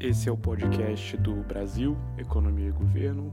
Esse 0.00 0.28
é 0.30 0.32
o 0.32 0.36
podcast 0.36 1.14
do 1.18 1.34
Brasil 1.42 1.94
Economia 2.16 2.70
e 2.70 2.72
Governo, 2.72 3.30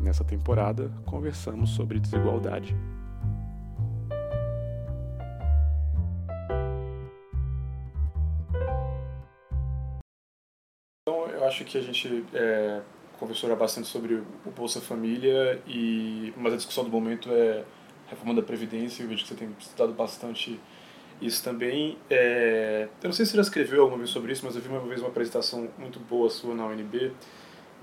Nessa 0.00 0.24
temporada, 0.24 0.90
conversamos 1.06 1.70
sobre 1.70 2.00
desigualdade. 2.00 2.74
Então, 11.06 11.28
eu 11.28 11.44
acho 11.44 11.64
que 11.64 11.78
a 11.78 11.80
gente 11.80 12.26
é, 12.34 12.82
conversou 13.20 13.48
já 13.48 13.54
bastante 13.54 13.86
sobre 13.86 14.14
o 14.14 14.50
Bolsa 14.50 14.80
Família, 14.80 15.62
e, 15.64 16.34
mas 16.36 16.54
a 16.54 16.56
discussão 16.56 16.82
do 16.82 16.90
momento 16.90 17.30
é 17.30 17.62
reforma 18.12 18.34
da 18.34 18.42
Previdência, 18.46 19.02
eu 19.02 19.08
vejo 19.08 19.22
que 19.22 19.28
você 19.28 19.34
tem 19.34 19.48
estudado 19.58 19.92
bastante 19.92 20.58
isso 21.20 21.42
também. 21.42 21.98
É, 22.10 22.88
eu 23.02 23.08
não 23.08 23.12
sei 23.12 23.24
se 23.24 23.32
você 23.32 23.36
já 23.36 23.42
escreveu 23.42 23.82
alguma 23.82 23.98
vez 23.98 24.10
sobre 24.10 24.32
isso, 24.32 24.44
mas 24.44 24.54
eu 24.54 24.62
vi 24.62 24.68
uma 24.68 24.80
vez 24.80 25.00
uma 25.00 25.08
apresentação 25.08 25.68
muito 25.78 25.98
boa 26.00 26.28
sua 26.28 26.54
na 26.54 26.66
UNB, 26.66 27.12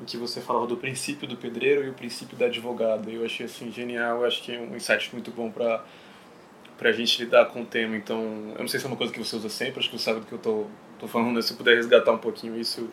em 0.02 0.06
que 0.06 0.18
você 0.18 0.42
falava 0.42 0.68
do 0.68 0.78
princípio 0.78 1.28
do 1.28 1.36
pedreiro 1.36 1.84
e 1.84 1.90
o 1.90 1.94
princípio 1.94 2.38
da 2.38 2.46
advogada. 2.46 3.10
Eu 3.10 3.26
achei 3.26 3.46
assim 3.46 3.72
genial, 3.72 4.20
eu 4.20 4.26
acho 4.26 4.44
que 4.44 4.54
é 4.54 4.60
um 4.60 4.76
insight 4.76 5.10
muito 5.14 5.32
bom 5.32 5.52
para 5.52 5.84
para 6.78 6.92
a 6.92 6.94
gente 6.94 7.22
lidar 7.22 7.44
com 7.48 7.64
o 7.64 7.66
tema. 7.66 7.98
Então, 7.98 8.22
eu 8.56 8.62
não 8.62 8.68
sei 8.70 8.80
se 8.80 8.86
é 8.86 8.88
uma 8.88 8.96
coisa 8.96 9.12
que 9.12 9.20
você 9.20 9.36
usa 9.36 9.50
sempre, 9.50 9.82
acho 9.82 9.90
que 9.90 9.98
você 9.98 10.06
sabe 10.06 10.22
do 10.22 10.26
que 10.26 10.32
eu 10.32 10.40
tô, 10.40 10.66
tô 10.98 11.09
falando, 11.09 11.36
né? 11.36 11.42
se 11.42 11.54
puder 11.54 11.76
resgatar 11.76 12.14
um 12.14 12.18
pouquinho 12.18 12.58
isso 12.58 12.90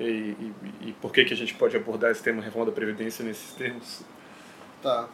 e, 0.00 0.04
e, 0.04 0.54
e 0.86 0.92
por 1.02 1.12
que, 1.12 1.26
que 1.26 1.34
a 1.34 1.36
gente 1.36 1.54
pode 1.54 1.76
abordar 1.76 2.10
esse 2.10 2.22
tema 2.22 2.40
reforma 2.40 2.66
da 2.66 2.72
Previdência 2.72 3.22
nesses 3.22 3.52
termos. 3.52 4.02
Tá. 4.82 5.06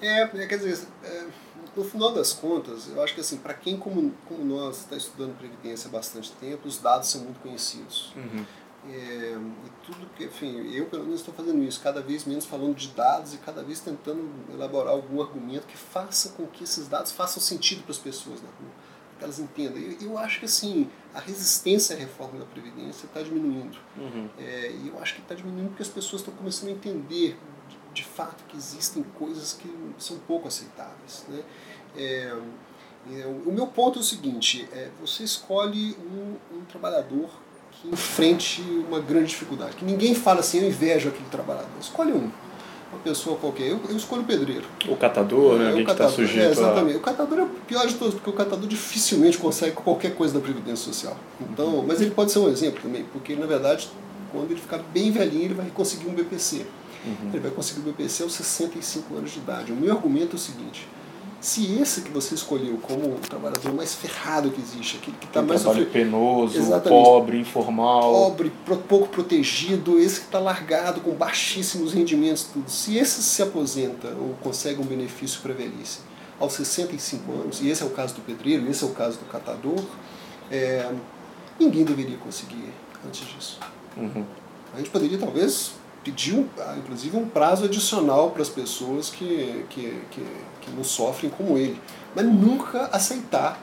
É, 0.00 0.22
é, 0.22 0.46
quer 0.46 0.58
dizer, 0.58 0.86
é, 1.02 1.26
no 1.76 1.84
final 1.84 2.12
das 2.12 2.32
contas, 2.32 2.88
eu 2.88 3.02
acho 3.02 3.14
que 3.14 3.20
assim, 3.20 3.38
para 3.38 3.54
quem 3.54 3.76
como, 3.76 4.12
como 4.26 4.44
nós 4.44 4.78
está 4.78 4.96
estudando 4.96 5.36
Previdência 5.36 5.88
há 5.88 5.90
bastante 5.90 6.32
tempo, 6.32 6.66
os 6.66 6.78
dados 6.78 7.08
são 7.08 7.22
muito 7.22 7.40
conhecidos. 7.40 8.12
Uhum. 8.16 8.44
É, 8.88 9.36
e 9.66 9.84
tudo 9.84 10.06
que, 10.16 10.24
enfim, 10.24 10.70
eu 10.72 10.86
pelo 10.86 11.04
menos 11.04 11.20
estou 11.20 11.34
fazendo 11.34 11.62
isso, 11.64 11.80
cada 11.80 12.00
vez 12.00 12.24
menos 12.24 12.44
falando 12.44 12.74
de 12.74 12.88
dados 12.88 13.34
e 13.34 13.38
cada 13.38 13.62
vez 13.62 13.80
tentando 13.80 14.28
elaborar 14.52 14.92
algum 14.92 15.20
argumento 15.20 15.66
que 15.66 15.76
faça 15.76 16.30
com 16.30 16.46
que 16.46 16.62
esses 16.62 16.86
dados 16.86 17.10
façam 17.10 17.42
sentido 17.42 17.82
para 17.82 17.90
as 17.90 17.98
pessoas 17.98 18.40
na 18.40 18.48
rua, 18.48 18.70
que 19.18 19.24
elas 19.24 19.40
entendam. 19.40 19.78
Eu, 19.78 19.96
eu 20.00 20.18
acho 20.18 20.38
que 20.38 20.44
assim, 20.44 20.88
a 21.12 21.18
resistência 21.18 21.96
à 21.96 21.98
reforma 21.98 22.38
da 22.38 22.44
Previdência 22.46 23.06
está 23.06 23.20
diminuindo. 23.22 23.76
Uhum. 23.96 24.30
É, 24.38 24.70
e 24.70 24.88
eu 24.88 25.00
acho 25.00 25.14
que 25.14 25.20
está 25.20 25.34
diminuindo 25.34 25.70
porque 25.70 25.82
as 25.82 25.88
pessoas 25.88 26.22
estão 26.22 26.34
começando 26.34 26.68
a 26.68 26.72
entender 26.72 27.36
de, 27.96 28.04
fato 28.04 28.44
que 28.48 28.56
existem 28.56 29.04
coisas 29.18 29.54
que 29.54 29.68
são 29.98 30.18
pouco 30.26 30.48
aceitáveis. 30.48 31.24
Né? 31.28 31.40
É, 31.96 32.36
é, 33.12 33.26
o 33.46 33.52
meu 33.52 33.66
ponto 33.66 33.98
é 33.98 34.02
o 34.02 34.04
seguinte: 34.04 34.68
é, 34.72 34.88
você 35.00 35.22
escolhe 35.22 35.96
um, 36.00 36.56
um 36.56 36.64
trabalhador 36.64 37.28
que 37.70 37.88
enfrente 37.88 38.62
uma 38.88 39.00
grande 39.00 39.28
dificuldade. 39.28 39.76
Que 39.76 39.84
ninguém 39.84 40.14
fala 40.14 40.40
assim, 40.40 40.60
eu 40.60 40.68
invejo 40.68 41.08
aquele 41.08 41.28
trabalhador. 41.30 41.68
Escolhe 41.80 42.12
um. 42.12 42.30
Uma 42.92 43.02
pessoa 43.02 43.36
qualquer. 43.36 43.68
Eu, 43.68 43.80
eu 43.88 43.96
escolho 43.96 44.22
o 44.22 44.24
pedreiro. 44.24 44.64
O 44.88 44.96
catador, 44.96 45.58
né? 45.58 45.64
É, 45.64 45.68
Alguém 45.68 45.82
o 45.82 45.86
que 45.86 45.92
está 45.92 46.04
catador, 46.04 46.24
é, 46.24 46.26
sujeito 46.28 46.52
exatamente. 46.52 46.94
a... 46.94 46.98
O 46.98 47.02
catador 47.02 47.38
é 47.38 47.42
o 47.42 47.48
pior 47.66 47.86
de 47.86 47.94
todos, 47.94 48.14
porque 48.14 48.30
o 48.30 48.32
catador 48.32 48.66
dificilmente 48.66 49.38
consegue 49.38 49.74
qualquer 49.74 50.14
coisa 50.14 50.34
da 50.34 50.40
Previdência 50.40 50.92
Social. 50.92 51.16
Então, 51.40 51.84
mas 51.86 52.00
ele 52.00 52.12
pode 52.12 52.30
ser 52.30 52.38
um 52.38 52.48
exemplo 52.48 52.80
também, 52.82 53.04
porque 53.12 53.34
na 53.34 53.46
verdade, 53.46 53.88
quando 54.32 54.50
ele 54.50 54.60
ficar 54.60 54.78
bem 54.78 55.10
velhinho, 55.10 55.44
ele 55.46 55.54
vai 55.54 55.66
conseguir 55.70 56.08
um 56.08 56.14
BPC. 56.14 56.64
Uhum. 57.06 57.30
Ele 57.32 57.40
vai 57.40 57.50
conseguir 57.50 57.80
o 57.80 57.82
BPC 57.84 58.24
aos 58.24 58.32
65 58.34 59.16
anos 59.16 59.30
de 59.30 59.38
idade. 59.38 59.72
O 59.72 59.76
meu 59.76 59.94
argumento 59.94 60.32
é 60.32 60.34
o 60.34 60.38
seguinte: 60.38 60.88
se 61.40 61.80
esse 61.80 62.00
que 62.00 62.10
você 62.10 62.34
escolheu 62.34 62.76
como 62.78 63.14
o 63.14 63.18
trabalhador 63.20 63.72
mais 63.72 63.94
ferrado 63.94 64.50
que 64.50 64.60
existe, 64.60 64.96
aquele 64.96 65.16
que 65.16 65.26
está 65.26 65.42
mais 65.42 65.60
trabalho 65.62 65.84
sofrido, 65.84 66.04
penoso, 66.04 66.58
Exatamente. 66.58 66.88
pobre, 66.88 67.38
informal. 67.38 68.12
pobre, 68.12 68.52
pouco 68.88 69.08
protegido, 69.08 69.98
esse 69.98 70.20
que 70.20 70.26
está 70.26 70.40
largado 70.40 71.00
com 71.00 71.12
baixíssimos 71.12 71.92
rendimentos, 71.92 72.44
tudo. 72.44 72.68
Se 72.68 72.96
esse 72.96 73.22
se 73.22 73.42
aposenta 73.42 74.08
ou 74.18 74.34
consegue 74.42 74.80
um 74.80 74.84
benefício 74.84 75.40
para 75.40 75.52
a 75.52 75.56
velhice 75.56 76.00
aos 76.40 76.54
65 76.54 77.32
anos, 77.32 77.60
e 77.60 77.68
esse 77.68 77.82
é 77.82 77.86
o 77.86 77.90
caso 77.90 78.14
do 78.14 78.22
pedreiro, 78.22 78.68
esse 78.68 78.82
é 78.82 78.86
o 78.86 78.90
caso 78.90 79.18
do 79.18 79.26
catador, 79.26 79.84
é, 80.50 80.90
ninguém 81.60 81.84
deveria 81.84 82.16
conseguir 82.18 82.72
antes 83.06 83.26
disso. 83.26 83.60
Uhum. 83.96 84.24
A 84.74 84.78
gente 84.78 84.90
poderia 84.90 85.16
talvez 85.16 85.72
pedir, 86.06 86.34
um, 86.34 86.46
ah, 86.60 86.76
inclusive, 86.78 87.16
um 87.16 87.28
prazo 87.28 87.64
adicional 87.64 88.30
para 88.30 88.40
as 88.40 88.48
pessoas 88.48 89.10
que, 89.10 89.64
que, 89.68 90.00
que, 90.12 90.26
que 90.60 90.70
não 90.70 90.84
sofrem 90.84 91.28
como 91.28 91.58
ele, 91.58 91.80
mas 92.14 92.24
nunca 92.24 92.84
aceitar 92.92 93.60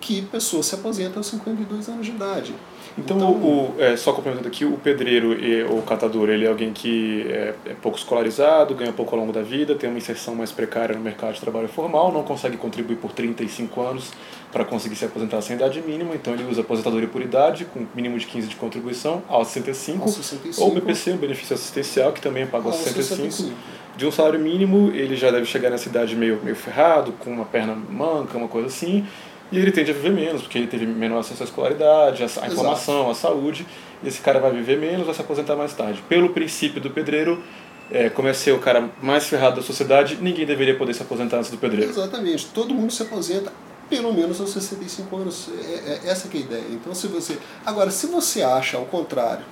que 0.00 0.22
pessoas 0.22 0.66
se 0.66 0.74
aposentam 0.74 1.18
aos 1.18 1.26
52 1.26 1.88
anos 1.88 2.06
de 2.06 2.12
idade. 2.12 2.54
Então, 2.98 3.18
o, 3.18 3.74
é, 3.78 3.94
só 3.94 4.12
complementando 4.12 4.48
aqui, 4.48 4.64
o 4.64 4.78
pedreiro 4.78 5.34
e 5.34 5.62
o 5.64 5.82
catador, 5.82 6.30
ele 6.30 6.46
é 6.46 6.48
alguém 6.48 6.72
que 6.72 7.26
é, 7.28 7.54
é 7.66 7.74
pouco 7.74 7.98
escolarizado, 7.98 8.74
ganha 8.74 8.92
pouco 8.92 9.14
ao 9.14 9.20
longo 9.20 9.32
da 9.32 9.42
vida, 9.42 9.74
tem 9.74 9.90
uma 9.90 9.98
inserção 9.98 10.34
mais 10.34 10.50
precária 10.50 10.94
no 10.94 11.02
mercado 11.02 11.34
de 11.34 11.40
trabalho 11.40 11.68
formal, 11.68 12.10
não 12.10 12.22
consegue 12.22 12.56
contribuir 12.56 12.96
por 12.96 13.12
35 13.12 13.82
anos 13.82 14.12
para 14.50 14.64
conseguir 14.64 14.96
se 14.96 15.04
aposentar 15.04 15.42
sem 15.42 15.56
idade 15.56 15.82
mínima, 15.82 16.14
então 16.14 16.32
ele 16.32 16.44
usa 16.44 16.62
aposentadoria 16.62 17.08
por 17.08 17.20
idade, 17.20 17.66
com 17.66 17.86
mínimo 17.94 18.18
de 18.18 18.24
15 18.24 18.46
de 18.46 18.56
contribuição, 18.56 19.22
aos 19.28 19.48
65, 19.48 20.02
Aos 20.02 20.14
65, 20.14 20.62
ou 20.62 20.70
o 20.70 20.74
BPC, 20.74 21.10
o 21.10 21.16
benefício 21.18 21.54
assistencial, 21.54 22.12
que 22.12 22.22
também 22.22 22.44
é 22.44 22.46
pago 22.46 22.68
aos 22.68 22.76
aos 22.76 22.84
65. 22.86 23.30
65. 23.30 23.56
De 23.96 24.06
um 24.06 24.10
salário 24.10 24.38
mínimo, 24.40 24.90
ele 24.94 25.16
já 25.16 25.30
deve 25.30 25.46
chegar 25.46 25.70
nessa 25.70 25.88
idade 25.88 26.14
meio, 26.16 26.40
meio 26.42 26.56
ferrado, 26.56 27.12
com 27.12 27.30
uma 27.30 27.44
perna 27.44 27.74
manca, 27.74 28.36
uma 28.36 28.48
coisa 28.48 28.68
assim, 28.68 29.06
e 29.52 29.58
ele 29.58 29.70
tende 29.70 29.90
a 29.90 29.94
viver 29.94 30.10
menos, 30.10 30.42
porque 30.42 30.58
ele 30.58 30.66
teve 30.66 30.86
menor 30.86 31.18
acesso 31.18 31.42
à 31.42 31.46
escolaridade, 31.46 32.22
à 32.22 32.46
informação, 32.46 33.10
à 33.10 33.14
saúde, 33.14 33.66
e 34.02 34.08
esse 34.08 34.20
cara 34.20 34.40
vai 34.40 34.50
viver 34.50 34.76
menos, 34.76 35.06
vai 35.06 35.14
se 35.14 35.20
aposentar 35.20 35.54
mais 35.54 35.72
tarde. 35.72 36.02
Pelo 36.08 36.30
princípio 36.30 36.80
do 36.80 36.90
pedreiro, 36.90 37.42
é, 37.90 38.08
como 38.08 38.28
é 38.28 38.32
ser 38.32 38.52
o 38.52 38.58
cara 38.58 38.90
mais 39.00 39.26
ferrado 39.26 39.56
da 39.56 39.62
sociedade, 39.62 40.18
ninguém 40.20 40.44
deveria 40.44 40.76
poder 40.76 40.94
se 40.94 41.02
aposentar 41.02 41.38
antes 41.38 41.50
do 41.50 41.58
pedreiro. 41.58 41.90
Exatamente. 41.90 42.46
Todo 42.46 42.74
mundo 42.74 42.92
se 42.92 43.02
aposenta 43.02 43.52
pelo 43.88 44.12
menos 44.12 44.40
aos 44.40 44.50
65 44.50 45.16
anos. 45.16 45.48
É, 45.64 46.06
é, 46.06 46.10
essa 46.10 46.28
que 46.28 46.38
é 46.38 46.40
a 46.40 46.44
ideia. 46.44 46.64
Então, 46.70 46.94
se 46.94 47.06
você... 47.06 47.38
Agora, 47.64 47.90
se 47.90 48.08
você 48.08 48.42
acha, 48.42 48.76
ao 48.76 48.84
contrário, 48.86 49.44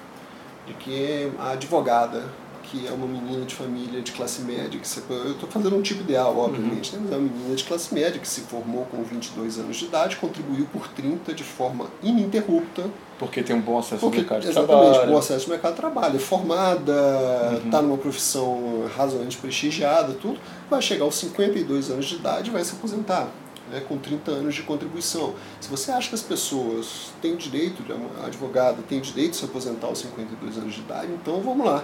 de 0.66 0.74
que 0.74 1.30
a 1.38 1.52
advogada, 1.52 2.24
que 2.74 2.88
é 2.88 2.90
uma 2.90 3.06
menina 3.06 3.44
de 3.44 3.54
família 3.54 4.00
de 4.02 4.10
classe 4.10 4.42
média, 4.42 4.78
que 4.80 4.86
se, 4.86 5.00
eu 5.08 5.32
estou 5.32 5.48
fazendo 5.48 5.76
um 5.76 5.82
tipo 5.82 6.00
ideal, 6.00 6.36
obviamente, 6.36 6.92
né? 6.94 7.00
mas 7.04 7.12
é 7.12 7.16
uma 7.16 7.28
menina 7.28 7.54
de 7.54 7.62
classe 7.62 7.94
média 7.94 8.18
que 8.18 8.26
se 8.26 8.40
formou 8.42 8.84
com 8.86 9.02
22 9.04 9.58
anos 9.60 9.76
de 9.76 9.84
idade, 9.84 10.16
contribuiu 10.16 10.66
por 10.72 10.88
30 10.88 11.32
de 11.32 11.44
forma 11.44 11.86
ininterrupta, 12.02 12.90
Porque 13.18 13.42
tem 13.42 13.54
um 13.54 13.60
bom 13.60 13.78
acesso 13.78 14.00
porque, 14.00 14.18
ao 14.18 14.22
mercado 14.22 14.42
de 14.42 14.48
exatamente, 14.48 14.90
trabalho. 14.90 15.12
bom 15.12 15.18
acesso 15.18 15.44
ao 15.44 15.50
mercado 15.50 15.74
de 15.74 15.80
trabalho, 15.80 16.16
é 16.16 16.18
formada, 16.18 17.60
está 17.64 17.80
numa 17.80 17.96
profissão 17.98 18.88
razoavelmente 18.96 19.36
prestigiada, 19.36 20.12
tudo, 20.14 20.38
vai 20.68 20.82
chegar 20.82 21.04
aos 21.04 21.14
52 21.14 21.90
anos 21.90 22.06
de 22.06 22.16
idade 22.16 22.50
e 22.50 22.52
vai 22.52 22.64
se 22.64 22.72
aposentar. 22.72 23.28
Né, 23.70 23.80
com 23.88 23.96
30 23.96 24.30
anos 24.30 24.54
de 24.54 24.62
contribuição. 24.62 25.32
Se 25.58 25.70
você 25.70 25.90
acha 25.90 26.10
que 26.10 26.14
as 26.14 26.20
pessoas 26.20 27.12
têm 27.22 27.34
direito, 27.34 27.82
a 28.22 28.26
advogada 28.26 28.82
tem 28.86 29.00
direito 29.00 29.30
de 29.30 29.36
se 29.38 29.44
aposentar 29.46 29.86
aos 29.86 30.00
52 30.00 30.58
anos 30.58 30.74
de 30.74 30.80
idade, 30.80 31.10
então 31.10 31.40
vamos 31.40 31.64
lá. 31.64 31.82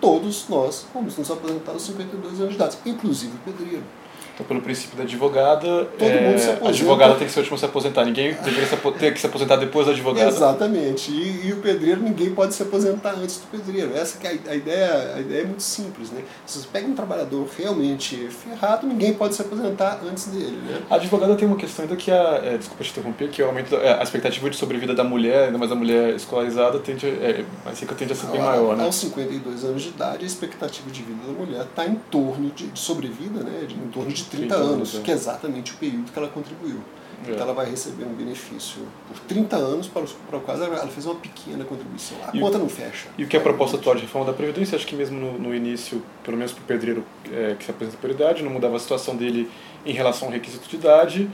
Todos 0.00 0.48
nós 0.48 0.86
vamos 0.92 1.16
nos 1.16 1.30
aposentar 1.30 1.72
aos 1.72 1.82
52 1.82 2.40
anos 2.40 2.50
de 2.50 2.54
idade, 2.56 2.78
inclusive 2.84 3.36
o 3.36 3.52
pedreiro. 3.52 3.84
Então, 4.34 4.44
pelo 4.46 4.60
princípio 4.60 4.96
da 4.96 5.04
advogada, 5.04 5.84
Todo 5.96 6.08
é, 6.10 6.20
mundo 6.20 6.38
se 6.40 6.48
a 6.48 6.52
aposenta. 6.54 6.68
advogada 6.68 7.14
tem 7.14 7.26
que 7.26 7.32
ser 7.32 7.38
o 7.38 7.42
último 7.42 7.54
a 7.56 7.58
se 7.60 7.64
aposentar. 7.66 8.04
Ninguém 8.04 8.34
deveria 8.34 8.66
se 8.66 8.76
ter 8.98 9.14
que 9.14 9.20
se 9.20 9.26
aposentar 9.26 9.56
depois 9.56 9.86
da 9.86 9.92
advogada. 9.92 10.28
Exatamente. 10.28 11.10
E, 11.12 11.46
e 11.48 11.52
o 11.52 11.56
pedreiro, 11.58 12.02
ninguém 12.02 12.34
pode 12.34 12.52
se 12.52 12.62
aposentar 12.62 13.12
antes 13.14 13.36
do 13.36 13.46
pedreiro. 13.46 13.94
Essa 13.96 14.18
que 14.18 14.26
é 14.26 14.30
a, 14.30 14.50
a 14.50 14.56
ideia, 14.56 15.12
a 15.16 15.20
ideia 15.20 15.42
é 15.42 15.44
muito 15.44 15.62
simples, 15.62 16.10
né? 16.10 16.20
Se 16.44 16.58
você 16.58 16.66
pega 16.72 16.86
um 16.88 16.94
trabalhador 16.94 17.46
realmente 17.56 18.16
ferrado, 18.28 18.86
ninguém 18.88 19.14
pode 19.14 19.36
se 19.36 19.42
aposentar 19.42 20.00
antes 20.04 20.26
dele, 20.26 20.58
né? 20.66 20.80
A 20.90 20.96
advogada 20.96 21.36
tem 21.36 21.46
uma 21.46 21.56
questão 21.56 21.84
ainda 21.84 21.94
que 21.96 22.10
a, 22.10 22.40
é, 22.42 22.58
desculpa 22.58 22.82
te 22.82 22.90
interromper, 22.90 23.28
que 23.28 23.40
o 23.40 23.46
aumento 23.46 23.76
é, 23.76 23.94
a 23.98 24.02
expectativa 24.02 24.50
de 24.50 24.56
sobrevida 24.56 24.94
da 24.94 25.04
mulher, 25.04 25.44
ainda 25.46 25.58
mais 25.58 25.70
a 25.70 25.76
mulher 25.76 26.12
escolarizada, 26.14 26.80
tende, 26.80 27.06
a- 27.06 27.08
é, 27.10 27.44
mais 27.64 27.78
rica 27.80 27.94
tende 27.94 28.12
a 28.12 28.16
ser 28.16 28.26
bem 28.26 28.40
Ao- 28.40 28.48
maior, 28.48 28.76
né? 28.76 28.84
Aos 28.84 28.96
52 28.96 29.64
anos 29.64 29.82
de 29.82 29.90
idade, 29.90 30.24
a 30.24 30.26
expectativa 30.26 30.90
de 30.90 31.02
vida 31.04 31.20
da 31.24 31.32
mulher 31.32 31.62
está 31.62 31.86
em 31.86 31.94
torno 32.10 32.50
de, 32.50 32.66
de 32.66 32.78
sobrevida, 32.80 33.44
né? 33.44 33.64
De, 33.68 33.74
em 33.74 33.88
torno 33.92 34.10
de 34.10 34.23
30, 34.26 34.46
30 34.48 34.54
anos, 34.54 34.72
anos, 34.72 34.94
é. 34.96 35.00
que 35.00 35.10
é 35.10 35.14
exatamente 35.14 35.72
o 35.72 35.76
período 35.76 36.10
que 36.12 36.18
ela 36.18 36.28
contribuiu. 36.28 36.78
É. 37.26 37.30
Então 37.30 37.42
ela 37.44 37.54
vai 37.54 37.70
receber 37.70 38.04
um 38.04 38.12
benefício 38.12 38.82
por 39.08 39.18
30 39.20 39.56
anos 39.56 39.86
para, 39.86 40.02
os, 40.02 40.12
para 40.12 40.36
o 40.38 40.40
qual 40.42 40.56
ela 40.62 40.86
fez 40.88 41.06
uma 41.06 41.14
pequena 41.14 41.64
contribuição. 41.64 42.16
A 42.26 42.36
E 42.36 42.38
o- 42.38 42.42
conta 42.42 42.58
não 42.58 42.68
fecha. 42.68 43.08
E 43.16 43.24
o 43.24 43.28
que 43.28 43.36
é 43.36 43.40
a 43.40 43.42
proposta 43.42 43.76
atual 43.76 43.94
de 43.94 44.02
reforma 44.02 44.26
da 44.26 44.32
Previdência, 44.32 44.76
acho 44.76 44.86
que 44.86 44.94
mesmo 44.94 45.18
no, 45.18 45.38
no 45.38 45.54
início, 45.54 46.02
pelo 46.22 46.36
menos 46.36 46.52
para 46.52 46.62
o 46.62 46.64
pedreiro 46.66 47.04
é, 47.32 47.54
que 47.58 47.64
se 47.64 47.70
apresenta 47.70 47.96
por 47.98 48.10
idade, 48.10 48.42
não 48.42 48.50
mudava 48.50 48.76
a 48.76 48.80
situação 48.80 49.16
dele 49.16 49.50
em 49.86 49.92
relação 49.92 50.28
ao 50.28 50.34
requisito 50.34 50.68
de 50.68 50.76
idade. 50.76 51.30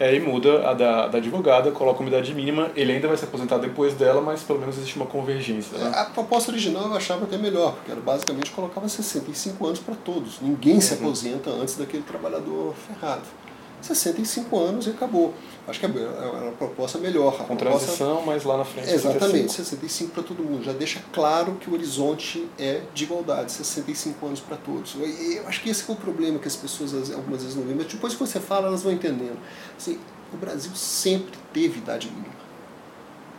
É, 0.00 0.14
e 0.14 0.18
muda 0.18 0.66
a 0.66 0.72
da, 0.72 1.08
da 1.08 1.18
advogada, 1.18 1.70
coloca 1.70 2.00
uma 2.00 2.08
idade 2.08 2.34
mínima, 2.34 2.70
ele 2.74 2.90
ainda 2.90 3.06
vai 3.06 3.18
se 3.18 3.24
aposentar 3.24 3.58
depois 3.58 3.92
dela, 3.92 4.22
mas 4.22 4.42
pelo 4.42 4.58
menos 4.58 4.78
existe 4.78 4.96
uma 4.96 5.04
convergência. 5.04 5.76
Né? 5.76 5.92
A 5.94 6.06
proposta 6.06 6.50
original 6.50 6.86
eu 6.86 6.94
achava 6.94 7.24
até 7.24 7.36
melhor, 7.36 7.74
porque 7.74 7.92
era 7.92 8.00
basicamente 8.00 8.50
colocava 8.50 8.88
65 8.88 9.66
anos 9.66 9.78
para 9.78 9.94
todos. 9.94 10.40
Ninguém 10.40 10.76
uhum. 10.76 10.80
se 10.80 10.94
aposenta 10.94 11.50
antes 11.50 11.76
daquele 11.76 12.02
trabalhador 12.02 12.74
ferrado. 12.88 13.24
65 13.86 14.58
anos 14.58 14.86
e 14.86 14.90
acabou. 14.90 15.34
Acho 15.66 15.80
que 15.80 15.86
é, 15.86 15.88
é 15.88 16.42
uma 16.42 16.52
proposta 16.52 16.98
melhor. 16.98 17.46
Com 17.46 17.56
transição, 17.56 18.22
mas 18.24 18.44
lá 18.44 18.58
na 18.58 18.64
frente. 18.64 18.90
Exatamente, 18.90 19.52
65 19.52 20.12
para 20.12 20.22
todo 20.22 20.42
mundo. 20.42 20.64
Já 20.64 20.72
deixa 20.72 21.02
claro 21.12 21.54
que 21.54 21.70
o 21.70 21.74
horizonte 21.74 22.48
é 22.58 22.82
de 22.92 23.04
igualdade, 23.04 23.52
65 23.52 24.26
anos 24.26 24.40
para 24.40 24.56
todos. 24.56 24.94
E 24.94 25.36
eu 25.36 25.48
acho 25.48 25.62
que 25.62 25.70
esse 25.70 25.88
é 25.88 25.92
o 25.92 25.96
problema 25.96 26.38
que 26.38 26.48
as 26.48 26.56
pessoas 26.56 27.10
algumas 27.12 27.42
vezes 27.42 27.56
não 27.56 27.64
veem, 27.64 27.76
mas 27.76 27.86
depois 27.86 28.14
que 28.14 28.20
você 28.20 28.40
fala, 28.40 28.68
elas 28.68 28.82
vão 28.82 28.92
entendendo. 28.92 29.38
Assim, 29.76 29.98
o 30.32 30.36
Brasil 30.36 30.72
sempre 30.74 31.38
teve 31.52 31.78
idade 31.78 32.08
mínima. 32.08 32.40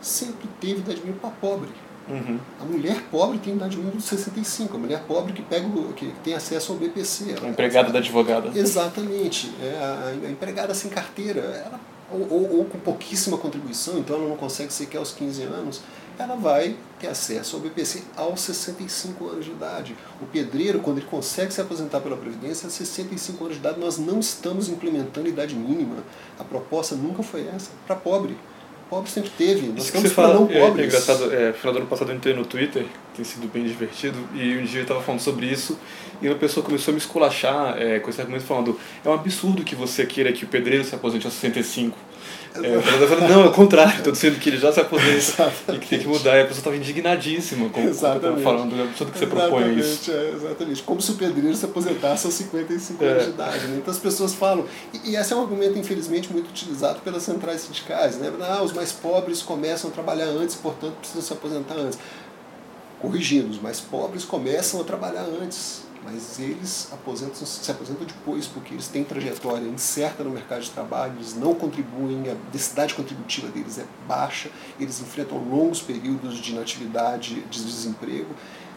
Sempre 0.00 0.48
teve 0.60 0.80
idade 0.80 1.00
mínima 1.00 1.18
para 1.20 1.30
pobre. 1.30 1.70
Uhum. 2.08 2.38
A 2.60 2.64
mulher 2.64 3.02
pobre 3.10 3.38
tem 3.38 3.54
idade 3.54 3.76
mínima 3.76 3.96
de 3.96 4.02
65. 4.02 4.76
A 4.76 4.80
mulher 4.80 5.02
pobre 5.06 5.32
que, 5.32 5.42
pega 5.42 5.66
o, 5.66 5.92
que 5.92 6.12
tem 6.24 6.34
acesso 6.34 6.72
ao 6.72 6.78
BPC. 6.78 7.36
A 7.42 7.48
empregada 7.48 7.90
da 7.90 7.98
advogada. 7.98 8.50
Exatamente. 8.54 9.52
É, 9.60 9.78
a, 9.78 10.26
a 10.26 10.30
empregada 10.30 10.74
sem 10.74 10.90
carteira, 10.90 11.40
ela, 11.40 11.80
ou, 12.10 12.26
ou, 12.30 12.58
ou, 12.58 12.64
com 12.64 12.78
pouquíssima 12.78 13.38
contribuição, 13.38 13.98
então 13.98 14.16
ela 14.16 14.28
não 14.28 14.36
consegue 14.36 14.72
sequer 14.72 14.98
aos 14.98 15.12
15 15.12 15.42
anos, 15.44 15.80
ela 16.18 16.36
vai 16.36 16.76
ter 16.98 17.06
acesso 17.08 17.56
ao 17.56 17.62
BPC 17.62 18.02
aos 18.16 18.40
65 18.42 19.28
anos 19.28 19.44
de 19.46 19.50
idade. 19.50 19.96
O 20.20 20.26
pedreiro, 20.26 20.80
quando 20.80 20.98
ele 20.98 21.06
consegue 21.06 21.52
se 21.52 21.60
aposentar 21.60 22.00
pela 22.00 22.16
Previdência, 22.16 22.66
aos 22.66 22.74
65 22.74 23.44
anos 23.44 23.56
de 23.56 23.60
idade, 23.60 23.80
nós 23.80 23.98
não 23.98 24.20
estamos 24.20 24.68
implementando 24.68 25.28
idade 25.28 25.54
mínima. 25.54 25.96
A 26.38 26.44
proposta 26.44 26.94
nunca 26.94 27.22
foi 27.22 27.46
essa, 27.48 27.70
para 27.86 27.96
pobre 27.96 28.36
pobre 28.92 29.10
sempre 29.10 29.30
teve. 29.30 29.68
Nós 29.68 29.84
Isso 29.84 29.92
que 29.92 30.00
você 30.00 30.10
fala, 30.10 30.34
não 30.34 30.44
é, 30.50 30.60
pobres. 30.60 30.84
É 30.84 30.86
engraçado, 30.86 31.32
é, 31.32 31.54
final 31.54 31.72
do 31.72 31.78
ano 31.78 31.88
passado 31.88 32.10
eu 32.10 32.16
entrei 32.16 32.34
no 32.34 32.44
Twitter, 32.44 32.84
tem 33.14 33.24
sido 33.24 33.50
bem 33.52 33.64
divertido, 33.64 34.18
e 34.34 34.56
um 34.56 34.64
dia 34.64 34.80
eu 34.80 34.82
estava 34.82 35.02
falando 35.02 35.20
sobre 35.20 35.46
isso, 35.46 35.78
e 36.20 36.28
uma 36.28 36.36
pessoa 36.36 36.64
começou 36.64 36.92
a 36.92 36.94
me 36.94 36.98
esculachar 36.98 37.76
é, 37.80 37.98
com 37.98 38.08
esse 38.08 38.20
argumento 38.20 38.44
falando 38.44 38.78
é 39.04 39.08
um 39.08 39.12
absurdo 39.12 39.64
que 39.64 39.74
você 39.74 40.06
queira 40.06 40.32
que 40.32 40.44
o 40.44 40.48
pedreiro 40.48 40.84
se 40.84 40.94
aposente 40.94 41.26
aos 41.26 41.34
65. 41.34 41.96
É, 42.54 42.80
falando, 42.82 43.28
não, 43.28 43.44
é 43.44 43.46
o 43.46 43.52
contrário, 43.52 43.96
estou 43.96 44.12
dizendo 44.12 44.38
que 44.38 44.50
ele 44.50 44.58
já 44.58 44.70
se 44.70 44.78
aposenta 44.78 45.50
e 45.72 45.78
que 45.78 45.88
tem 45.88 45.98
que 46.00 46.06
mudar. 46.06 46.36
E 46.36 46.42
a 46.42 46.44
pessoa 46.44 46.58
estava 46.58 46.76
indignadíssima 46.76 47.70
com 47.70 47.80
o 47.80 47.88
que 47.88 48.42
falando, 48.42 48.78
é 48.78 48.82
absurdo 48.82 49.12
que 49.12 49.18
você 49.18 49.26
propõe 49.26 49.78
isso. 49.78 50.12
É, 50.12 50.30
exatamente, 50.30 50.82
como 50.82 51.00
se 51.00 51.12
o 51.12 51.14
pedreiro 51.14 51.56
se 51.56 51.64
aposentasse 51.64 52.26
aos 52.26 52.34
55 52.34 53.02
é. 53.02 53.08
anos 53.08 53.24
de 53.24 53.30
idade. 53.30 53.66
Né? 53.68 53.78
Então 53.78 53.92
as 53.92 53.98
pessoas 53.98 54.34
falam, 54.34 54.66
e, 54.92 55.10
e, 55.10 55.16
esse 55.16 55.32
é 55.32 55.36
um 55.36 55.40
argumento 55.40 55.78
infelizmente 55.78 56.30
muito 56.30 56.50
utilizado 56.50 57.00
pelas 57.00 57.22
centrais 57.22 57.62
sindicais, 57.62 58.18
né? 58.18 58.30
Ah, 58.42 58.62
os 58.62 58.72
mais 58.72 58.92
pobres 58.92 59.40
começam 59.40 59.88
a 59.88 59.92
trabalhar 59.92 60.26
antes, 60.26 60.54
portanto 60.54 60.94
precisam 61.00 61.22
se 61.22 61.32
aposentar 61.32 61.74
antes. 61.74 61.98
Corrigindo, 63.02 63.50
os 63.50 63.60
mais 63.60 63.80
pobres 63.80 64.24
começam 64.24 64.80
a 64.80 64.84
trabalhar 64.84 65.24
antes 65.24 65.82
mas 66.04 66.38
eles 66.40 66.88
aposentam, 66.92 67.46
se 67.46 67.70
aposentam 67.70 68.04
depois 68.04 68.46
porque 68.46 68.74
eles 68.74 68.88
têm 68.88 69.04
trajetória 69.04 69.66
incerta 69.66 70.24
no 70.24 70.30
mercado 70.30 70.62
de 70.62 70.70
trabalho, 70.70 71.14
eles 71.14 71.34
não 71.34 71.54
contribuem, 71.54 72.28
a 72.28 72.34
densidade 72.50 72.94
contributiva 72.94 73.48
deles 73.48 73.78
é 73.78 73.84
baixa, 74.06 74.50
eles 74.80 75.00
enfrentam 75.00 75.38
longos 75.38 75.80
períodos 75.80 76.38
de 76.38 76.52
inatividade, 76.52 77.40
de 77.42 77.64
desemprego. 77.64 78.34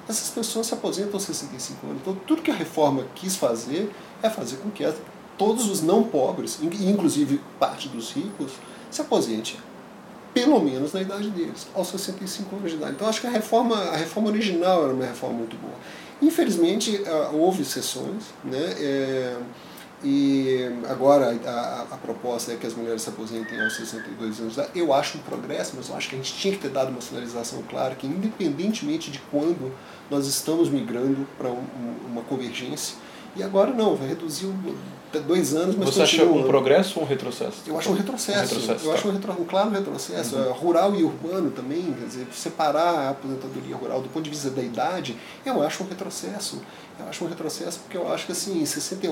Essas 0.08 0.30
pessoas 0.30 0.68
se 0.68 0.74
aposentam 0.76 1.14
aos 1.14 1.24
65 1.24 1.88
anos. 1.88 2.02
Então, 2.02 2.16
tudo 2.28 2.44
que 2.44 2.52
a 2.52 2.56
reforma 2.56 3.06
quis 3.16 3.36
fazer 3.36 3.92
é 4.22 4.30
fazer 4.30 4.58
com 4.58 4.70
que 4.70 4.88
todos 5.36 5.68
os 5.68 5.82
não 5.82 6.04
pobres, 6.04 6.60
inclusive 6.62 7.42
parte 7.60 7.90
dos 7.90 8.12
ricos, 8.12 8.52
se 8.92 9.02
aposentem 9.02 9.56
pelo 10.36 10.60
menos 10.60 10.92
na 10.92 11.02
idade 11.02 11.30
deles, 11.30 11.66
aos 11.74 11.88
65 11.88 12.58
anos 12.58 12.72
de 12.72 12.78
idade. 12.78 12.92
Então 12.96 13.08
acho 13.08 13.22
que 13.22 13.28
a 13.28 13.30
reforma, 13.30 13.74
a 13.76 13.96
reforma 13.96 14.28
original 14.28 14.84
era 14.84 14.94
uma 14.94 15.06
reforma 15.06 15.38
muito 15.38 15.56
boa. 15.56 15.74
Infelizmente, 16.22 17.02
ah, 17.08 17.30
houve 17.34 17.62
exceções, 17.62 18.26
né? 18.44 18.76
É, 18.78 19.38
e 20.04 20.60
agora 20.90 21.40
a, 21.46 21.88
a, 21.90 21.98
proposta 21.98 22.52
é 22.52 22.58
que 22.58 22.68
as 22.68 22.76
mulheres 22.76 23.02
se 23.02 23.10
aposentem 23.10 23.60
aos 23.62 23.78
62 23.78 24.40
anos. 24.42 24.58
Eu 24.76 24.94
acho 24.94 25.18
um 25.18 25.22
progresso, 25.22 25.74
mas 25.78 25.88
eu 25.88 25.96
acho 25.96 26.10
que 26.10 26.16
a 26.16 26.18
gente 26.18 26.34
tinha 26.34 26.54
que 26.54 26.60
ter 26.60 26.70
dado 26.70 26.90
uma 26.90 27.02
sinalização 27.02 27.64
clara 27.64 27.96
que, 27.96 28.06
independentemente 28.06 29.10
de 29.10 29.20
quando 29.32 29.74
nós 30.12 30.28
estamos 30.28 30.70
migrando 30.70 31.26
para 31.38 31.50
um, 31.50 31.64
uma 32.08 32.22
convergência, 32.24 32.98
e 33.36 33.44
agora 33.44 33.72
não, 33.72 33.96
vai 33.96 34.08
reduzir 34.10 34.48
dois 35.20 35.54
anos, 35.54 35.76
mas 35.76 35.90
Você 35.90 36.02
acha 36.02 36.24
um 36.24 36.44
progresso 36.44 37.00
ou 37.00 37.06
um 37.06 37.08
retrocesso? 37.08 37.64
Eu 37.66 37.78
acho 37.78 37.90
um 37.92 37.94
retrocesso. 37.94 38.56
Um 38.56 38.60
retrocesso 38.60 38.86
eu 38.86 38.92
tá. 38.92 38.98
acho 38.98 39.08
um, 39.08 39.12
retro, 39.12 39.32
um, 39.42 39.46
claro 39.46 39.70
retrocesso. 39.70 40.36
Uhum. 40.36 40.52
Rural 40.54 40.96
e 40.96 41.04
urbano 41.04 41.52
também, 41.52 41.94
quer 41.94 42.06
dizer, 42.06 42.28
separar 42.34 42.96
a 42.96 43.10
aposentadoria 43.12 43.76
rural 43.76 44.02
do 44.02 44.10
ponto 44.10 44.24
de 44.24 44.30
vista 44.30 44.50
da 44.50 44.62
idade, 44.62 45.16
eu 45.46 45.62
acho 45.62 45.84
um 45.84 45.88
retrocesso. 45.88 46.62
Eu 47.00 47.08
acho 47.08 47.26
um 47.26 47.28
retrocesso 47.28 47.80
porque 47.80 47.98
eu 47.98 48.12
acho 48.12 48.26
que 48.26 48.32
assim, 48.32 48.66
60, 48.66 49.08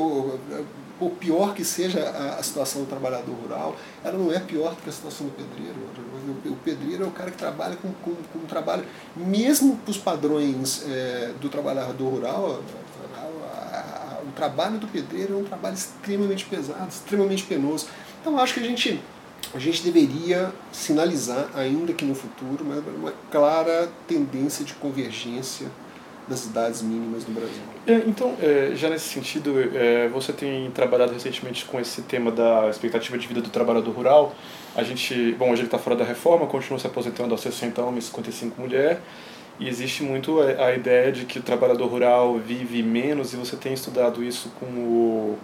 por 0.99 1.11
pior 1.11 1.53
que 1.53 1.65
seja 1.65 2.01
a, 2.01 2.39
a 2.39 2.43
situação 2.43 2.81
do 2.81 2.87
trabalhador 2.87 3.33
rural, 3.33 3.75
ela 4.03 4.17
não 4.17 4.31
é 4.31 4.39
pior 4.39 4.71
do 4.71 4.81
que 4.81 4.89
a 4.89 4.93
situação 4.93 5.27
do 5.27 5.33
pedreiro. 5.33 5.75
O 6.45 6.55
pedreiro 6.57 7.03
é 7.03 7.07
o 7.07 7.11
cara 7.11 7.29
que 7.29 7.37
trabalha 7.37 7.75
com, 7.75 7.91
com, 8.03 8.15
com 8.15 8.39
um 8.39 8.47
trabalho, 8.47 8.85
mesmo 9.15 9.75
para 9.77 9.91
os 9.91 9.97
padrões 9.97 10.85
é, 10.87 11.31
do 11.41 11.49
trabalhador 11.49 12.07
rural, 12.07 12.61
o 14.27 14.31
trabalho 14.35 14.77
do 14.77 14.87
pedreiro 14.87 15.33
é 15.33 15.37
um 15.37 15.43
trabalho 15.43 15.75
extremamente 15.75 16.45
pesado, 16.45 16.87
extremamente 16.89 17.43
penoso. 17.43 17.87
Então 18.21 18.37
acho 18.39 18.53
que 18.53 18.59
a 18.59 18.63
gente, 18.63 18.99
a 19.53 19.59
gente 19.59 19.83
deveria 19.83 20.51
sinalizar, 20.71 21.49
ainda 21.55 21.93
que 21.93 22.05
no 22.05 22.15
futuro, 22.15 22.63
uma 22.63 23.13
clara 23.29 23.89
tendência 24.07 24.63
de 24.63 24.73
convergência 24.73 25.67
das 26.27 26.45
idades 26.45 26.81
mínimas 26.81 27.27
no 27.27 27.33
Brasil. 27.33 27.61
É, 27.85 27.95
então, 28.07 28.35
é, 28.41 28.71
já 28.75 28.89
nesse 28.89 29.09
sentido, 29.09 29.53
é, 29.75 30.07
você 30.07 30.31
tem 30.31 30.71
trabalhado 30.71 31.13
recentemente 31.13 31.65
com 31.65 31.79
esse 31.79 32.01
tema 32.03 32.31
da 32.31 32.69
expectativa 32.69 33.17
de 33.17 33.27
vida 33.27 33.41
do 33.41 33.49
trabalhador 33.49 33.91
rural. 33.91 34.33
A 34.75 34.83
gente, 34.83 35.33
bom, 35.33 35.51
hoje 35.51 35.61
ele 35.61 35.67
está 35.67 35.77
fora 35.77 35.95
da 35.95 36.05
reforma, 36.05 36.47
continua 36.47 36.79
se 36.79 36.87
aposentando 36.87 37.33
aos 37.33 37.41
60 37.41 37.81
homens, 37.81 38.05
55 38.05 38.59
mulheres. 38.59 38.99
E 39.59 39.67
existe 39.67 40.03
muito 40.03 40.41
a 40.41 40.73
ideia 40.73 41.11
de 41.11 41.25
que 41.25 41.39
o 41.39 41.41
trabalhador 41.41 41.87
rural 41.87 42.37
vive 42.39 42.81
menos, 42.81 43.33
e 43.33 43.37
você 43.37 43.55
tem 43.55 43.73
estudado 43.73 44.23
isso 44.23 44.51
com 44.59 44.65
o 44.65 45.37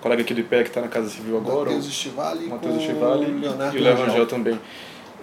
colega 0.00 0.22
aqui 0.22 0.34
do 0.34 0.40
IPE 0.40 0.62
que 0.64 0.68
está 0.68 0.80
na 0.80 0.88
Casa 0.88 1.08
Civil 1.08 1.38
agora. 1.38 1.70
Matheus 1.70 1.86
Estivali, 1.86 2.46
Matheus 2.46 2.76
Estivali 2.76 3.24
e 3.74 3.78
o 3.78 3.82
Léo 3.82 3.96
Rangel 3.96 4.26
também. 4.26 4.60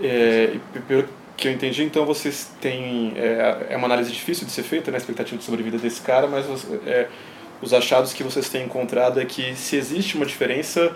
É, 0.02 0.56
e 0.76 0.80
pelo 0.82 1.08
que 1.38 1.48
eu 1.48 1.52
entendi, 1.52 1.84
então 1.84 2.06
vocês 2.06 2.52
têm. 2.60 3.14
É, 3.16 3.68
é 3.72 3.78
uma 3.78 3.86
análise 3.86 4.12
difícil 4.12 4.46
de 4.46 4.52
ser 4.52 4.64
feita, 4.64 4.92
né, 4.92 4.98
a 4.98 5.00
expectativa 5.00 5.38
de 5.38 5.44
sobrevida 5.44 5.78
desse 5.78 6.02
cara, 6.02 6.28
mas 6.28 6.46
é, 6.86 7.08
os 7.62 7.74
achados 7.74 8.14
que 8.14 8.24
vocês 8.24 8.50
têm 8.50 8.66
encontrado 8.66 9.20
é 9.20 9.26
que 9.26 9.56
se 9.56 9.76
existe 9.76 10.16
uma 10.16 10.26
diferença 10.26 10.96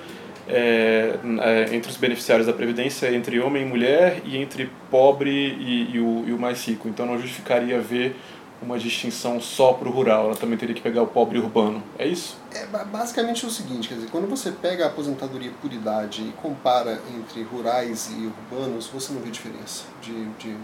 é, 0.50 1.20
é, 1.42 1.76
entre 1.76 1.90
os 1.92 1.98
beneficiários 1.98 2.48
da 2.48 2.54
Previdência 2.54 3.14
entre 3.14 3.40
homem 3.40 3.62
e 3.62 3.66
mulher 3.66 4.22
e 4.26 4.38
entre 4.38 4.70
pobre 4.90 5.30
e, 5.30 5.96
e, 5.96 6.00
o, 6.00 6.26
e 6.28 6.34
o 6.34 6.40
mais 6.40 6.66
rico. 6.68 6.88
Então 6.88 7.06
não 7.06 7.20
justificaria 7.20 7.80
ver 7.80 8.16
uma 8.62 8.78
distinção 8.78 9.40
só 9.40 9.74
para 9.74 9.88
o 9.88 9.92
rural, 9.92 10.26
ela 10.26 10.36
também 10.36 10.58
teria 10.58 10.76
que 10.76 10.82
pegar 10.82 11.02
o 11.02 11.08
pobre 11.08 11.40
urbano. 11.40 11.82
É 11.98 12.06
isso? 12.06 12.38
É 12.52 12.66
basicamente 12.66 13.46
o 13.46 13.50
seguinte, 13.50 13.88
quer 13.88 13.96
dizer, 13.96 14.10
quando 14.10 14.28
você 14.28 14.52
pega 14.52 14.86
a 14.86 14.88
aposentadoria 14.88 15.52
por 15.62 15.72
idade 15.72 16.24
e 16.24 16.32
compara 16.34 17.02
entre 17.18 17.42
rurais 17.44 18.12
e 18.12 18.26
urbanos, 18.26 18.88
você 18.88 19.14
não 19.14 19.22
vê 19.22 19.30
diferença 19.30 19.86
de, 20.02 20.26
de 20.34 20.58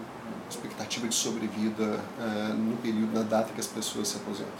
expectativa 0.49 1.07
de 1.07 1.15
sobrevida 1.15 1.99
uh, 2.19 2.53
no 2.53 2.75
período, 2.77 3.13
na 3.13 3.23
data 3.23 3.53
que 3.53 3.61
as 3.61 3.67
pessoas 3.67 4.09
se 4.09 4.17
aposentam. 4.17 4.51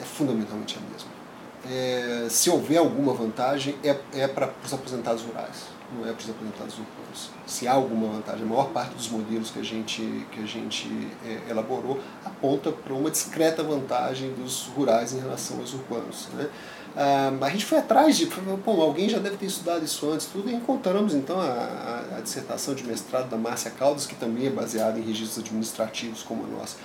É 0.00 0.04
fundamentalmente 0.04 0.76
a 0.76 0.92
mesma 0.92 1.17
é, 1.66 2.26
se 2.28 2.50
houver 2.50 2.78
alguma 2.78 3.12
vantagem, 3.12 3.74
é, 3.82 3.96
é 4.14 4.28
para 4.28 4.52
os 4.64 4.72
aposentados 4.72 5.22
rurais, 5.22 5.64
não 5.92 6.08
é 6.08 6.12
para 6.12 6.22
os 6.22 6.30
aposentados 6.30 6.74
urbanos. 6.74 7.30
Se 7.46 7.66
há 7.66 7.72
alguma 7.72 8.08
vantagem, 8.08 8.42
a 8.44 8.46
maior 8.46 8.68
parte 8.70 8.94
dos 8.94 9.08
modelos 9.08 9.50
que 9.50 9.58
a 9.58 9.64
gente, 9.64 10.26
que 10.30 10.42
a 10.42 10.46
gente 10.46 10.88
é, 11.24 11.50
elaborou 11.50 12.00
aponta 12.24 12.70
para 12.70 12.94
uma 12.94 13.10
discreta 13.10 13.62
vantagem 13.62 14.32
dos 14.34 14.66
rurais 14.76 15.12
em 15.12 15.20
relação 15.20 15.58
aos 15.58 15.72
urbanos. 15.72 16.28
Né? 16.34 16.48
Ah, 16.96 17.32
a 17.42 17.50
gente 17.50 17.64
foi 17.64 17.78
atrás 17.78 18.16
de, 18.16 18.26
bom, 18.26 18.80
alguém 18.80 19.08
já 19.08 19.18
deve 19.18 19.36
ter 19.36 19.46
estudado 19.46 19.84
isso 19.84 20.10
antes, 20.10 20.26
tudo, 20.26 20.50
e 20.50 20.54
encontramos 20.54 21.14
então 21.14 21.40
a, 21.40 22.16
a, 22.16 22.20
dissertação 22.20 22.74
de 22.74 22.82
mestrado 22.84 23.28
da 23.28 23.36
Márcia 23.36 23.70
Caldas, 23.70 24.04
que 24.04 24.16
também 24.16 24.48
é 24.48 24.50
baseada 24.50 24.98
em 24.98 25.02
registros 25.02 25.44
administrativos 25.44 26.24
como 26.24 26.44
a 26.44 26.58
nossa. 26.58 26.76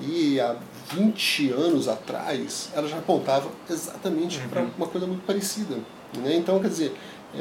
E 0.00 0.40
há 0.40 0.56
20 0.92 1.50
anos 1.50 1.88
atrás, 1.88 2.70
ela 2.74 2.88
já 2.88 2.98
apontava 2.98 3.48
exatamente 3.68 4.40
uhum. 4.40 4.48
para 4.48 4.62
uma 4.76 4.86
coisa 4.86 5.06
muito 5.06 5.24
parecida. 5.24 5.76
Né? 6.16 6.36
Então, 6.36 6.58
quer 6.60 6.68
dizer, 6.68 6.94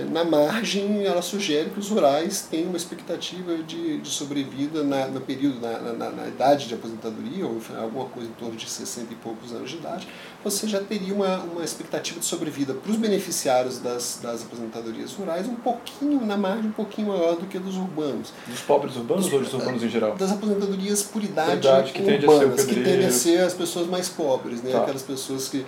na 0.09 0.23
margem, 0.23 1.05
ela 1.05 1.21
sugere 1.21 1.69
que 1.69 1.79
os 1.79 1.89
rurais 1.89 2.47
têm 2.49 2.65
uma 2.65 2.77
expectativa 2.77 3.57
de, 3.57 3.99
de 3.99 4.09
sobrevida 4.09 4.83
na, 4.83 5.07
no 5.07 5.21
período, 5.21 5.59
na, 5.59 5.79
na, 5.93 6.09
na, 6.09 6.27
idade 6.27 6.67
de 6.67 6.73
aposentadoria, 6.73 7.45
ou 7.45 7.61
alguma 7.79 8.05
coisa 8.05 8.29
em 8.29 8.33
torno 8.33 8.55
de 8.55 8.67
60 8.67 9.13
e 9.13 9.15
poucos 9.15 9.51
anos 9.51 9.69
de 9.69 9.77
idade, 9.77 10.07
você 10.43 10.67
já 10.67 10.79
teria 10.79 11.13
uma, 11.13 11.37
uma 11.39 11.63
expectativa 11.63 12.19
de 12.19 12.25
sobrevida 12.25 12.73
para 12.73 12.91
os 12.91 12.97
beneficiários 12.97 13.79
das, 13.79 14.19
das 14.21 14.43
aposentadorias 14.43 15.13
rurais 15.13 15.47
um 15.47 15.55
pouquinho, 15.55 16.25
na 16.25 16.35
margem, 16.35 16.69
um 16.69 16.73
pouquinho 16.73 17.09
maior 17.09 17.35
do 17.35 17.45
que 17.45 17.59
dos 17.59 17.77
urbanos. 17.77 18.33
Dos 18.47 18.61
pobres 18.61 18.95
urbanos 18.95 19.25
dos, 19.25 19.33
ou 19.33 19.39
dos 19.41 19.53
urbanos 19.53 19.83
em 19.83 19.89
geral? 19.89 20.15
Das 20.15 20.31
aposentadorias 20.31 21.03
por 21.03 21.23
idade, 21.23 21.51
por 21.51 21.57
idade 21.57 21.91
que 21.91 22.01
urbanas, 22.01 22.65
que 22.65 22.75
tendem 22.75 23.05
a 23.05 23.11
ser 23.11 23.41
as 23.41 23.53
pessoas 23.53 23.87
mais 23.87 24.09
pobres, 24.09 24.61
né? 24.63 24.71
Tá. 24.71 24.81
aquelas 24.81 25.03
pessoas 25.03 25.47
que 25.47 25.65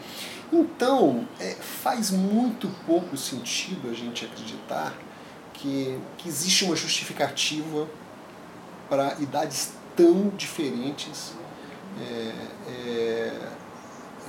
então, 0.52 1.28
é, 1.40 1.52
faz 1.54 2.12
muito 2.12 2.70
pouco 2.86 3.18
sentido 3.18 3.90
a 3.90 3.94
gente 3.94 4.26
acreditar 4.26 4.94
que, 5.54 6.00
que 6.18 6.30
existe 6.30 6.66
uma 6.66 6.76
justificativa 6.76 7.88
para 8.90 9.16
idades 9.20 9.74
tão 9.96 10.30
diferentes 10.30 11.34
é, 12.00 12.34
é, 12.70 13.50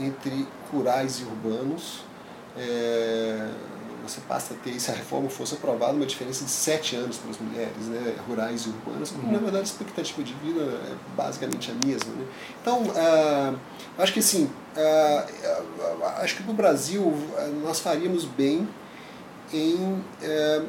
entre 0.00 0.46
rurais 0.72 1.20
e 1.20 1.24
urbanos. 1.24 2.00
É, 2.56 3.50
você 4.02 4.20
passa 4.20 4.54
a 4.54 4.56
ter, 4.56 4.78
se 4.78 4.90
a 4.90 4.94
reforma 4.94 5.28
fosse 5.28 5.54
aprovada, 5.54 5.92
uma 5.92 6.06
diferença 6.06 6.44
de 6.44 6.50
sete 6.50 6.94
anos 6.94 7.16
para 7.16 7.30
as 7.30 7.38
mulheres, 7.38 7.86
né, 7.88 8.14
rurais 8.28 8.64
e 8.64 8.68
urbanas, 8.68 9.10
uhum. 9.10 9.32
na 9.32 9.38
verdade 9.38 9.58
a 9.58 9.62
expectativa 9.62 10.22
de 10.22 10.32
vida 10.34 10.62
é 10.62 10.94
basicamente 11.16 11.72
a 11.72 11.86
mesma. 11.86 12.12
Né? 12.12 12.26
Então, 12.62 12.82
uh, 12.84 13.58
acho 13.98 14.12
que 14.12 14.20
assim, 14.20 14.50
acho 16.18 16.36
que 16.36 16.42
no 16.42 16.52
Brasil 16.52 17.12
nós 17.62 17.80
faríamos 17.80 18.24
bem 18.24 18.68
em 19.52 19.74
uh, 19.74 20.66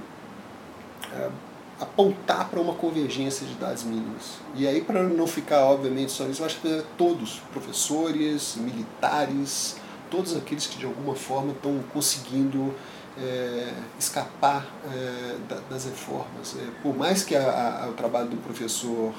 apontar 1.80 2.50
para 2.50 2.60
uma 2.60 2.74
convergência 2.74 3.46
de 3.46 3.54
idades 3.54 3.84
mínimas. 3.84 4.40
E 4.56 4.68
aí, 4.68 4.82
para 4.82 5.04
não 5.04 5.28
ficar, 5.28 5.64
obviamente, 5.66 6.12
só 6.12 6.26
isso, 6.26 6.42
eu 6.42 6.46
acho 6.46 6.60
que 6.60 6.84
todos, 6.98 7.42
professores, 7.52 8.56
militares, 8.56 9.78
todos 10.10 10.36
aqueles 10.36 10.66
que 10.66 10.78
de 10.78 10.86
alguma 10.86 11.16
forma 11.16 11.52
estão 11.52 11.80
conseguindo 11.94 12.74
é, 13.20 13.74
escapar 14.00 14.66
é, 14.92 15.36
das 15.70 15.86
reformas. 15.86 16.56
É, 16.58 16.82
por 16.82 16.96
mais 16.96 17.24
que 17.24 17.36
a, 17.36 17.84
a, 17.84 17.90
o 17.90 17.94
trabalho 17.94 18.30
do 18.30 18.38
professor 18.38 19.14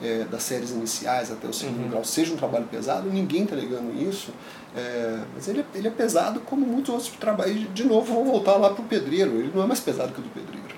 é, 0.00 0.24
das 0.24 0.42
séries 0.42 0.70
iniciais 0.70 1.30
até 1.30 1.46
o 1.46 1.52
segundo 1.52 1.84
uhum. 1.84 1.90
grau 1.90 2.04
seja 2.04 2.32
um 2.32 2.36
trabalho 2.36 2.64
pesado, 2.66 3.10
ninguém 3.10 3.44
está 3.44 3.56
negando 3.56 3.92
isso, 4.00 4.30
é, 4.76 5.18
mas 5.34 5.48
ele, 5.48 5.60
é, 5.60 5.64
ele 5.74 5.88
é 5.88 5.90
pesado 5.90 6.40
como 6.40 6.64
muitos 6.64 6.90
outros 6.90 7.10
trabalhos. 7.10 7.72
De 7.74 7.84
novo, 7.84 8.12
vou 8.12 8.24
voltar 8.24 8.56
lá 8.56 8.70
para 8.70 8.82
o 8.82 8.86
pedreiro, 8.86 9.32
ele 9.32 9.52
não 9.54 9.62
é 9.62 9.66
mais 9.66 9.80
pesado 9.80 10.12
que 10.12 10.20
o 10.20 10.22
do 10.22 10.30
pedreiro. 10.30 10.74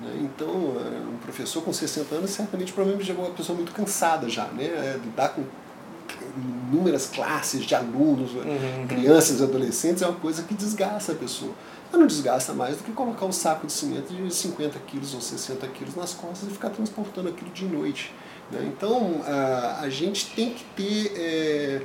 Né? 0.00 0.20
Então, 0.22 0.48
um 0.48 1.18
professor 1.22 1.62
com 1.62 1.72
60 1.72 2.14
anos 2.14 2.30
certamente 2.30 2.72
provavelmente 2.72 3.10
é 3.10 3.14
uma 3.14 3.30
pessoa 3.30 3.56
muito 3.56 3.72
cansada 3.72 4.28
já, 4.28 4.46
né? 4.46 4.98
lidar 5.04 5.30
com 5.30 5.44
inúmeras 6.70 7.06
classes 7.06 7.64
de 7.64 7.74
alunos, 7.74 8.32
uhum. 8.32 8.86
crianças 8.88 9.40
e 9.40 9.42
adolescentes 9.42 10.02
é 10.02 10.06
uma 10.06 10.18
coisa 10.18 10.42
que 10.42 10.54
desgasta 10.54 11.12
a 11.12 11.14
pessoa 11.14 11.52
mas 11.92 12.00
não 12.00 12.06
desgasta 12.06 12.54
mais 12.54 12.78
do 12.78 12.84
que 12.84 12.92
colocar 12.92 13.26
um 13.26 13.32
saco 13.32 13.66
de 13.66 13.72
cimento 13.72 14.12
de 14.12 14.34
50 14.34 14.78
quilos 14.86 15.14
ou 15.14 15.20
60 15.20 15.66
quilos 15.68 15.94
nas 15.94 16.14
costas 16.14 16.48
e 16.48 16.52
ficar 16.52 16.70
transportando 16.70 17.28
aquilo 17.28 17.50
de 17.50 17.66
noite. 17.66 18.14
Né? 18.50 18.72
Então 18.74 19.22
a, 19.24 19.80
a 19.82 19.88
gente 19.88 20.26
tem 20.34 20.50
que 20.50 20.64
ter. 20.76 21.12
É, 21.16 21.82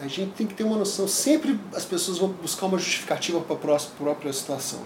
a 0.00 0.06
gente 0.06 0.30
tem 0.30 0.46
que 0.46 0.54
ter 0.54 0.62
uma 0.62 0.76
noção, 0.76 1.08
sempre 1.08 1.58
as 1.74 1.84
pessoas 1.84 2.18
vão 2.18 2.28
buscar 2.28 2.66
uma 2.66 2.78
justificativa 2.78 3.40
para 3.40 3.54
a 3.74 3.80
própria 3.98 4.32
situação. 4.32 4.80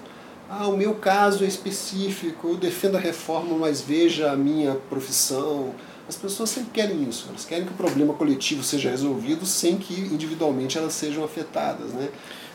Ah, 0.48 0.66
o 0.68 0.76
meu 0.76 0.94
caso 0.94 1.44
é 1.44 1.46
específico, 1.46 2.48
eu 2.48 2.56
defendo 2.56 2.96
a 2.96 3.00
reforma, 3.00 3.56
mas 3.58 3.82
veja 3.82 4.30
a 4.30 4.36
minha 4.36 4.74
profissão. 4.88 5.74
As 6.08 6.16
pessoas 6.16 6.50
sempre 6.50 6.70
querem 6.72 7.04
isso, 7.08 7.26
elas 7.28 7.44
querem 7.44 7.64
que 7.64 7.72
o 7.72 7.76
problema 7.76 8.12
coletivo 8.14 8.62
seja 8.62 8.90
resolvido 8.90 9.46
sem 9.46 9.76
que 9.76 9.94
individualmente 9.94 10.76
elas 10.76 10.94
sejam 10.94 11.24
afetadas. 11.24 11.92
Né? 11.92 12.08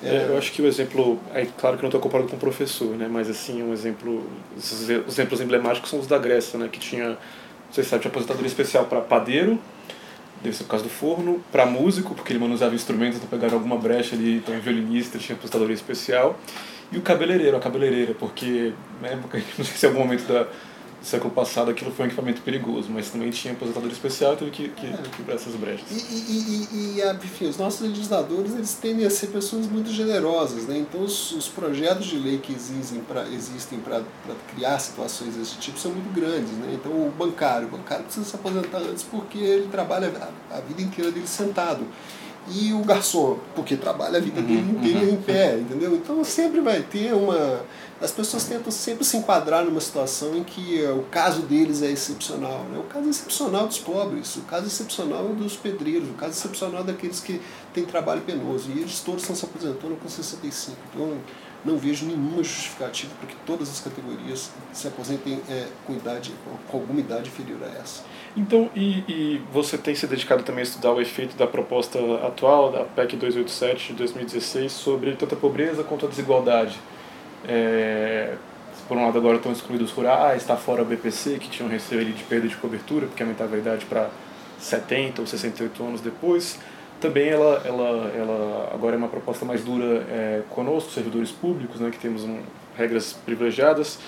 É, 0.04 0.28
eu 0.30 0.38
acho 0.38 0.52
que 0.52 0.62
o 0.62 0.68
exemplo, 0.68 1.20
é 1.34 1.46
claro 1.46 1.76
que 1.76 1.82
não 1.82 1.88
estou 1.88 2.00
comparando 2.00 2.30
com 2.30 2.36
o 2.36 2.40
professor, 2.40 2.96
né, 2.96 3.08
mas 3.10 3.30
assim, 3.30 3.64
um 3.64 3.74
exemplo, 3.74 4.24
os 4.56 4.90
exemplos 5.08 5.42
emblemáticos 5.42 5.90
são 5.90 6.00
os 6.00 6.06
da 6.06 6.20
Grécia, 6.20 6.60
né, 6.60 6.70
que 6.72 6.80
tinha, 6.80 7.18
você 7.72 7.84
sabe, 7.84 8.02
tinha 8.02 8.12
aposentadoria 8.12 8.48
especial 8.48 8.86
para 8.86 9.02
padeiro, 9.02 9.60
deve 10.42 10.56
ser 10.56 10.64
por 10.64 10.72
causa 10.72 10.86
do 10.86 10.90
forno, 10.90 11.44
para 11.52 11.66
músico, 11.66 12.14
porque 12.14 12.32
ele 12.32 12.40
manuseava 12.40 12.76
instrumentos, 12.76 13.18
então 13.18 13.30
pegaram 13.30 13.56
alguma 13.56 13.78
brecha 13.78 14.16
ali, 14.16 14.38
então 14.38 14.58
violinista 14.60 15.18
tinha 15.18 15.36
aposentadoria 15.36 15.76
especial, 15.76 16.40
e 16.92 16.98
o 16.98 17.02
cabeleireiro, 17.02 17.58
a 17.58 17.60
cabeleireira, 17.60 18.14
porque, 18.14 18.74
né, 19.02 19.20
não 19.58 19.66
sei 19.66 19.76
se 19.76 19.86
em 19.86 19.90
algum 19.90 20.02
momento 20.02 20.28
da 20.32 20.48
século 21.02 21.32
passado 21.32 21.72
aquilo 21.72 21.92
foi 21.92 22.06
um 22.06 22.08
equipamento 22.08 22.42
perigoso, 22.42 22.90
mas 22.90 23.10
também 23.10 23.30
tinha 23.30 23.54
aposentadoria 23.54 23.94
especial 23.94 24.34
e 24.34 24.38
teve 24.38 24.52
que, 24.52 24.70
que 24.70 24.88
é. 24.88 24.98
quebrar 25.16 25.36
essas 25.36 25.56
brechas. 25.56 25.86
E, 25.92 25.96
e, 25.96 26.68
e, 26.72 27.00
e, 27.00 27.26
enfim, 27.26 27.48
os 27.48 27.58
nossos 27.58 27.82
legisladores 27.82 28.54
eles 28.54 28.74
tendem 28.74 29.06
a 29.06 29.10
ser 29.10 29.28
pessoas 29.28 29.68
muito 29.68 29.92
generosas, 29.92 30.66
né? 30.66 30.78
então 30.78 31.02
os, 31.02 31.32
os 31.32 31.48
projetos 31.48 32.06
de 32.06 32.18
lei 32.18 32.40
que 32.40 32.54
existem 32.54 33.00
para 33.02 33.28
existem 33.28 33.80
criar 34.54 34.80
situações 34.80 35.36
desse 35.36 35.58
tipo 35.58 35.78
são 35.80 35.92
muito 35.92 36.14
grandes. 36.14 36.52
Né? 36.52 36.74
Então 36.74 36.92
o 36.92 37.12
bancário, 37.18 37.68
o 37.68 37.72
bancário 37.72 38.04
precisa 38.06 38.26
se 38.26 38.36
aposentar 38.36 38.80
antes 38.80 39.04
porque 39.04 39.38
ele 39.38 39.68
trabalha 39.68 40.12
a, 40.52 40.58
a 40.58 40.62
vida 40.62 40.82
inteira 40.82 41.12
dele 41.12 41.28
sentado 41.28 41.86
e 42.50 42.74
o 42.74 42.80
garçom, 42.80 43.38
porque 43.56 43.76
trabalha 43.76 44.18
a 44.18 44.22
vida 44.22 44.42
dele 44.42 44.62
uhum, 44.62 44.80
inteira 44.80 45.00
uhum. 45.06 45.14
em 45.14 45.18
pé, 45.18 45.58
entendeu? 45.58 45.96
Então 45.96 46.24
sempre 46.24 46.62
vai 46.62 46.82
ter 46.82 47.14
uma. 47.14 47.62
As 48.00 48.12
pessoas 48.12 48.44
tentam 48.44 48.72
sempre 48.72 49.04
se 49.04 49.18
enquadrar 49.18 49.66
numa 49.66 49.82
situação 49.82 50.36
em 50.36 50.44
que 50.44 50.84
o 50.86 51.04
caso 51.10 51.42
deles 51.42 51.82
é 51.82 51.90
excepcional. 51.90 52.64
Né? 52.66 52.78
O 52.78 52.84
caso 52.84 53.10
excepcional 53.10 53.66
dos 53.66 53.80
pobres, 53.80 54.36
o 54.36 54.42
caso 54.42 54.68
excepcional 54.68 55.24
dos 55.30 55.56
pedreiros, 55.56 56.08
o 56.10 56.14
caso 56.14 56.34
excepcional 56.34 56.84
daqueles 56.84 57.20
que 57.20 57.42
têm 57.74 57.86
trabalho 57.86 58.22
penoso. 58.22 58.70
E 58.70 58.80
eles 58.80 59.00
todos 59.00 59.22
estão 59.22 59.36
se 59.36 59.46
aposentando 59.46 59.96
com 59.96 60.08
65. 60.08 60.78
Então 60.94 61.18
não 61.66 61.78
vejo 61.78 62.06
nenhuma 62.06 62.44
justificativa 62.44 63.12
para 63.20 63.28
que 63.28 63.36
todas 63.46 63.70
as 63.70 63.80
categorias 63.80 64.52
se 64.72 64.88
aposentem 64.88 65.42
é, 65.50 65.66
com, 65.86 65.94
idade, 65.94 66.32
com 66.68 66.78
alguma 66.78 67.00
idade 67.00 67.30
inferior 67.30 67.60
a 67.64 67.80
essa. 67.80 68.04
Então, 68.36 68.70
e, 68.76 69.04
e, 69.08 69.42
você 69.52 69.78
tem 69.78 69.96
se 69.96 70.06
dedicado 70.06 70.44
também 70.44 70.62
a 70.62 70.64
estudar 70.64 70.94
o 70.94 71.02
efeito 71.02 71.36
da 71.36 71.48
proposta 71.48 72.00
atual, 72.26 72.72
da 72.72 72.84
PEC 72.84 73.16
287 73.16 73.88
de 73.88 73.94
2016, 73.94 74.72
sobre 74.72 75.16
tanto 75.16 75.34
a 75.34 75.38
pobreza 75.38 75.84
quanto 75.84 76.06
a 76.06 76.10
desigualdade. 76.10 76.80
É, 77.48 78.36
por 78.88 78.98
um 78.98 79.06
lado, 79.06 79.18
agora 79.18 79.38
estão 79.38 79.52
excluídos 79.52 79.92
rurais, 79.92 80.42
está 80.42 80.56
fora 80.56 80.82
o 80.82 80.86
BPC, 80.86 81.38
que 81.40 81.50
tinham 81.50 81.70
receio 81.70 82.06
de 82.06 82.24
perda 82.24 82.48
de 82.48 82.56
cobertura, 82.56 83.08
porque 83.08 83.22
aumentava 83.22 83.56
a 83.56 83.60
idade 83.60 83.86
para 83.86 84.10
70 84.60 85.22
ou 85.22 85.28
68 85.28 85.84
anos 85.84 86.02
depois. 86.02 86.60
Também 87.00 87.28
ela, 87.28 87.62
ela, 87.66 88.12
ela 88.16 88.72
agora 88.74 88.96
é 88.96 88.98
uma 88.98 89.08
proposta 89.08 89.46
mais 89.46 89.64
dura 89.64 90.06
é, 90.10 90.42
conosco, 90.50 90.92
servidores 90.92 91.32
públicos, 91.32 91.80
né, 91.80 91.92
que 91.92 92.00
temos 92.00 92.24
um, 92.24 92.40
regras 92.76 93.14
privilegiadas. 93.14 94.00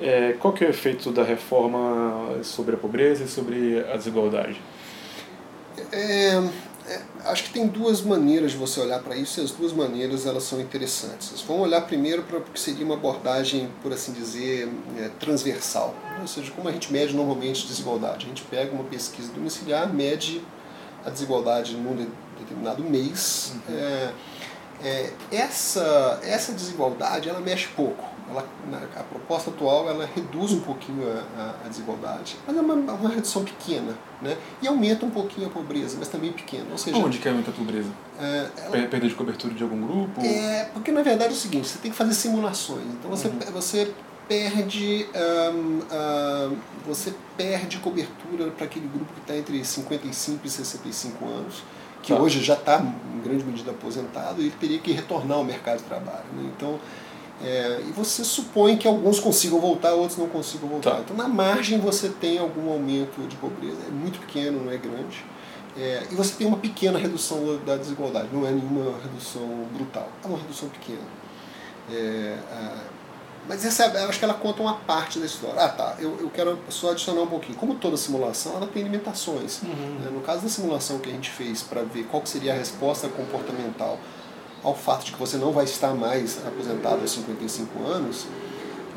É, 0.00 0.34
qual 0.40 0.52
que 0.52 0.64
é 0.64 0.66
o 0.66 0.70
efeito 0.70 1.12
da 1.12 1.22
reforma 1.22 2.42
sobre 2.42 2.74
a 2.74 2.78
pobreza 2.78 3.24
e 3.24 3.28
sobre 3.28 3.84
a 3.92 3.96
desigualdade? 3.96 4.60
É, 5.92 6.42
é, 6.86 7.00
acho 7.24 7.44
que 7.44 7.50
tem 7.50 7.66
duas 7.66 8.02
maneiras 8.02 8.52
de 8.52 8.58
você 8.58 8.78
olhar 8.78 9.00
para 9.02 9.16
isso 9.16 9.40
e 9.40 9.44
as 9.44 9.50
duas 9.50 9.72
maneiras 9.72 10.26
elas 10.26 10.42
são 10.42 10.60
interessantes. 10.60 11.40
Vamos 11.42 11.62
olhar 11.62 11.80
primeiro 11.82 12.22
para 12.22 12.38
o 12.38 12.42
que 12.42 12.60
seria 12.60 12.84
uma 12.84 12.94
abordagem, 12.94 13.70
por 13.82 13.90
assim 13.92 14.12
dizer, 14.12 14.68
é, 14.98 15.08
transversal. 15.18 15.94
Ou 16.20 16.26
seja, 16.26 16.50
como 16.52 16.68
a 16.68 16.72
gente 16.72 16.92
mede 16.92 17.14
normalmente 17.14 17.66
desigualdade. 17.66 18.26
A 18.26 18.28
gente 18.28 18.42
pega 18.42 18.70
uma 18.72 18.84
pesquisa 18.84 19.32
domiciliar, 19.32 19.92
mede 19.92 20.42
a 21.04 21.10
desigualdade 21.10 21.74
num 21.74 22.06
determinado 22.38 22.82
mês. 22.82 23.54
Uhum. 23.66 23.74
É, 23.76 24.12
é, 24.82 25.12
essa, 25.30 26.20
essa 26.22 26.52
desigualdade 26.52 27.28
ela 27.28 27.40
mexe 27.40 27.68
pouco 27.68 28.14
ela, 28.28 28.48
a 28.96 29.02
proposta 29.02 29.50
atual 29.50 29.88
ela 29.88 30.08
reduz 30.14 30.52
um 30.52 30.60
pouquinho 30.60 31.02
a, 31.36 31.54
a, 31.64 31.68
desigualdade, 31.68 32.36
mas 32.46 32.56
é 32.56 32.60
uma, 32.60 32.74
uma, 32.74 33.08
redução 33.08 33.44
pequena, 33.44 33.96
né? 34.22 34.36
E 34.62 34.66
aumenta 34.66 35.04
um 35.04 35.10
pouquinho 35.10 35.46
a 35.46 35.50
pobreza, 35.50 35.96
mas 35.98 36.08
também 36.08 36.32
pequena. 36.32 36.66
Ou 36.72 36.78
seja, 36.78 36.96
Onde 36.96 37.18
que 37.18 37.28
aumenta 37.28 37.50
a 37.50 37.54
pobreza? 37.54 37.88
É, 38.18 38.48
ela, 38.56 38.86
Perda 38.88 39.08
de 39.08 39.14
cobertura 39.14 39.54
de 39.54 39.62
algum 39.62 39.80
grupo? 39.86 40.20
É, 40.22 40.70
porque 40.72 40.90
na 40.90 41.02
verdade 41.02 41.30
é 41.30 41.36
o 41.36 41.38
seguinte, 41.38 41.68
você 41.68 41.78
tem 41.78 41.90
que 41.90 41.96
fazer 41.96 42.14
simulações. 42.14 42.86
Então 42.98 43.10
você, 43.10 43.28
uhum. 43.28 43.38
você 43.52 43.92
perde 44.26 45.06
um, 45.52 46.50
um, 46.50 46.56
você 46.86 47.12
perde 47.36 47.76
cobertura 47.78 48.50
para 48.52 48.64
aquele 48.64 48.88
grupo 48.88 49.12
que 49.12 49.20
está 49.20 49.36
entre 49.36 49.62
55 49.62 50.46
e 50.46 50.50
65 50.50 51.24
anos, 51.26 51.62
que 52.04 52.12
tá. 52.12 52.20
hoje 52.20 52.42
já 52.42 52.54
está 52.54 52.80
em 52.80 53.20
grande 53.20 53.44
medida 53.44 53.70
aposentado 53.70 54.40
e 54.40 54.46
ele 54.46 54.54
teria 54.60 54.78
que 54.78 54.92
retornar 54.92 55.38
ao 55.38 55.44
mercado 55.44 55.78
de 55.78 55.84
trabalho. 55.84 56.24
Né? 56.36 56.52
Então 56.54 56.78
é, 57.42 57.82
e 57.88 57.92
você 57.92 58.22
supõe 58.22 58.76
que 58.76 58.86
alguns 58.86 59.18
consigam 59.18 59.60
voltar, 59.60 59.92
outros 59.92 60.18
não 60.18 60.28
consigam 60.28 60.68
voltar. 60.68 60.92
Tá. 60.92 61.00
Então, 61.00 61.16
na 61.16 61.28
margem, 61.28 61.78
você 61.80 62.08
tem 62.08 62.38
algum 62.38 62.70
aumento 62.70 63.20
de 63.26 63.36
pobreza. 63.36 63.78
É 63.88 63.90
muito 63.90 64.20
pequeno, 64.20 64.64
não 64.64 64.72
é 64.72 64.76
grande. 64.76 65.24
É, 65.76 66.04
e 66.10 66.14
você 66.14 66.34
tem 66.36 66.46
uma 66.46 66.58
pequena 66.58 66.98
redução 66.98 67.58
da 67.66 67.76
desigualdade. 67.76 68.28
Não 68.32 68.46
é 68.46 68.52
nenhuma 68.52 68.96
redução 69.02 69.66
brutal, 69.74 70.08
é 70.22 70.26
uma 70.26 70.38
redução 70.38 70.68
pequena. 70.68 71.02
É, 71.90 72.36
Mas 73.48 73.64
essa, 73.64 73.86
eu 73.86 74.08
acho 74.08 74.18
que 74.18 74.24
ela 74.24 74.34
conta 74.34 74.62
uma 74.62 74.74
parte 74.74 75.18
da 75.18 75.26
história. 75.26 75.60
Ah, 75.60 75.68
tá. 75.68 75.96
Eu, 75.98 76.18
eu 76.20 76.30
quero 76.30 76.58
só 76.68 76.92
adicionar 76.92 77.22
um 77.22 77.26
pouquinho. 77.26 77.56
Como 77.58 77.74
toda 77.74 77.96
simulação, 77.96 78.56
ela 78.56 78.66
tem 78.66 78.82
limitações. 78.82 79.60
Uhum. 79.62 79.98
Né? 80.00 80.10
No 80.10 80.20
caso 80.20 80.42
da 80.42 80.48
simulação 80.48 80.98
que 80.98 81.10
a 81.10 81.12
gente 81.12 81.30
fez 81.30 81.62
para 81.62 81.82
ver 81.82 82.04
qual 82.04 82.24
seria 82.24 82.52
a 82.52 82.56
resposta 82.56 83.08
comportamental 83.08 83.98
ao 84.62 84.74
fato 84.74 85.04
de 85.04 85.12
que 85.12 85.18
você 85.18 85.36
não 85.36 85.52
vai 85.52 85.64
estar 85.64 85.94
mais 85.94 86.38
aposentado 86.46 87.02
aos 87.02 87.10
55 87.10 87.86
anos, 87.86 88.26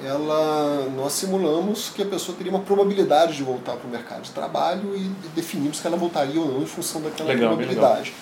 ela, 0.04 0.88
nós 0.96 1.14
simulamos 1.14 1.90
que 1.90 2.02
a 2.02 2.06
pessoa 2.06 2.38
teria 2.38 2.52
uma 2.52 2.62
probabilidade 2.62 3.36
de 3.36 3.44
voltar 3.44 3.76
para 3.76 3.88
o 3.88 3.90
mercado 3.90 4.22
de 4.22 4.32
trabalho 4.32 4.96
e 4.96 5.12
definimos 5.36 5.80
que 5.80 5.88
ela 5.88 5.98
voltaria 5.98 6.40
ou 6.40 6.48
não 6.48 6.62
em 6.62 6.66
função 6.66 7.02
daquela 7.02 7.30
legal, 7.30 7.50
probabilidade. 7.50 8.14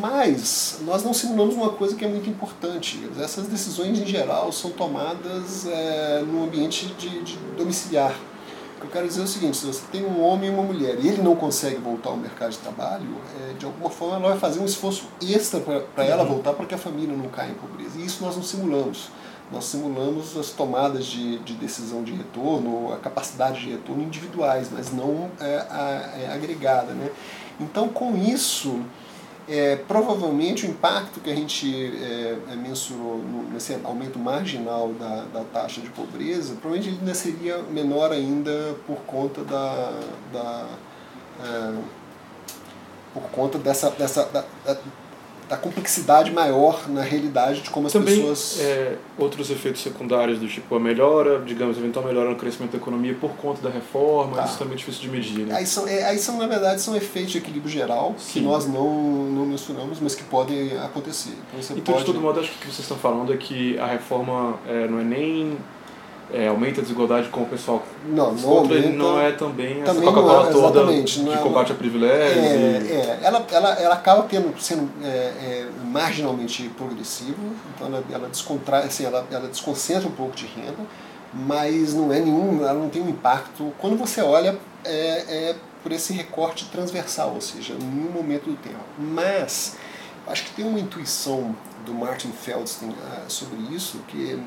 Mas 0.00 0.78
nós 0.82 1.04
não 1.04 1.12
simulamos 1.12 1.54
uma 1.54 1.70
coisa 1.70 1.94
que 1.94 2.04
é 2.04 2.08
muito 2.08 2.28
importante. 2.28 2.98
Essas 3.20 3.46
decisões, 3.46 3.98
em 3.98 4.06
geral, 4.06 4.50
são 4.50 4.70
tomadas 4.70 5.66
é, 5.66 6.22
no 6.26 6.44
ambiente 6.44 6.86
de, 6.98 7.22
de 7.22 7.36
domiciliar. 7.56 8.14
O 8.76 8.80
que 8.80 8.86
eu 8.86 8.90
quero 8.90 9.06
dizer 9.06 9.20
é 9.20 9.24
o 9.24 9.28
seguinte, 9.28 9.56
se 9.56 9.66
você 9.66 9.82
tem 9.92 10.04
um 10.04 10.22
homem 10.22 10.50
e 10.50 10.52
uma 10.52 10.62
mulher 10.62 10.98
e 11.00 11.08
ele 11.08 11.22
não 11.22 11.36
consegue 11.36 11.76
voltar 11.76 12.10
ao 12.10 12.16
mercado 12.16 12.52
de 12.52 12.58
trabalho, 12.58 13.16
é, 13.40 13.54
de 13.54 13.64
alguma 13.64 13.90
forma 13.90 14.16
ela 14.16 14.28
vai 14.30 14.38
fazer 14.38 14.60
um 14.60 14.64
esforço 14.64 15.04
extra 15.22 15.60
para 15.60 16.04
ela 16.04 16.22
uhum. 16.22 16.30
voltar 16.30 16.54
para 16.54 16.66
que 16.66 16.74
a 16.74 16.78
família 16.78 17.14
não 17.14 17.28
caia 17.28 17.50
em 17.50 17.54
pobreza. 17.54 17.98
E 17.98 18.04
isso 18.04 18.24
nós 18.24 18.36
não 18.36 18.42
simulamos. 18.42 19.08
Nós 19.52 19.66
simulamos 19.66 20.36
as 20.36 20.50
tomadas 20.50 21.04
de, 21.04 21.38
de 21.40 21.52
decisão 21.54 22.02
de 22.02 22.12
retorno, 22.12 22.92
a 22.92 22.96
capacidade 22.96 23.60
de 23.60 23.70
retorno 23.70 24.02
individuais, 24.02 24.68
mas 24.72 24.92
não 24.92 25.30
é, 25.38 25.66
a, 25.70 26.14
é 26.18 26.32
agregada. 26.32 26.92
Né? 26.92 27.10
Então, 27.60 27.88
com 27.88 28.16
isso, 28.16 28.80
é, 29.48 29.76
provavelmente 29.76 30.66
o 30.66 30.70
impacto 30.70 31.20
que 31.20 31.30
a 31.30 31.34
gente 31.34 31.94
é, 31.96 32.38
é, 32.50 32.56
mensurou 32.56 33.18
no, 33.18 33.50
nesse 33.50 33.78
aumento 33.84 34.18
marginal 34.18 34.92
da, 34.94 35.24
da 35.32 35.44
taxa 35.44 35.80
de 35.80 35.90
pobreza, 35.90 36.54
provavelmente 36.60 36.98
ainda 36.98 37.14
seria 37.14 37.58
menor 37.58 38.10
ainda 38.10 38.74
por 38.86 38.96
conta 39.06 39.42
da, 39.44 40.00
da 40.32 40.66
é, 41.42 41.74
por 43.12 43.22
conta 43.30 43.58
dessa, 43.58 43.90
dessa 43.90 44.24
da, 44.24 44.44
da, 44.64 44.76
da 45.48 45.56
complexidade 45.56 46.32
maior 46.32 46.88
na 46.88 47.02
realidade 47.02 47.60
de 47.60 47.70
como 47.70 47.86
as 47.86 47.92
Também, 47.92 48.16
pessoas. 48.16 48.60
É, 48.60 48.96
outros 49.18 49.50
efeitos 49.50 49.82
secundários 49.82 50.38
do 50.38 50.48
tipo 50.48 50.74
a 50.74 50.80
melhora, 50.80 51.40
digamos, 51.40 51.76
eventual 51.76 52.04
melhora 52.04 52.30
no 52.30 52.36
crescimento 52.36 52.72
da 52.72 52.78
economia 52.78 53.14
por 53.14 53.32
conta 53.32 53.60
da 53.62 53.70
reforma, 53.70 54.36
tá. 54.36 54.44
isso 54.44 54.58
também 54.58 54.74
é 54.74 54.76
difícil 54.76 55.02
de 55.02 55.08
medir. 55.08 55.46
Né? 55.46 55.54
Aí, 55.54 55.66
são, 55.66 55.86
é, 55.86 56.04
aí 56.04 56.18
são, 56.18 56.38
na 56.38 56.46
verdade, 56.46 56.80
são 56.80 56.96
efeitos 56.96 57.32
de 57.32 57.38
equilíbrio 57.38 57.70
geral 57.70 58.14
Sim. 58.18 58.32
que 58.32 58.40
nós 58.40 58.66
não, 58.66 59.26
não 59.30 59.46
mencionamos, 59.46 59.98
mas 60.00 60.14
que 60.14 60.24
podem 60.24 60.76
acontecer. 60.78 61.34
Então, 61.52 61.76
então 61.76 61.94
pode... 61.94 61.98
de 61.98 62.12
todo 62.12 62.20
modo, 62.20 62.40
acho 62.40 62.50
que 62.50 62.56
o 62.56 62.60
que 62.60 62.66
vocês 62.66 62.80
estão 62.80 62.96
falando 62.96 63.32
é 63.32 63.36
que 63.36 63.78
a 63.78 63.86
reforma 63.86 64.58
é, 64.66 64.86
não 64.88 64.98
é 64.98 65.04
nem 65.04 65.58
é, 66.32 66.48
aumenta 66.48 66.80
a 66.80 66.82
desigualdade 66.82 67.28
com 67.28 67.42
o 67.42 67.46
pessoal. 67.46 67.82
Não, 68.06 68.32
não 68.32 68.50
aumenta, 68.50 68.74
ele 68.74 68.96
não 68.96 69.20
é 69.20 69.32
também, 69.32 69.82
também 69.82 70.02
essa 70.02 70.12
Coca-Cola 70.12 70.48
é, 70.48 70.52
toda 70.52 71.02
que 71.02 71.32
é, 71.32 71.36
combate 71.36 71.72
a 71.72 71.74
privilégios. 71.74 72.44
É, 72.44 72.48
e... 72.48 72.92
é, 72.92 73.20
ela, 73.22 73.46
ela, 73.50 73.68
ela 73.74 73.94
acaba 73.94 74.22
tendo, 74.24 74.54
sendo 74.60 74.90
é, 75.02 75.06
é, 75.06 75.68
marginalmente 75.84 76.68
progressiva, 76.70 77.38
então 77.74 77.86
ela, 77.88 78.04
ela, 78.10 78.28
descontrai, 78.28 78.84
assim, 78.84 79.04
ela, 79.04 79.26
ela 79.30 79.48
desconcentra 79.48 80.08
um 80.08 80.12
pouco 80.12 80.34
de 80.34 80.46
renda, 80.46 80.84
mas 81.32 81.94
não 81.94 82.12
é 82.12 82.20
nenhum, 82.20 82.60
ela 82.62 82.74
não 82.74 82.88
tem 82.88 83.02
um 83.02 83.08
impacto. 83.08 83.72
Quando 83.78 83.96
você 83.96 84.22
olha, 84.22 84.58
é, 84.84 84.90
é 85.50 85.54
por 85.82 85.92
esse 85.92 86.14
recorte 86.14 86.64
transversal, 86.66 87.34
ou 87.34 87.40
seja, 87.40 87.74
em 87.74 87.84
nenhum 87.84 88.10
momento 88.10 88.44
do 88.44 88.56
tempo. 88.56 88.78
Mas 88.98 89.76
acho 90.26 90.44
que 90.44 90.52
tem 90.52 90.64
uma 90.66 90.80
intuição 90.80 91.54
do 91.84 91.92
Martin 91.92 92.32
Feldstein 92.32 92.88
uh, 92.88 93.28
sobre 93.28 93.58
isso 93.74 93.98
que 94.08 94.42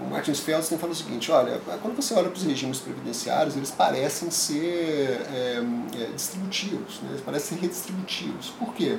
o 0.00 0.04
Martin 0.04 0.34
Feldstein 0.34 0.78
fala 0.78 0.92
o 0.92 0.94
seguinte, 0.94 1.32
olha, 1.32 1.60
quando 1.80 1.96
você 1.96 2.12
olha 2.14 2.28
para 2.28 2.36
os 2.36 2.44
regimes 2.44 2.78
previdenciários, 2.78 3.56
eles 3.56 3.70
parecem 3.70 4.30
ser 4.30 5.20
é, 5.32 5.62
é, 5.94 6.10
distributivos, 6.14 7.00
né? 7.00 7.08
eles 7.10 7.22
parecem 7.22 7.56
ser 7.56 7.62
redistributivos. 7.62 8.50
Por 8.58 8.74
quê? 8.74 8.98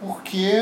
Porque 0.00 0.52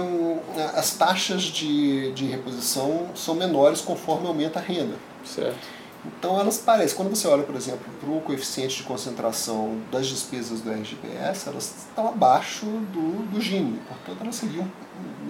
um, 0.00 0.38
as 0.74 0.94
taxas 0.94 1.42
de, 1.42 2.12
de 2.12 2.26
reposição 2.26 3.10
são 3.14 3.34
menores 3.34 3.80
conforme 3.80 4.26
aumenta 4.26 4.58
a 4.58 4.62
renda. 4.62 4.96
Certo. 5.24 5.76
Então 6.06 6.38
elas 6.38 6.58
parecem, 6.58 6.96
quando 6.96 7.10
você 7.10 7.26
olha, 7.26 7.42
por 7.42 7.56
exemplo, 7.56 7.86
para 8.00 8.10
o 8.10 8.20
coeficiente 8.20 8.76
de 8.76 8.82
concentração 8.84 9.80
das 9.90 10.06
despesas 10.06 10.60
do 10.60 10.70
RGPS, 10.70 11.48
elas 11.48 11.74
estão 11.88 12.08
abaixo 12.08 12.64
do, 12.66 13.26
do 13.30 13.40
Gini, 13.40 13.80
portanto 13.88 14.22
elas 14.22 14.36
seriam 14.36 14.70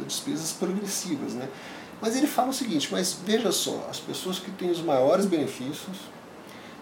despesas 0.06 0.52
progressivas. 0.52 1.32
Né? 1.32 1.49
Mas 2.00 2.16
ele 2.16 2.26
fala 2.26 2.50
o 2.50 2.52
seguinte, 2.52 2.88
mas 2.90 3.18
veja 3.24 3.50
só, 3.50 3.86
as 3.90 3.99
pessoas 3.99 4.38
que 4.38 4.50
têm 4.50 4.71
os 4.71 4.82
maiores 4.82 5.25
benefícios 5.26 5.97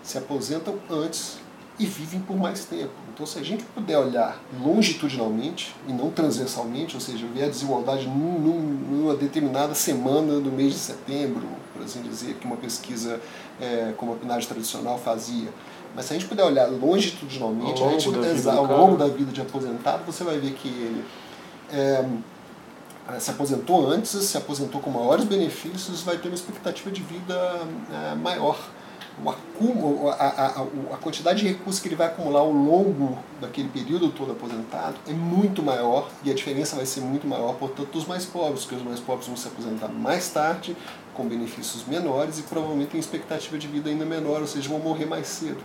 se 0.03 0.19
aposentam 0.19 0.79
antes 0.91 1.39
e 1.79 1.87
vivem 1.87 2.21
por 2.21 2.37
mais 2.37 2.65
tempo. 2.65 2.93
Então, 3.13 3.27
se 3.27 3.39
a 3.39 3.43
gente 3.43 3.65
puder 3.65 3.99
olhar 3.99 4.41
longitudinalmente 4.61 5.75
e 5.89 5.93
não 5.93 6.11
transversalmente, 6.11 6.95
ou 6.95 7.01
seja, 7.01 7.27
ver 7.35 7.45
a 7.45 7.49
desigualdade 7.49 8.07
numa 8.07 9.15
determinada 9.15 9.75
semana 9.75 10.41
do 10.41 10.53
mês 10.53 10.73
de 10.73 10.79
setembro, 10.79 11.47
por 11.73 11.83
assim 11.83 12.03
dizer, 12.03 12.35
que 12.35 12.47
uma 12.47 12.57
pesquisa 12.57 13.21
é, 13.61 13.93
como 13.97 14.13
a 14.13 14.17
PNAD 14.17 14.47
tradicional 14.47 14.99
fazia, 14.99 15.49
mas 15.95 16.07
se 16.07 16.13
a 16.13 16.19
gente 16.19 16.29
puder 16.29 16.45
olhar 16.45 16.67
longitudinalmente, 16.67 17.81
ao 17.81 17.89
longo, 17.89 18.01
gente, 18.01 18.13
da, 18.13 18.33
vida 18.33 18.53
ao 18.53 18.67
longo 18.67 18.97
da 18.97 19.07
vida 19.07 19.33
de 19.33 19.41
aposentado, 19.41 20.05
você 20.05 20.25
vai 20.25 20.39
ver 20.39 20.53
que 20.55 20.69
ele 20.69 21.05
é, 21.73 22.05
se 23.19 23.31
aposentou 23.31 23.87
antes, 23.91 24.11
se 24.11 24.37
aposentou 24.37 24.81
com 24.81 24.91
maiores 24.91 25.25
benefícios, 25.25 26.03
vai 26.03 26.17
ter 26.17 26.29
uma 26.29 26.35
expectativa 26.35 26.91
de 26.91 27.03
vida 27.03 27.35
é, 27.93 28.15
maior. 28.15 28.59
O 29.23 29.31
acúmulo, 29.31 30.09
a, 30.09 30.15
a, 30.15 30.47
a, 30.95 30.97
quantidade 30.97 31.39
de 31.41 31.47
recursos 31.47 31.81
que 31.81 31.87
ele 31.87 31.95
vai 31.95 32.09
acumular 32.09 32.41
ao 32.41 32.51
longo 32.51 33.17
daquele 33.41 33.69
período 33.69 34.09
todo 34.09 34.33
aposentado 34.33 34.97
é 35.07 35.13
muito 35.13 35.63
maior 35.63 36.11
e 36.25 36.33
a 36.33 36.35
diferença 36.35 36.75
vai 36.75 36.85
ser 36.85 37.01
muito 37.01 37.25
maior, 37.25 37.55
portanto, 37.55 37.91
dos 37.93 38.07
mais 38.07 38.25
pobres, 38.25 38.63
porque 38.63 38.75
os 38.75 38.83
mais 38.83 38.99
pobres 38.99 39.29
vão 39.29 39.37
se 39.37 39.47
aposentar 39.47 39.87
mais 39.87 40.31
tarde, 40.31 40.77
com 41.15 41.29
benefícios 41.29 41.87
menores 41.87 42.41
e 42.41 42.43
provavelmente 42.43 42.91
têm 42.91 42.99
expectativa 42.99 43.57
de 43.57 43.69
vida 43.69 43.89
ainda 43.89 44.05
menor, 44.05 44.41
ou 44.41 44.49
seja, 44.49 44.69
vão 44.69 44.81
morrer 44.81 45.07
mais 45.07 45.29
cedo. 45.29 45.61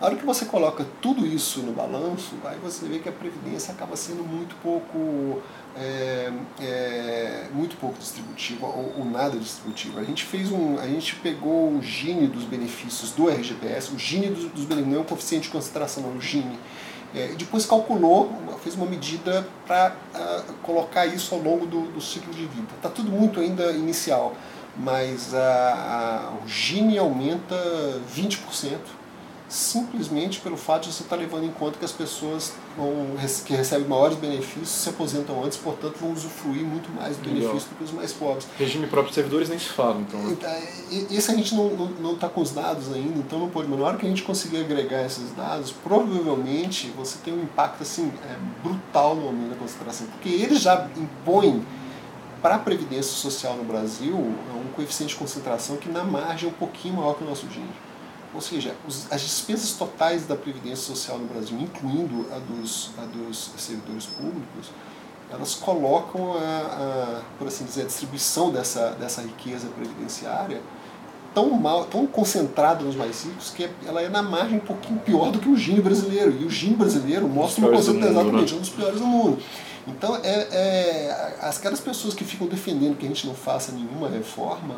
Na 0.00 0.06
hora 0.06 0.16
que 0.16 0.26
você 0.26 0.44
coloca 0.44 0.86
tudo 1.00 1.26
isso 1.26 1.60
no 1.60 1.72
balanço, 1.72 2.34
aí 2.44 2.58
você 2.58 2.86
vê 2.86 2.98
que 2.98 3.08
a 3.08 3.12
Previdência 3.12 3.72
acaba 3.72 3.96
sendo 3.96 4.24
muito 4.24 4.54
pouco 4.56 5.40
é, 5.76 6.32
é, 6.60 7.48
muito 7.52 7.76
pouco 7.76 7.98
distributiva 7.98 8.66
ou, 8.66 8.94
ou, 8.98 9.04
nada 9.04 9.38
distributiva. 9.38 10.00
A 10.00 10.04
gente 10.04 10.24
fez 10.24 10.50
um, 10.52 10.78
a 10.78 10.86
gente 10.86 11.16
pegou 11.16 11.72
o 11.72 11.82
Gini 11.82 12.26
dos 12.26 12.44
benefícios 12.44 13.10
do 13.10 13.28
RGPS, 13.28 13.92
o 13.92 13.98
Gini 13.98 14.28
dos, 14.28 14.44
dos 14.44 14.64
benefícios, 14.64 14.88
não 14.88 14.98
é 14.98 15.00
um 15.00 15.04
coeficiente 15.04 15.44
de 15.44 15.50
concentração, 15.50 16.02
não, 16.02 16.16
o 16.16 16.20
Gini. 16.20 16.58
É, 17.14 17.30
e 17.32 17.36
depois 17.36 17.64
calculou, 17.64 18.32
fez 18.62 18.74
uma 18.74 18.86
medida 18.86 19.46
para 19.66 19.94
ah, 20.12 20.44
colocar 20.64 21.06
isso 21.06 21.32
ao 21.32 21.40
longo 21.40 21.64
do, 21.64 21.82
do 21.92 22.00
ciclo 22.00 22.32
de 22.32 22.44
vida. 22.46 22.66
Está 22.76 22.88
tudo 22.88 23.10
muito 23.10 23.38
ainda 23.38 23.70
inicial, 23.70 24.34
mas 24.76 25.32
uh, 25.32 25.36
uh, 25.36 26.44
o 26.44 26.48
Gini 26.48 26.98
aumenta 26.98 27.54
20% 28.12 28.78
simplesmente 29.48 30.40
pelo 30.40 30.56
fato 30.56 30.84
de 30.84 30.94
você 30.94 31.02
estar 31.02 31.16
levando 31.16 31.44
em 31.44 31.50
conta 31.50 31.78
que 31.78 31.84
as 31.84 31.92
pessoas 31.92 32.54
vão, 32.76 33.08
que 33.44 33.54
recebem 33.54 33.86
maiores 33.86 34.16
benefícios 34.16 34.68
se 34.68 34.88
aposentam 34.88 35.44
antes, 35.44 35.58
portanto 35.58 35.96
vão 36.00 36.12
usufruir 36.12 36.64
muito 36.64 36.90
mais 36.90 37.16
do 37.16 37.24
benefício 37.28 37.68
do 37.68 37.76
que 37.76 37.84
os 37.84 37.92
mais 37.92 38.12
pobres. 38.12 38.46
Regime 38.58 38.86
próprio 38.86 39.10
de 39.10 39.14
servidores 39.14 39.48
nem 39.48 39.58
se 39.58 39.68
fala, 39.68 40.00
então. 40.00 40.20
Né? 40.20 40.32
então 40.32 40.50
esse 41.10 41.30
a 41.30 41.34
gente 41.34 41.54
não 41.54 42.14
está 42.14 42.28
com 42.28 42.40
os 42.40 42.50
dados 42.50 42.92
ainda, 42.92 43.18
então 43.18 43.38
não 43.38 43.50
pode. 43.50 43.68
Mas 43.68 43.78
na 43.78 43.86
hora 43.86 43.96
que 43.96 44.06
a 44.06 44.08
gente 44.08 44.22
conseguir 44.22 44.58
agregar 44.58 45.04
esses 45.04 45.30
dados, 45.32 45.70
provavelmente 45.70 46.88
você 46.96 47.18
tem 47.24 47.34
um 47.34 47.42
impacto 47.42 47.82
assim, 47.82 48.10
é, 48.24 48.36
brutal 48.62 49.14
no 49.14 49.26
aumento 49.26 49.50
da 49.50 49.56
concentração, 49.56 50.06
porque 50.06 50.28
eles 50.28 50.60
já 50.60 50.88
impõem 50.96 51.64
para 52.40 52.56
a 52.56 52.58
Previdência 52.58 53.12
Social 53.12 53.56
no 53.56 53.64
Brasil 53.64 54.14
um 54.14 54.68
coeficiente 54.74 55.14
de 55.14 55.18
concentração 55.18 55.76
que 55.76 55.88
na 55.88 56.04
margem 56.04 56.48
é 56.48 56.52
um 56.52 56.54
pouquinho 56.54 56.96
maior 56.96 57.14
que 57.14 57.24
o 57.24 57.26
nosso 57.26 57.46
dinheiro. 57.46 57.72
Ou 58.34 58.40
seja, 58.40 58.74
os, 58.86 59.10
as 59.12 59.20
despesas 59.20 59.72
totais 59.72 60.26
da 60.26 60.34
Previdência 60.34 60.84
Social 60.84 61.18
no 61.18 61.26
Brasil, 61.26 61.58
incluindo 61.60 62.26
a 62.32 62.38
dos, 62.38 62.90
a 62.98 63.04
dos 63.04 63.52
servidores 63.56 64.06
públicos, 64.06 64.70
elas 65.30 65.54
colocam, 65.54 66.34
a, 66.34 66.38
a, 66.38 67.22
por 67.38 67.46
assim 67.46 67.64
dizer, 67.64 67.82
a 67.82 67.86
distribuição 67.86 68.50
dessa, 68.50 68.90
dessa 68.90 69.22
riqueza 69.22 69.68
previdenciária 69.68 70.60
tão 71.34 71.50
mal, 71.50 71.84
tão 71.84 72.06
concentrada 72.06 72.84
nos 72.84 72.94
mais 72.94 73.24
ricos 73.24 73.50
que 73.50 73.68
ela 73.84 74.00
é 74.00 74.08
na 74.08 74.22
margem 74.22 74.56
um 74.56 74.60
pouquinho 74.60 75.00
pior 75.00 75.32
do 75.32 75.40
que 75.40 75.48
o 75.48 75.56
Gini 75.56 75.80
brasileiro. 75.80 76.36
E 76.40 76.44
o 76.44 76.50
Gini 76.50 76.76
brasileiro 76.76 77.28
mostra 77.28 77.64
uma 77.64 77.76
conceito 77.76 78.06
exatamente 78.06 78.52
né? 78.52 78.58
um 78.58 78.60
dos 78.60 78.70
piores 78.70 79.00
do 79.00 79.06
mundo. 79.06 79.42
Então, 79.86 80.16
é, 80.22 80.48
é, 80.50 81.36
aquelas 81.40 81.80
pessoas 81.80 82.14
que 82.14 82.24
ficam 82.24 82.46
defendendo 82.46 82.96
que 82.96 83.04
a 83.04 83.08
gente 83.08 83.26
não 83.26 83.34
faça 83.34 83.72
nenhuma 83.72 84.08
reforma, 84.08 84.76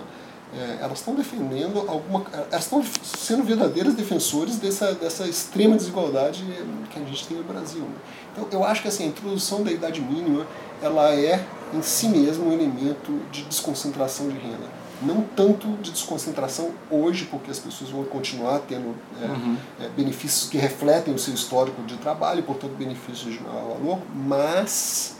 é, 0.57 0.79
elas 0.81 0.99
estão 0.99 1.14
defendendo 1.14 1.85
alguma. 1.88 2.25
Elas 2.51 2.64
estão 2.64 2.83
sendo 3.03 3.45
verdadeiros 3.45 3.95
defensores 3.95 4.57
dessa, 4.57 4.95
dessa 4.95 5.27
extrema 5.27 5.77
desigualdade 5.77 6.45
que 6.90 6.99
a 6.99 7.05
gente 7.05 7.27
tem 7.27 7.37
no 7.37 7.45
Brasil. 7.45 7.83
Né? 7.83 7.95
Então, 8.33 8.49
eu 8.51 8.64
acho 8.64 8.83
que 8.83 8.88
assim, 8.88 9.05
a 9.05 9.07
introdução 9.09 9.62
da 9.62 9.71
idade 9.71 10.01
mínima 10.01 10.47
ela 10.83 11.14
é, 11.14 11.45
em 11.75 11.83
si 11.83 12.09
mesma, 12.09 12.45
um 12.45 12.53
elemento 12.53 13.21
de 13.31 13.45
desconcentração 13.45 14.29
de 14.29 14.38
renda. 14.38 14.66
não 15.03 15.23
tanto 15.23 15.69
de 15.83 15.90
desconcentração 15.90 16.71
hoje, 16.90 17.27
porque 17.27 17.51
as 17.51 17.59
pessoas 17.59 17.90
vão 17.90 18.05
continuar 18.05 18.61
tendo 18.61 18.95
é, 19.21 19.27
uhum. 19.27 19.57
é, 19.81 19.88
benefícios 19.88 20.49
que 20.49 20.57
refletem 20.57 21.14
o 21.14 21.19
seu 21.19 21.35
histórico 21.35 21.83
de 21.83 21.97
trabalho, 21.99 22.42
portanto 22.42 22.73
benefícios 22.73 23.35
de 23.35 23.42
maior 23.42 23.75
valor, 23.75 23.99
mas 24.14 25.16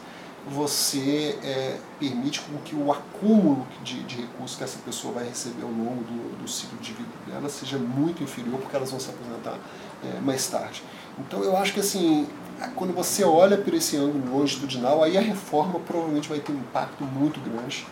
você 0.47 1.39
é, 1.43 1.77
permite 1.99 2.41
com 2.41 2.57
que 2.59 2.77
o 2.77 2.93
acúmulo 2.93 3.67
de, 3.83 4.03
de, 4.05 4.17
recursos 4.23 4.57
que 4.57 4.63
essa 4.63 4.79
pessoa 4.79 5.15
vai 5.15 5.25
receber 5.25 5.63
ao 5.63 5.71
longo 5.71 6.05
do, 6.05 6.43
do, 6.43 6.49
ciclo 6.49 6.79
de 6.79 6.93
vida 6.93 7.09
dela 7.27 7.49
seja 7.49 7.77
muito 7.79 8.23
inferior, 8.23 8.61
porque 8.61 8.77
elas 8.77 8.91
vão 8.91 9.01
se 9.01 9.11
aposentar 9.11 9.59
é, 10.05 10.21
mais 10.21 10.47
tarde. 10.47 10.83
Então 11.19 11.43
eu 11.43 11.57
acho 11.57 11.73
que 11.73 11.81
assim, 11.81 12.29
quando 12.77 12.95
você 12.95 13.25
olha 13.25 13.59
por 13.59 13.75
esse 13.75 13.97
ângulo 13.97 14.39
longitudinal, 14.39 15.03
aí 15.03 15.19
a 15.19 15.21
reforma 15.21 15.81
provavelmente 15.81 16.29
vai 16.29 16.39
ter 16.39 16.53
um 16.53 16.59
impacto 16.59 17.03
muito 17.05 17.41
grande 17.41 17.85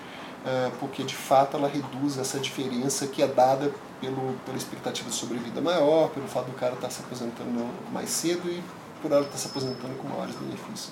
é, 0.45 0.71
porque 0.79 1.03
de 1.03 1.15
fato 1.15 1.57
ela 1.57 1.67
reduz 1.67 2.19
essa 2.19 2.39
diferença 2.39 3.07
que 3.07 3.23
é 3.23 3.27
dada 3.27 3.73
pelo, 4.01 4.35
pela 4.45 4.57
expectativa 4.57 5.09
de 5.09 5.17
sobrevida 5.17 5.61
maior, 5.61 6.11
pelo 6.11 6.29
fato 6.29 6.47
do 6.47 6.53
cara 6.53 6.75
estar 6.75 6.89
tá 6.89 6.93
se 6.93 7.01
aposentando 7.01 7.67
mais 7.91 8.11
cedo 8.11 8.49
e 8.51 8.63
por 9.01 9.11
ela 9.11 9.23
estar 9.23 9.33
tá 9.33 9.39
se 9.39 9.47
aposentando 9.47 9.95
com 9.95 10.07
maiores 10.07 10.35
benefícios. 10.37 10.91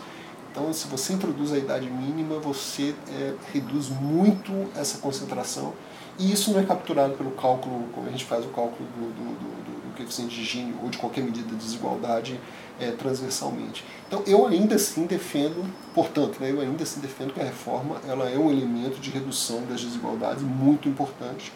Então, 0.52 0.70
se 0.72 0.86
você 0.86 1.14
introduz 1.14 1.50
a 1.50 1.56
idade 1.56 1.88
mínima, 1.88 2.38
você 2.38 2.94
é, 3.08 3.32
reduz 3.52 3.88
muito 3.88 4.52
essa 4.76 4.98
concentração 4.98 5.72
e 6.18 6.30
isso 6.30 6.52
não 6.52 6.60
é 6.60 6.64
capturado 6.64 7.14
pelo 7.14 7.30
cálculo, 7.30 7.88
como 7.94 8.06
a 8.06 8.10
gente 8.10 8.26
faz 8.26 8.44
o 8.44 8.48
cálculo 8.48 8.86
do, 8.94 9.06
do, 9.06 9.24
do, 9.24 9.88
do 9.88 9.96
coeficiente 9.96 10.34
de 10.34 10.44
Gini 10.44 10.74
ou 10.82 10.90
de 10.90 10.98
qualquer 10.98 11.24
medida 11.24 11.48
de 11.48 11.56
desigualdade 11.56 12.38
é, 12.78 12.90
transversalmente. 12.90 13.82
Então 14.06 14.22
eu 14.26 14.46
ainda 14.46 14.74
assim 14.74 15.06
defendo, 15.06 15.64
portanto, 15.94 16.38
né, 16.38 16.50
eu 16.50 16.60
ainda 16.60 16.82
assim 16.82 17.00
defendo 17.00 17.32
que 17.32 17.40
a 17.40 17.44
reforma 17.44 17.96
ela 18.06 18.28
é 18.28 18.38
um 18.38 18.50
elemento 18.50 19.00
de 19.00 19.10
redução 19.10 19.64
das 19.64 19.80
desigualdades 19.80 20.42
muito 20.42 20.86
importante 20.86 21.50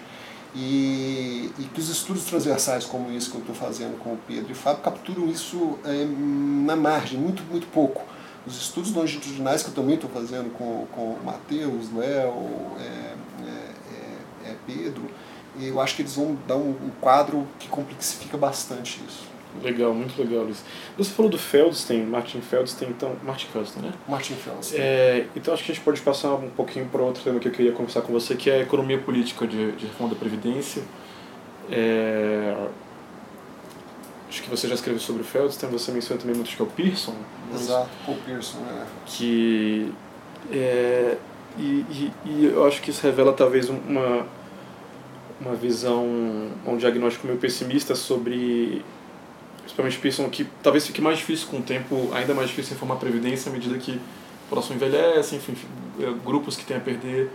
e, 0.55 1.51
e 1.59 1.65
que 1.65 1.81
os 1.81 1.91
estudos 1.91 2.25
transversais 2.25 2.87
como 2.87 3.13
esse 3.13 3.29
que 3.29 3.37
eu 3.37 3.43
estou 3.43 3.55
fazendo 3.55 3.99
com 3.99 4.15
o 4.15 4.19
Pedro 4.27 4.49
e 4.49 4.53
o 4.53 4.57
Fábio 4.57 4.83
capturam 4.83 5.29
isso 5.29 5.79
é, 5.85 6.07
na 6.65 6.75
margem, 6.77 7.19
muito, 7.19 7.43
muito 7.51 7.67
pouco. 7.67 8.03
Os 8.47 8.57
estudos 8.57 8.93
longitudinais 8.93 9.63
que 9.63 9.71
eu 9.71 9.75
também 9.75 9.97
estou 9.97 10.09
fazendo 10.09 10.53
com, 10.53 10.87
com 10.93 11.15
o 11.15 11.25
Matheus, 11.25 11.93
Léo, 11.93 12.33
é, 12.79 13.15
é, 13.45 14.51
é, 14.51 14.55
Pedro, 14.67 15.03
eu 15.61 15.81
acho 15.81 15.97
que 15.97 16.03
eles 16.03 16.15
vão 16.15 16.37
dar 16.47 16.57
um, 16.57 16.71
um 16.71 16.91
quadro 17.01 17.47
que 17.59 17.69
complexifica 17.69 18.37
bastante 18.37 19.01
isso. 19.07 19.37
Legal, 19.63 19.95
muito 19.95 20.21
legal, 20.21 20.45
Luiz. 20.45 20.63
Você 20.99 21.11
falou 21.11 21.31
do 21.31 21.39
Feldstein, 21.39 22.05
Martin 22.05 22.41
Feldstein, 22.41 22.91
então. 22.91 23.17
Martin 23.23 23.47
Feldstein, 23.47 23.83
né? 23.83 23.93
Martin 24.07 24.35
Feldstein. 24.35 24.81
É, 24.81 25.27
então 25.35 25.55
acho 25.55 25.65
que 25.65 25.73
a 25.73 25.75
gente 25.75 25.85
pode 25.85 26.01
passar 26.03 26.35
um 26.35 26.51
pouquinho 26.51 26.87
para 26.87 27.03
outro 27.03 27.23
tema 27.23 27.41
que 27.41 27.49
eu 27.49 27.53
queria 27.53 27.73
conversar 27.73 28.03
com 28.03 28.13
você, 28.13 28.35
que 28.35 28.51
é 28.51 28.57
a 28.57 28.61
economia 28.61 28.99
política 28.99 29.47
de, 29.47 29.73
de 29.73 29.87
reforma 29.87 30.13
da 30.13 30.21
Previdência. 30.21 30.83
É, 31.71 32.55
acho 34.29 34.43
que 34.43 34.51
você 34.51 34.69
já 34.69 34.75
escreveu 34.75 35.01
sobre 35.01 35.23
o 35.23 35.25
Feldstein, 35.25 35.71
você 35.71 35.93
menciona 35.93 36.21
também 36.21 36.35
muito 36.35 36.49
acho 36.49 36.57
que 36.57 36.63
é 36.63 36.65
o 36.65 36.69
Pearson. 36.69 37.15
Exato, 37.55 37.89
o 38.09 38.15
Pearson, 38.15 38.59
é. 38.59 38.85
Que. 39.07 39.93
É, 40.53 41.17
e, 41.59 41.63
e, 41.63 42.13
e 42.25 42.45
eu 42.47 42.67
acho 42.67 42.83
que 42.83 42.91
isso 42.91 43.03
revela 43.03 43.33
talvez 43.33 43.69
uma, 43.69 44.27
uma 45.41 45.55
visão, 45.55 46.05
um 46.67 46.77
diagnóstico 46.77 47.27
meio 47.27 47.39
pessimista 47.39 47.95
sobre 47.95 48.85
principalmente 49.67 49.99
pensam 49.99 50.31
que 50.31 50.47
talvez 50.63 50.87
fique 50.87 51.01
mais 51.01 51.19
difícil 51.19 51.49
com 51.49 51.59
o 51.59 51.63
tempo, 51.63 52.09
ainda 52.13 52.33
mais 52.35 52.49
difícil 52.49 52.75
reformar 52.75 52.95
a 52.95 52.99
Previdência 52.99 53.51
à 53.51 53.53
medida 53.53 53.77
que 53.79 53.93
a 53.93 54.49
população 54.49 54.77
envelhece, 54.77 55.35
enfim, 55.35 55.55
é, 56.01 56.13
grupos 56.25 56.57
que 56.57 56.65
têm 56.65 56.77
a 56.77 56.81
perder. 56.81 57.31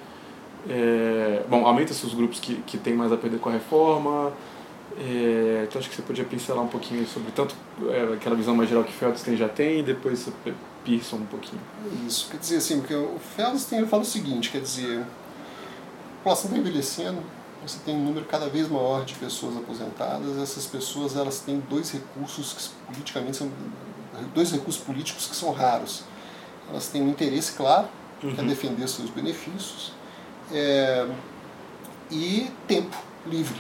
É, 0.69 1.43
bom, 1.49 1.65
aumenta-se 1.65 2.05
os 2.05 2.13
grupos 2.13 2.39
que, 2.39 2.55
que 2.65 2.77
têm 2.77 2.93
mais 2.93 3.11
a 3.11 3.17
perder 3.17 3.39
com 3.39 3.49
a 3.49 3.51
reforma. 3.51 4.31
É, 4.97 5.65
então 5.67 5.79
acho 5.79 5.89
que 5.89 5.95
você 5.95 6.01
podia 6.01 6.25
pincelar 6.25 6.63
um 6.63 6.67
pouquinho 6.67 7.05
sobre 7.07 7.31
tanto 7.31 7.55
é, 7.89 8.13
aquela 8.13 8.35
visão 8.35 8.55
mais 8.55 8.69
geral 8.69 8.83
que 8.83 8.91
Feldstein 8.91 9.37
já 9.37 9.47
tem 9.47 9.79
e 9.79 9.83
depois 9.83 10.27
Pearson 10.83 11.17
um 11.17 11.25
pouquinho. 11.25 11.61
Isso, 12.05 12.29
quer 12.29 12.37
dizer 12.37 12.57
assim, 12.57 12.79
porque 12.79 12.95
o 12.95 13.17
Feldstein 13.35 13.79
ele 13.79 13.87
fala 13.87 14.03
o 14.03 14.05
seguinte, 14.05 14.49
quer 14.49 14.61
dizer, 14.61 14.99
a 14.99 16.17
população 16.17 16.49
está 16.49 16.57
envelhecendo, 16.59 17.21
você 17.65 17.79
tem 17.85 17.95
um 17.95 18.03
número 18.03 18.25
cada 18.25 18.47
vez 18.49 18.67
maior 18.67 19.05
de 19.05 19.13
pessoas 19.15 19.55
aposentadas. 19.55 20.37
Essas 20.37 20.65
pessoas 20.65 21.15
elas 21.15 21.39
têm 21.39 21.61
dois 21.69 21.91
recursos 21.91 22.53
que 22.53 22.93
politicamente 22.93 23.37
são 23.37 23.51
dois 24.33 24.51
recursos 24.51 24.81
políticos 24.83 25.27
que 25.27 25.35
são 25.35 25.51
raros. 25.51 26.03
Elas 26.69 26.87
têm 26.87 27.01
um 27.01 27.09
interesse 27.09 27.53
claro, 27.53 27.87
uhum. 28.23 28.33
que 28.33 28.39
é 28.39 28.43
uhum. 28.43 28.49
defender 28.49 28.87
seus 28.87 29.09
benefícios, 29.09 29.93
é, 30.51 31.07
e 32.09 32.49
tempo 32.67 32.97
livre, 33.25 33.59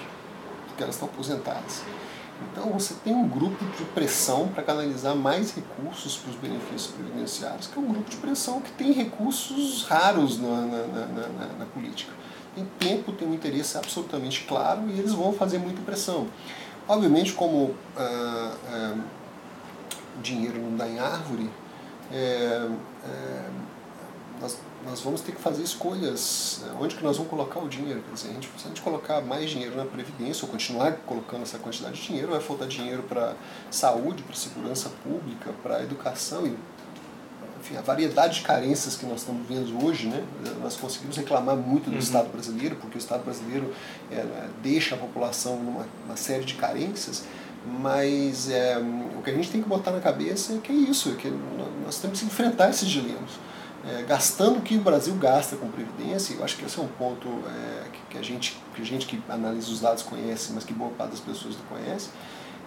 porque 0.81 0.83
elas 0.83 0.95
estão 0.95 1.07
aposentadas. 1.07 1.83
Então 2.51 2.71
você 2.71 2.95
tem 3.03 3.13
um 3.13 3.27
grupo 3.27 3.63
de 3.77 3.83
pressão 3.85 4.47
para 4.47 4.63
canalizar 4.63 5.15
mais 5.15 5.53
recursos 5.53 6.17
para 6.17 6.31
os 6.31 6.35
benefícios 6.37 6.87
previdenciários, 6.87 7.67
que 7.67 7.77
é 7.77 7.81
um 7.81 7.87
grupo 7.87 8.09
de 8.09 8.17
pressão 8.17 8.59
que 8.61 8.71
tem 8.71 8.91
recursos 8.91 9.83
raros 9.83 10.39
na, 10.39 10.61
na, 10.61 10.87
na, 10.87 11.47
na, 11.59 11.65
política 11.67 12.11
tem 12.53 12.65
tempo, 12.77 13.13
tem 13.13 13.25
um 13.25 13.33
interesse 13.33 13.77
absolutamente 13.77 14.43
claro 14.43 14.81
e 14.89 14.99
eles 14.99 15.13
vão 15.13 15.31
fazer 15.31 15.57
muita 15.57 15.81
pressão. 15.83 16.27
Obviamente, 16.85 17.31
como 17.31 17.73
ah, 17.95 18.53
ah, 18.67 18.97
dinheiro 20.21 20.59
não 20.59 20.75
dá 20.75 20.89
em 20.89 20.99
árvore, 20.99 21.49
é, 22.11 22.67
é, 23.05 23.43
nós, 24.41 24.57
nós 24.85 25.01
vamos 25.01 25.21
ter 25.21 25.33
que 25.33 25.41
fazer 25.41 25.63
escolhas. 25.63 26.61
Né? 26.63 26.75
Onde 26.79 26.95
que 26.95 27.03
nós 27.03 27.17
vamos 27.17 27.29
colocar 27.29 27.59
o 27.59 27.69
dinheiro? 27.69 28.01
Quer 28.01 28.13
dizer, 28.13 28.29
a 28.29 28.33
gente, 28.33 28.49
se 28.57 28.65
a 28.65 28.67
gente 28.69 28.81
colocar 28.81 29.21
mais 29.21 29.49
dinheiro 29.49 29.75
na 29.75 29.85
Previdência 29.85 30.45
ou 30.45 30.51
continuar 30.51 30.93
colocando 31.05 31.43
essa 31.43 31.57
quantidade 31.57 31.99
de 31.99 32.07
dinheiro, 32.07 32.29
vai 32.29 32.39
faltar 32.39 32.67
dinheiro 32.67 33.03
para 33.03 33.35
saúde, 33.69 34.23
para 34.23 34.35
segurança 34.35 34.89
pública, 35.03 35.51
para 35.63 35.83
educação 35.83 36.45
e 36.45 36.57
enfim, 37.61 37.77
a 37.77 37.81
variedade 37.81 38.39
de 38.39 38.41
carências 38.41 38.95
que 38.95 39.05
nós 39.05 39.19
estamos 39.19 39.47
vendo 39.47 39.85
hoje, 39.85 40.07
né, 40.07 40.23
nós 40.63 40.75
conseguimos 40.75 41.15
reclamar 41.15 41.55
muito 41.55 41.85
do 41.85 41.93
uhum. 41.93 41.99
Estado 41.99 42.29
brasileiro, 42.29 42.75
porque 42.77 42.97
o 42.97 42.99
Estado 42.99 43.23
brasileiro 43.23 43.71
é, 44.11 44.25
deixa 44.63 44.95
a 44.95 44.97
população 44.97 45.57
numa, 45.57 45.85
numa 46.03 46.17
série 46.17 46.43
de 46.43 46.55
carências, 46.55 47.23
mas 47.63 48.49
é, 48.49 48.79
o 48.79 49.21
que 49.21 49.29
a 49.29 49.33
gente 49.33 49.51
tem 49.51 49.61
que 49.61 49.69
botar 49.69 49.91
na 49.91 49.99
cabeça 49.99 50.53
é 50.53 50.57
que 50.57 50.71
é 50.71 50.75
isso, 50.75 51.11
é 51.11 51.15
que 51.15 51.31
nós 51.85 51.99
temos 51.99 52.19
que 52.19 52.25
enfrentar 52.25 52.71
esses 52.71 52.89
dilemas. 52.89 53.29
É, 53.83 54.03
gastando 54.03 54.59
o 54.59 54.61
que 54.61 54.75
o 54.75 54.81
Brasil 54.81 55.13
gasta 55.15 55.55
com 55.55 55.67
previdência, 55.67 56.35
eu 56.35 56.43
acho 56.43 56.55
que 56.55 56.65
esse 56.65 56.77
é 56.77 56.83
um 56.83 56.87
ponto 56.87 57.27
é, 57.27 57.89
que, 57.89 57.99
que, 58.11 58.17
a 58.17 58.21
gente, 58.21 58.61
que 58.75 58.81
a 58.81 58.85
gente 58.85 59.07
que 59.07 59.19
analisa 59.27 59.71
os 59.71 59.79
dados 59.79 60.03
conhece, 60.03 60.53
mas 60.53 60.63
que 60.63 60.71
boa 60.71 60.91
parte 60.91 61.11
das 61.11 61.19
pessoas 61.19 61.55
não 61.55 61.65
conhece, 61.77 62.09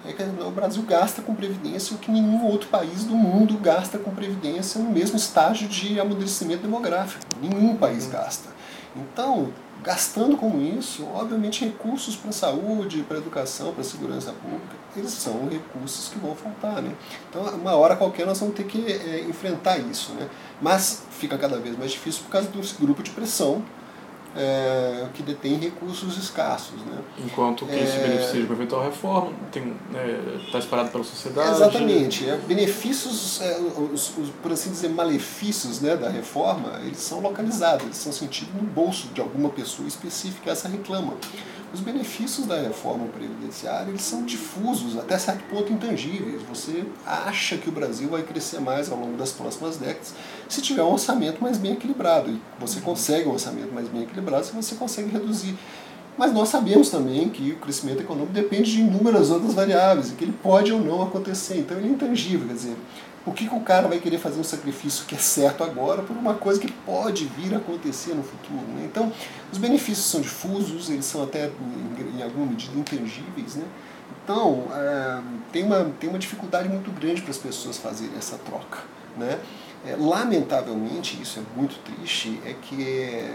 é 0.04 0.12
que 0.12 0.22
o 0.22 0.50
Brasil 0.50 0.82
gasta 0.82 1.22
com 1.22 1.34
previdência 1.34 1.96
o 1.96 1.98
que 1.98 2.10
nenhum 2.10 2.44
outro 2.46 2.68
país 2.68 3.04
do 3.04 3.14
mundo 3.14 3.56
gasta 3.58 3.96
com 3.96 4.10
previdência 4.10 4.80
no 4.80 4.90
mesmo 4.90 5.16
estágio 5.16 5.66
de 5.68 5.98
amadurecimento 5.98 6.62
demográfico. 6.62 7.24
Nenhum 7.40 7.76
país 7.76 8.06
gasta. 8.06 8.50
Então, 8.94 9.50
gastando 9.84 10.36
com 10.38 10.58
isso, 10.60 11.06
obviamente 11.14 11.62
recursos 11.62 12.16
para 12.16 12.30
a 12.30 12.32
saúde, 12.32 13.02
para 13.02 13.18
a 13.18 13.20
educação, 13.20 13.70
para 13.72 13.82
a 13.82 13.84
segurança 13.84 14.32
pública, 14.32 14.74
eles 14.96 15.10
são 15.10 15.46
recursos 15.46 16.08
que 16.08 16.18
vão 16.18 16.34
faltar. 16.34 16.80
Né? 16.80 16.90
Então, 17.28 17.42
uma 17.54 17.76
hora 17.76 17.94
qualquer 17.94 18.24
nós 18.26 18.40
vamos 18.40 18.54
ter 18.54 18.64
que 18.64 18.90
é, 18.90 19.20
enfrentar 19.28 19.78
isso. 19.78 20.12
Né? 20.14 20.26
Mas 20.60 21.02
fica 21.10 21.36
cada 21.36 21.58
vez 21.58 21.76
mais 21.76 21.92
difícil 21.92 22.22
por 22.24 22.30
causa 22.30 22.48
desse 22.48 22.74
grupo 22.80 23.02
de 23.02 23.10
pressão 23.10 23.62
é, 24.36 25.06
que 25.14 25.22
detém 25.22 25.56
recursos 25.56 26.16
escassos. 26.16 26.80
Né? 26.80 26.98
Enquanto 27.24 27.66
que 27.66 27.74
é, 27.74 27.86
se 27.86 27.98
beneficia 27.98 28.40
de 28.40 28.46
uma 28.46 28.54
eventual 28.54 28.82
reforma 28.82 29.32
está 29.46 29.60
né, 29.60 30.48
tá 30.50 30.58
espalhado 30.58 30.90
pela 30.90 31.04
sociedade. 31.04 31.50
Exatamente. 31.50 32.28
É, 32.28 32.36
benefícios, 32.36 33.40
é, 33.40 33.58
os, 33.58 34.16
os, 34.16 34.30
por 34.42 34.52
assim 34.52 34.70
dizer, 34.70 34.88
malefícios 34.88 35.80
né, 35.80 35.96
da 35.96 36.08
reforma, 36.08 36.80
eles 36.82 36.98
são 36.98 37.20
localizados, 37.20 37.84
eles 37.84 37.96
são 37.96 38.12
sentidos 38.12 38.54
no 38.54 38.62
bolso 38.62 39.08
de 39.08 39.20
alguma 39.20 39.50
pessoa 39.50 39.86
específica, 39.86 40.50
essa 40.50 40.68
reclama. 40.68 41.14
Os 41.72 41.80
benefícios 41.80 42.46
da 42.46 42.54
reforma 42.60 43.06
previdenciária 43.06 43.90
eles 43.90 44.02
são 44.02 44.24
difusos, 44.24 44.96
até 44.96 45.18
certo 45.18 45.42
ponto 45.50 45.72
intangíveis. 45.72 46.40
Você 46.48 46.84
acha 47.04 47.56
que 47.56 47.68
o 47.68 47.72
Brasil 47.72 48.08
vai 48.08 48.22
crescer 48.22 48.60
mais 48.60 48.92
ao 48.92 48.96
longo 48.96 49.16
das 49.16 49.32
próximas 49.32 49.76
décadas 49.76 50.14
se 50.54 50.62
tiver 50.62 50.82
um 50.82 50.92
orçamento 50.92 51.42
mais 51.42 51.58
bem 51.58 51.72
equilibrado. 51.72 52.30
E 52.30 52.40
você 52.58 52.80
consegue 52.80 53.28
um 53.28 53.32
orçamento 53.32 53.72
mais 53.72 53.88
bem 53.88 54.02
equilibrado 54.02 54.46
se 54.46 54.52
você 54.52 54.74
consegue 54.74 55.10
reduzir. 55.10 55.56
Mas 56.16 56.32
nós 56.32 56.48
sabemos 56.48 56.90
também 56.90 57.28
que 57.28 57.52
o 57.52 57.56
crescimento 57.56 58.00
econômico 58.00 58.32
depende 58.32 58.70
de 58.70 58.80
inúmeras 58.80 59.30
outras 59.30 59.52
variáveis 59.52 60.10
e 60.10 60.14
que 60.14 60.24
ele 60.24 60.34
pode 60.42 60.72
ou 60.72 60.80
não 60.80 61.02
acontecer. 61.02 61.58
Então 61.58 61.76
ele 61.76 61.88
é 61.88 61.90
intangível, 61.90 62.46
quer 62.46 62.54
dizer, 62.54 62.76
por 63.24 63.34
que, 63.34 63.48
que 63.48 63.54
o 63.54 63.60
cara 63.60 63.88
vai 63.88 63.98
querer 63.98 64.18
fazer 64.18 64.38
um 64.38 64.44
sacrifício 64.44 65.06
que 65.06 65.14
é 65.14 65.18
certo 65.18 65.64
agora 65.64 66.02
por 66.02 66.14
uma 66.14 66.34
coisa 66.34 66.60
que 66.60 66.70
pode 66.70 67.24
vir 67.24 67.54
a 67.54 67.56
acontecer 67.56 68.14
no 68.14 68.22
futuro? 68.22 68.62
Né? 68.76 68.84
Então, 68.84 69.10
os 69.50 69.56
benefícios 69.56 70.06
são 70.06 70.20
difusos, 70.20 70.90
eles 70.90 71.06
são 71.06 71.22
até, 71.22 71.46
em, 71.46 72.18
em 72.18 72.22
alguma 72.22 72.46
medida, 72.46 72.78
intangíveis. 72.78 73.54
Né? 73.56 73.64
Então, 74.22 74.64
é, 74.72 75.20
tem, 75.50 75.64
uma, 75.64 75.90
tem 75.98 76.10
uma 76.10 76.18
dificuldade 76.18 76.68
muito 76.68 76.90
grande 76.90 77.22
para 77.22 77.30
as 77.30 77.38
pessoas 77.38 77.78
fazerem 77.78 78.14
essa 78.16 78.36
troca. 78.36 78.80
Né? 79.16 79.38
É, 79.86 79.96
lamentavelmente, 79.96 81.20
isso 81.20 81.40
é 81.40 81.42
muito 81.56 81.78
triste, 81.84 82.40
é 82.44 82.54
que 82.54 83.30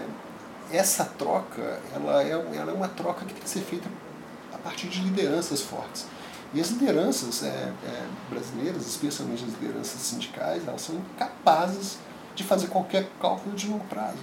essa 0.71 1.05
troca 1.05 1.79
ela 1.93 2.23
é, 2.23 2.31
ela 2.31 2.71
é 2.71 2.73
uma 2.73 2.87
troca 2.87 3.25
que 3.25 3.33
tem 3.33 3.43
que 3.43 3.49
ser 3.49 3.61
feita 3.61 3.87
a 4.53 4.57
partir 4.57 4.87
de 4.87 5.01
lideranças 5.01 5.61
fortes. 5.61 6.05
E 6.53 6.59
as 6.59 6.69
lideranças 6.69 7.43
é, 7.43 7.47
é, 7.47 8.07
brasileiras, 8.29 8.87
especialmente 8.87 9.43
as 9.43 9.51
lideranças 9.51 10.01
sindicais, 10.01 10.67
elas 10.67 10.81
são 10.81 10.95
incapazes 10.95 11.99
de 12.33 12.43
fazer 12.43 12.67
qualquer 12.67 13.07
cálculo 13.21 13.55
de 13.55 13.67
longo 13.67 13.85
prazo. 13.85 14.17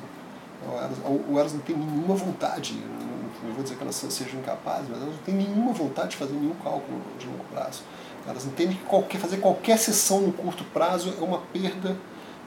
Ou 0.69 0.79
elas, 0.79 0.99
ou 1.05 1.39
elas 1.39 1.53
não 1.53 1.61
têm 1.61 1.77
nenhuma 1.77 2.17
vontade, 2.17 2.75
não, 2.75 3.53
vou 3.53 3.63
dizer 3.63 3.77
que 3.77 3.83
elas 3.83 3.95
sejam 3.95 4.41
incapazes, 4.41 4.89
mas 4.89 5.01
elas 5.01 5.15
não 5.15 5.23
têm 5.23 5.35
nenhuma 5.35 5.73
vontade 5.73 6.11
de 6.11 6.17
fazer 6.17 6.33
nenhum 6.33 6.55
cálculo 6.55 7.01
de 7.19 7.27
longo 7.27 7.45
prazo. 7.45 7.83
Elas 8.27 8.45
entendem 8.45 8.77
que 8.77 8.85
qualquer, 8.85 9.21
fazer 9.21 9.37
qualquer 9.37 9.79
sessão 9.79 10.23
no 10.23 10.33
curto 10.33 10.65
prazo 10.65 11.15
é 11.17 11.23
uma 11.23 11.39
perda 11.53 11.97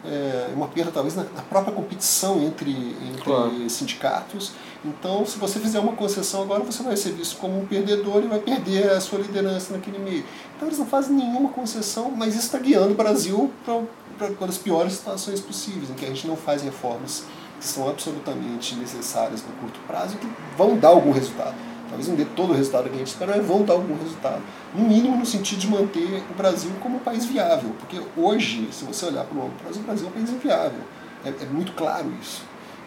é, 0.05 0.49
uma 0.55 0.67
perda 0.67 0.91
talvez 0.91 1.15
na, 1.15 1.23
na 1.23 1.41
própria 1.41 1.73
competição 1.73 2.41
entre, 2.41 2.71
entre 2.71 3.23
claro. 3.23 3.69
sindicatos. 3.69 4.53
Então, 4.83 5.25
se 5.25 5.37
você 5.37 5.59
fizer 5.59 5.79
uma 5.79 5.93
concessão 5.93 6.41
agora, 6.41 6.63
você 6.63 6.81
vai 6.81 6.95
ser 6.95 7.11
visto 7.11 7.37
como 7.37 7.59
um 7.59 7.65
perdedor 7.65 8.23
e 8.23 8.27
vai 8.27 8.39
perder 8.39 8.91
a 8.91 9.01
sua 9.01 9.19
liderança 9.19 9.73
naquele 9.73 9.99
meio. 9.99 10.23
Então, 10.55 10.67
eles 10.67 10.79
não 10.79 10.85
fazem 10.85 11.15
nenhuma 11.15 11.49
concessão, 11.49 12.11
mas 12.11 12.29
isso 12.29 12.45
está 12.45 12.59
guiando 12.59 12.91
o 12.91 12.95
Brasil 12.95 13.51
para 13.65 14.45
as 14.47 14.57
piores 14.57 14.93
situações 14.93 15.41
possíveis, 15.41 15.89
em 15.89 15.93
que 15.93 16.05
a 16.05 16.07
gente 16.07 16.25
não 16.27 16.37
faz 16.37 16.61
reformas 16.61 17.25
que 17.59 17.65
são 17.65 17.89
absolutamente 17.89 18.73
necessárias 18.75 19.43
no 19.43 19.51
curto 19.59 19.79
prazo 19.85 20.15
e 20.15 20.17
que 20.17 20.27
vão 20.57 20.77
dar 20.77 20.89
algum 20.89 21.11
resultado. 21.11 21.55
Talvez 21.89 22.07
não 22.07 22.15
dê 22.15 22.25
todo 22.25 22.51
o 22.51 22.55
resultado 22.55 22.87
que 22.89 22.95
a 22.95 22.99
gente 22.99 23.07
espera, 23.07 23.35
mas 23.35 23.45
vão 23.45 23.63
dar 23.63 23.73
algum 23.73 23.97
resultado. 23.97 24.41
No 24.73 24.87
mínimo 24.87 25.17
no 25.17 25.25
sentido 25.25 25.59
de 25.59 25.67
manter 25.67 26.23
o 26.29 26.33
Brasil 26.35 26.71
como 26.81 26.97
um 26.97 26.99
país 26.99 27.25
viável. 27.25 27.71
Porque 27.79 27.99
hoje, 28.15 28.69
se 28.71 28.85
você 28.85 29.07
olhar 29.07 29.25
para 29.25 29.35
o 29.35 29.41
longo 29.41 29.55
prazo, 29.55 29.79
o 29.79 29.83
Brasil 29.83 30.05
é 30.05 30.09
um 30.09 30.13
país 30.13 30.29
inviável. 30.29 30.81
É, 31.25 31.29
é 31.29 31.45
muito 31.51 31.71
claro 31.73 32.11
isso. 32.21 32.43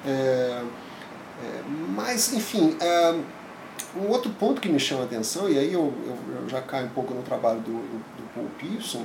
É, 0.07 0.63
é, 1.43 1.63
mas, 1.95 2.33
enfim, 2.33 2.77
é, 2.81 3.15
um 3.97 4.09
outro 4.09 4.31
ponto 4.31 4.61
que 4.61 4.69
me 4.69 4.79
chama 4.79 5.03
a 5.03 5.05
atenção, 5.05 5.49
e 5.49 5.59
aí 5.59 5.73
eu, 5.73 5.93
eu, 6.07 6.43
eu 6.43 6.49
já 6.49 6.61
caio 6.63 6.87
um 6.87 6.91
pouco 6.91 7.13
no 7.13 7.23
trabalho 7.23 7.61
do, 7.61 7.73
do 7.73 8.35
Paul 8.35 8.47
Pearson, 8.59 9.05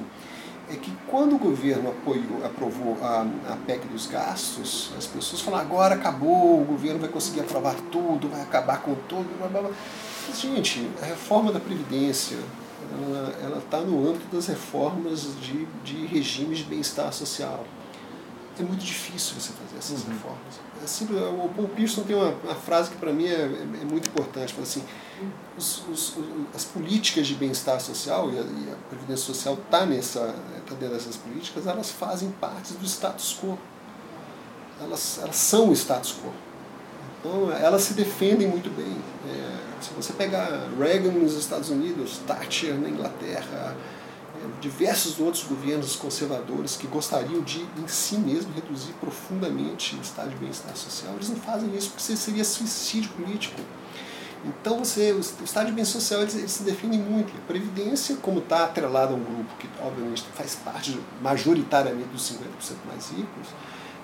é 0.70 0.76
que 0.76 0.92
quando 1.08 1.36
o 1.36 1.40
governo 1.40 1.90
apoiou, 1.90 2.46
aprovou 2.46 2.98
a, 3.02 3.26
a 3.50 3.56
PEC 3.66 3.88
dos 3.88 4.08
gastos, 4.08 4.92
as 4.98 5.06
pessoas 5.08 5.42
falam 5.42 5.60
agora 5.60 5.96
acabou, 5.96 6.62
o 6.62 6.66
governo 6.66 7.00
vai 7.00 7.10
conseguir 7.10 7.40
aprovar 7.40 7.76
tudo, 7.92 8.28
vai 8.28 8.42
acabar 8.42 8.82
com 8.82 8.94
tudo, 9.08 9.38
blá, 9.38 9.48
blá, 9.48 9.62
blá. 9.62 9.72
Mas, 10.28 10.42
gente, 10.42 10.90
a 11.02 11.06
reforma 11.06 11.54
da 11.54 11.60
Previdência 11.60 12.38
ela 13.44 13.58
está 13.58 13.80
no 13.80 14.08
âmbito 14.08 14.34
das 14.34 14.48
reformas 14.48 15.28
de, 15.42 15.66
de 15.84 16.06
regimes 16.06 16.60
de 16.60 16.64
bem-estar 16.66 17.12
social. 17.12 17.66
É 18.60 18.64
muito 18.64 18.84
difícil 18.84 19.40
você 19.40 19.52
fazer 19.54 19.78
essas 19.78 20.04
uhum. 20.04 20.14
reformas. 20.14 20.60
É 20.84 20.88
simples, 20.88 21.20
o 21.22 21.50
Paul 21.56 21.68
Pearson 21.70 22.04
tem 22.04 22.16
uma, 22.16 22.30
uma 22.44 22.56
frase 22.56 22.90
que 22.90 22.98
para 22.98 23.12
mim 23.12 23.28
é, 23.28 23.34
é, 23.34 23.82
é, 23.82 23.86
muito 23.86 24.10
importante, 24.10 24.54
fala 24.54 24.66
assim, 24.66 24.84
os, 25.58 25.84
os, 25.88 26.14
as 26.54 26.66
políticas 26.66 27.28
de 27.28 27.36
bem-estar 27.36 27.80
social, 27.80 28.32
e 28.32 28.38
a, 28.38 28.42
e 28.42 28.72
a, 28.72 28.76
Previdência 28.90 29.26
Social 29.26 29.56
está 29.56 29.86
nessa, 29.86 30.36
tá 30.68 30.76
dentro 30.76 30.96
dessas 30.96 31.18
políticas, 31.18 31.68
elas 31.68 31.92
fazem 31.92 32.32
parte 32.32 32.74
do 32.74 32.86
status 32.86 33.38
quo. 33.42 33.58
Elas, 34.80 35.20
elas 35.22 35.36
são 35.36 35.70
o 35.70 35.74
status 35.74 36.14
quo. 36.14 36.32
Então, 37.20 37.52
elas 37.52 37.82
se 37.82 37.94
defendem 37.94 38.48
muito 38.48 38.70
bem. 38.70 38.96
É, 39.28 39.82
se 39.82 39.90
você 39.94 40.14
pegar 40.14 40.70
Reagan 40.78 41.12
nos 41.12 41.34
Estados 41.34 41.70
Unidos, 41.70 42.20
Thatcher 42.28 42.76
na 42.76 42.90
Inglaterra, 42.90 43.76
diversos 44.62 45.20
outros 45.20 45.44
governos 45.44 45.96
conservadores 45.96 46.76
que 46.76 46.88
gostariam 46.88 47.42
de, 47.42 47.60
em 47.60 47.88
si 47.88 48.18
mesmo, 48.18 48.52
reduzir 48.54 48.94
profundamente 48.94 49.96
o 49.96 50.02
estado 50.02 50.30
de 50.30 50.36
bem-estar 50.36 50.76
social, 50.76 51.14
eles 51.16 51.30
não 51.30 51.38
fazem 51.38 51.76
isso 51.76 51.90
porque 51.90 52.16
seria 52.16 52.44
suicídio 52.44 53.12
político. 53.12 53.60
Então, 54.48 54.80
você, 54.80 55.12
o 55.12 55.20
estado 55.20 55.68
de 55.68 55.72
bem-estar 55.74 56.02
social 56.02 56.22
ele, 56.22 56.32
ele, 56.32 56.48
se 56.48 56.64
define 56.64 56.98
muito. 56.98 57.34
A 57.36 57.48
Previdência, 57.48 58.16
como 58.22 58.40
está 58.40 58.66
atrelada 58.66 59.14
a 59.14 59.16
um 59.16 59.24
grupo 59.24 59.56
que, 59.60 59.68
obviamente, 59.82 60.24
faz 60.34 60.56
parte 60.56 61.00
majoritariamente 61.22 62.10
dos 62.10 62.32
50% 62.32 62.38
mais 62.88 63.10
ricos, 63.10 63.48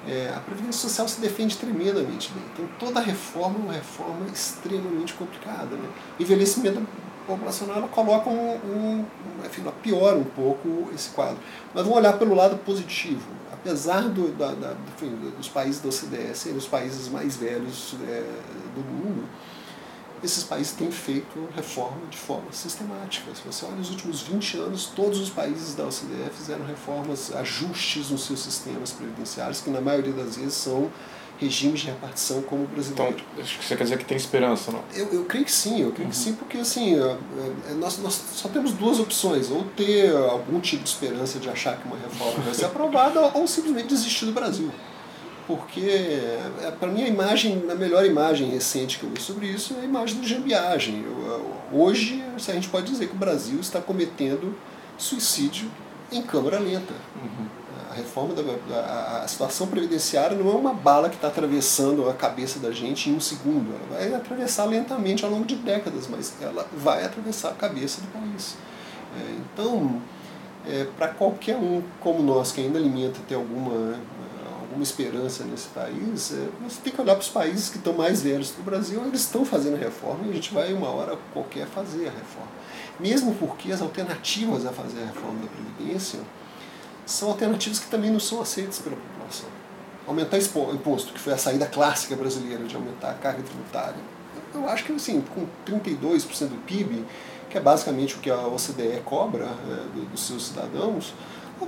é, 0.07 0.33
a 0.35 0.39
Previdência 0.39 0.81
Social 0.81 1.07
se 1.07 1.21
defende 1.21 1.57
tremendamente 1.57 2.31
bem. 2.33 2.43
Então, 2.53 2.65
toda 2.77 2.99
reforma 2.99 3.57
é 3.57 3.61
uma 3.61 3.73
reforma 3.73 4.25
extremamente 4.33 5.13
complicada. 5.13 5.75
Né? 5.75 5.89
Envelhecimento 6.19 6.81
populacional 7.25 7.77
ela 7.77 7.87
coloca 7.87 8.29
um, 8.29 8.55
um 8.55 9.05
enfim, 9.45 9.61
ela 9.61 9.71
piora 9.71 10.17
um 10.17 10.25
pouco 10.25 10.89
esse 10.93 11.09
quadro. 11.09 11.37
Mas 11.73 11.83
vamos 11.83 11.97
olhar 11.97 12.13
pelo 12.17 12.35
lado 12.35 12.57
positivo. 12.57 13.31
Apesar 13.51 14.09
do, 14.09 14.27
da, 14.33 14.51
da, 14.53 14.75
enfim, 14.93 15.15
dos 15.37 15.47
países 15.47 15.81
da 15.81 15.87
OCDE 15.87 16.35
serem 16.35 16.57
os 16.57 16.67
países 16.67 17.07
mais 17.07 17.37
velhos 17.37 17.95
é, 18.05 18.23
do 18.75 18.81
mundo, 18.81 19.23
esses 20.23 20.43
países 20.43 20.73
têm 20.73 20.89
feito 20.89 21.49
reforma 21.55 21.99
de 22.09 22.17
forma 22.17 22.51
sistemática. 22.51 23.33
Se 23.35 23.41
você 23.45 23.65
olha 23.65 23.75
nos 23.75 23.89
últimos 23.89 24.21
20 24.21 24.57
anos, 24.57 24.85
todos 24.95 25.19
os 25.19 25.29
países 25.29 25.75
da 25.75 25.83
OCDE 25.83 26.29
fizeram 26.35 26.65
reformas, 26.65 27.33
ajustes 27.35 28.09
nos 28.09 28.25
seus 28.25 28.39
sistemas 28.39 28.91
previdenciários, 28.91 29.59
que 29.59 29.69
na 29.69 29.81
maioria 29.81 30.13
das 30.13 30.37
vezes 30.37 30.53
são 30.53 30.89
regimes 31.39 31.81
de 31.81 31.87
repartição 31.87 32.41
como 32.43 32.63
o 32.63 32.67
brasileiro. 32.67 33.17
Então, 33.33 33.43
acho 33.43 33.59
que 33.59 33.65
você 33.65 33.75
quer 33.75 33.83
dizer 33.83 33.97
que 33.97 34.05
tem 34.05 34.15
esperança, 34.15 34.71
não? 34.71 34.83
Eu, 34.93 35.07
eu 35.11 35.25
creio 35.25 35.43
que 35.43 35.51
sim, 35.51 35.81
eu 35.81 35.91
creio 35.91 36.05
uhum. 36.05 36.11
que 36.11 36.15
sim, 36.15 36.33
porque 36.33 36.57
assim, 36.57 36.95
é, 36.95 37.17
é, 37.69 37.73
nós, 37.73 37.97
nós 37.99 38.21
só 38.33 38.47
temos 38.47 38.71
duas 38.73 38.99
opções, 38.99 39.51
ou 39.51 39.63
ter 39.75 40.15
algum 40.15 40.59
tipo 40.59 40.83
de 40.83 40.89
esperança 40.89 41.39
de 41.39 41.49
achar 41.49 41.77
que 41.77 41.85
uma 41.85 41.97
reforma 41.97 42.43
vai 42.43 42.53
ser 42.53 42.65
aprovada, 42.65 43.19
ou 43.35 43.47
simplesmente 43.47 43.87
desistir 43.87 44.25
do 44.25 44.31
Brasil. 44.31 44.71
Porque, 45.45 45.81
é, 45.81 46.71
para 46.79 46.87
mim, 46.87 47.03
a 47.03 47.07
imagem, 47.07 47.63
a 47.69 47.75
melhor 47.75 48.05
imagem 48.05 48.49
recente 48.49 48.97
que 48.97 49.03
eu 49.03 49.09
vi 49.09 49.19
sobre 49.19 49.47
isso 49.47 49.75
é 49.77 49.81
a 49.81 49.85
imagem 49.85 50.19
do 50.19 50.27
jambiagem. 50.27 51.05
Hoje, 51.71 52.23
a 52.35 52.39
gente 52.53 52.69
pode 52.69 52.89
dizer 52.89 53.07
que 53.07 53.15
o 53.15 53.17
Brasil 53.17 53.59
está 53.59 53.81
cometendo 53.81 54.55
suicídio 54.97 55.69
em 56.11 56.21
câmara 56.21 56.59
lenta. 56.59 56.93
Uhum 57.15 57.63
a 57.93 57.95
reforma 57.95 58.33
da 58.33 59.21
a, 59.21 59.27
situação 59.27 59.67
previdenciária 59.67 60.35
não 60.35 60.49
é 60.51 60.55
uma 60.55 60.73
bala 60.73 61.09
que 61.09 61.15
está 61.15 61.27
atravessando 61.27 62.09
a 62.09 62.13
cabeça 62.13 62.59
da 62.59 62.71
gente 62.71 63.09
em 63.09 63.15
um 63.15 63.19
segundo. 63.19 63.71
Ela 63.75 63.99
vai 63.99 64.13
atravessar 64.15 64.65
lentamente 64.65 65.23
ao 65.23 65.29
longo 65.29 65.45
de 65.45 65.55
décadas, 65.55 66.07
mas 66.07 66.33
ela 66.41 66.67
vai 66.75 67.05
atravessar 67.05 67.49
a 67.49 67.53
cabeça 67.53 68.01
do 68.01 68.07
país. 68.07 68.57
É, 69.15 69.35
então, 69.35 70.01
é, 70.67 70.87
para 70.97 71.09
qualquer 71.09 71.55
um 71.55 71.83
como 71.99 72.23
nós 72.23 72.51
que 72.51 72.61
ainda 72.61 72.79
alimenta 72.79 73.19
ter 73.27 73.35
alguma 73.35 73.95
alguma 74.73 74.83
esperança 74.83 75.43
nesse 75.43 75.67
país, 75.67 76.33
é, 76.33 76.47
você 76.67 76.81
tem 76.83 76.91
que 76.91 76.99
olhar 76.99 77.13
para 77.13 77.21
os 77.21 77.29
países 77.29 77.69
que 77.69 77.77
estão 77.77 77.93
mais 77.93 78.23
velhos 78.23 78.51
que 78.51 78.59
o 78.59 78.63
Brasil, 78.63 79.01
eles 79.05 79.21
estão 79.21 79.45
fazendo 79.45 79.77
reforma 79.77 80.25
e 80.25 80.31
a 80.31 80.33
gente 80.33 80.51
vai 80.51 80.73
uma 80.73 80.89
hora 80.89 81.15
qualquer 81.31 81.67
fazer 81.67 82.07
a 82.07 82.11
reforma. 82.11 82.51
Mesmo 82.99 83.35
porque 83.35 83.71
as 83.71 83.81
alternativas 83.81 84.65
a 84.65 84.71
fazer 84.71 85.03
a 85.03 85.05
reforma 85.05 85.41
da 85.41 85.47
Previdência 85.47 86.19
são 87.05 87.29
alternativas 87.29 87.79
que 87.79 87.87
também 87.87 88.09
não 88.09 88.19
são 88.19 88.41
aceitas 88.41 88.79
pela 88.79 88.95
população. 88.95 89.49
Aumentar 90.07 90.37
imposto, 90.37 91.13
que 91.13 91.19
foi 91.19 91.33
a 91.33 91.37
saída 91.37 91.65
clássica 91.65 92.15
brasileira 92.15 92.63
de 92.65 92.75
aumentar 92.75 93.11
a 93.11 93.13
carga 93.13 93.43
tributária. 93.43 94.01
Eu 94.53 94.67
acho 94.67 94.83
que 94.83 94.91
assim, 94.91 95.21
com 95.21 95.47
32% 95.65 96.47
do 96.47 96.57
PIB, 96.65 97.05
que 97.49 97.57
é 97.57 97.61
basicamente 97.61 98.15
o 98.15 98.19
que 98.19 98.29
a 98.29 98.47
OCDE 98.47 99.01
cobra 99.05 99.45
é, 99.45 100.11
dos 100.11 100.25
seus 100.25 100.47
cidadãos, 100.47 101.13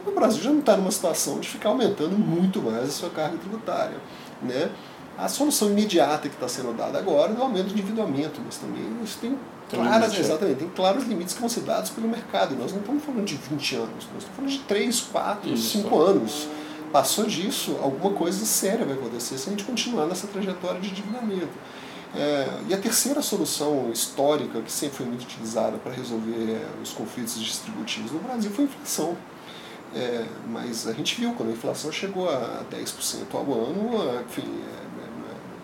o 0.05 0.11
Brasil 0.11 0.41
já 0.41 0.49
não 0.49 0.59
está 0.59 0.75
numa 0.77 0.91
situação 0.91 1.39
de 1.39 1.47
ficar 1.47 1.69
aumentando 1.69 2.17
muito 2.17 2.61
mais 2.61 2.85
a 2.85 2.91
sua 2.91 3.09
carga 3.09 3.37
tributária. 3.37 3.97
Né? 4.41 4.69
A 5.17 5.29
solução 5.29 5.69
imediata 5.69 6.27
que 6.27 6.35
está 6.35 6.47
sendo 6.47 6.75
dada 6.75 6.97
agora 6.97 7.31
é 7.31 7.37
o 7.37 7.41
aumento 7.41 7.67
do 7.67 7.73
endividamento, 7.73 8.41
mas 8.43 8.57
também 8.57 8.83
isso 9.03 9.17
tem 9.19 9.37
claras, 9.69 10.11
limite, 10.11 10.17
é. 10.17 10.19
exatamente, 10.19 10.57
tem 10.57 10.69
claros 10.69 11.03
limites 11.05 11.33
que 11.33 11.39
vão 11.39 11.49
ser 11.49 11.61
dados 11.61 11.89
pelo 11.89 12.07
mercado. 12.07 12.55
Nós 12.55 12.71
não 12.71 12.79
estamos 12.79 13.03
falando 13.03 13.25
de 13.25 13.35
20 13.35 13.75
anos, 13.75 13.89
nós 14.13 14.23
estamos 14.23 14.35
falando 14.35 14.51
de 14.51 14.59
3, 14.59 15.01
4, 15.01 15.49
Isso. 15.49 15.77
5 15.77 15.99
anos. 15.99 16.47
Passou 16.91 17.25
disso, 17.25 17.77
alguma 17.81 18.13
coisa 18.13 18.45
séria 18.45 18.85
vai 18.85 18.95
acontecer 18.95 19.37
se 19.37 19.47
a 19.47 19.51
gente 19.51 19.63
continuar 19.63 20.05
nessa 20.05 20.27
trajetória 20.27 20.79
de 20.79 20.89
endividamento. 20.89 21.49
É, 22.15 22.47
e 22.69 22.73
a 22.73 22.77
terceira 22.77 23.21
solução 23.21 23.89
histórica, 23.91 24.61
que 24.61 24.71
sempre 24.71 24.97
foi 24.97 25.05
muito 25.05 25.23
utilizada 25.23 25.77
para 25.77 25.91
resolver 25.91 26.65
os 26.81 26.91
conflitos 26.91 27.37
distributivos 27.37 28.11
no 28.11 28.19
Brasil, 28.19 28.49
foi 28.51 28.65
a 28.65 28.67
inflação. 28.67 29.17
É, 29.93 30.25
mas 30.47 30.87
a 30.87 30.93
gente 30.93 31.19
viu, 31.19 31.33
quando 31.33 31.49
a 31.49 31.51
inflação 31.53 31.91
chegou 31.91 32.29
a 32.29 32.63
10% 32.71 33.33
ao 33.33 33.53
ano, 33.53 34.21
enfim, 34.27 34.43
é, 34.43 34.85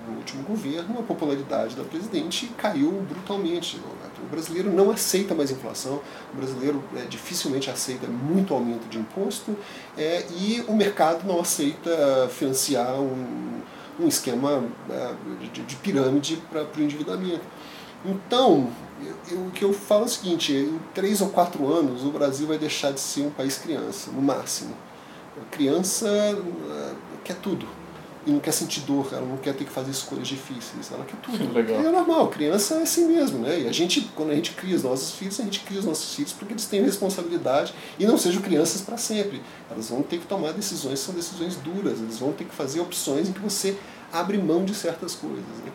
no 0.10 0.18
último 0.18 0.44
governo, 0.44 1.00
a 1.00 1.04
popularidade 1.04 1.76
da 1.76 1.84
presidente 1.84 2.48
caiu 2.58 2.92
brutalmente. 3.08 3.80
O 4.22 4.30
brasileiro 4.30 4.72
não 4.72 4.92
aceita 4.92 5.34
mais 5.34 5.52
inflação, 5.52 6.00
o 6.34 6.38
brasileiro 6.38 6.84
é, 6.96 7.06
dificilmente 7.06 7.70
aceita 7.70 8.08
muito 8.08 8.54
aumento 8.54 8.88
de 8.88 9.00
imposto 9.00 9.56
é, 9.98 10.26
e 10.30 10.64
o 10.68 10.76
mercado 10.76 11.26
não 11.26 11.40
aceita 11.40 12.30
financiar 12.32 13.00
um, 13.00 13.62
um 14.00 14.08
esquema 14.08 14.64
é, 14.90 15.14
de, 15.52 15.64
de, 15.64 15.76
pirâmide 15.78 16.42
para 16.52 16.66
o 16.78 16.82
endividamento. 16.82 17.42
Então, 18.06 18.70
eu, 19.30 19.38
o 19.38 19.52
que 19.52 19.64
eu 19.64 19.74
falo 19.74 20.04
é 20.04 20.06
o 20.06 20.10
seguinte: 20.10 20.54
em 20.54 20.80
três 20.94 21.22
ou 21.22 21.30
quatro 21.30 21.72
anos, 21.72 22.04
o 22.04 22.10
Brasil 22.12 22.48
vai 22.48 22.58
deixar 22.58 22.92
de 22.92 23.00
ser 23.00 23.22
um 23.22 23.32
país 23.32 23.58
criança, 23.58 24.12
no 24.12 24.22
máximo. 24.22 24.76
A 25.42 25.56
criança 25.56 26.08
quer 27.24 27.36
tudo 27.38 27.66
e 28.26 28.32
não 28.32 28.40
quer 28.40 28.52
sentir 28.52 28.82
dor, 28.82 29.08
ela 29.12 29.26
não 29.26 29.38
quer 29.38 29.54
ter 29.56 29.66
que 29.66 29.72
fazer 29.72 29.90
escolhas 29.90 30.28
difíceis, 30.28 30.92
ela 30.92 31.04
quer 31.04 31.16
tudo. 31.18 31.54
Legal. 31.54 31.82
E 31.82 31.86
é 31.86 31.92
normal, 31.92 32.28
criança 32.28 32.76
é 32.76 32.84
assim 32.84 33.08
mesmo, 33.08 33.40
né? 33.40 33.62
E 33.62 33.68
a 33.68 33.72
gente, 33.72 34.02
quando 34.16 34.32
a 34.32 34.36
gente 34.36 34.52
cria 34.52 34.76
os 34.76 34.84
nossos 34.84 35.16
filhos, 35.16 35.40
a 35.40 35.44
gente 35.44 35.62
cria 35.62 35.80
os 35.80 35.86
nossos 35.86 36.14
filhos 36.14 36.32
porque 36.32 36.54
eles 36.54 36.66
têm 36.66 36.84
responsabilidade 36.84 37.74
e 37.98 38.06
não 38.06 38.18
sejam 38.18 38.42
crianças 38.42 38.82
para 38.82 38.98
sempre. 38.98 39.42
Elas 39.70 39.90
vão 39.90 40.04
ter 40.04 40.20
que 40.20 40.28
tomar 40.28 40.52
decisões, 40.54 41.00
são 41.00 41.16
decisões 41.16 41.56
duras, 41.56 42.00
eles 42.00 42.20
vão 42.20 42.32
ter 42.32 42.44
que 42.44 42.54
fazer 42.54 42.80
opções 42.80 43.28
em 43.28 43.32
que 43.32 43.40
você 43.40 43.76
abre 44.14 44.38
mão 44.38 44.64
de 44.64 44.76
certas 44.76 45.16
coisas. 45.16 45.40
Né? 45.66 45.72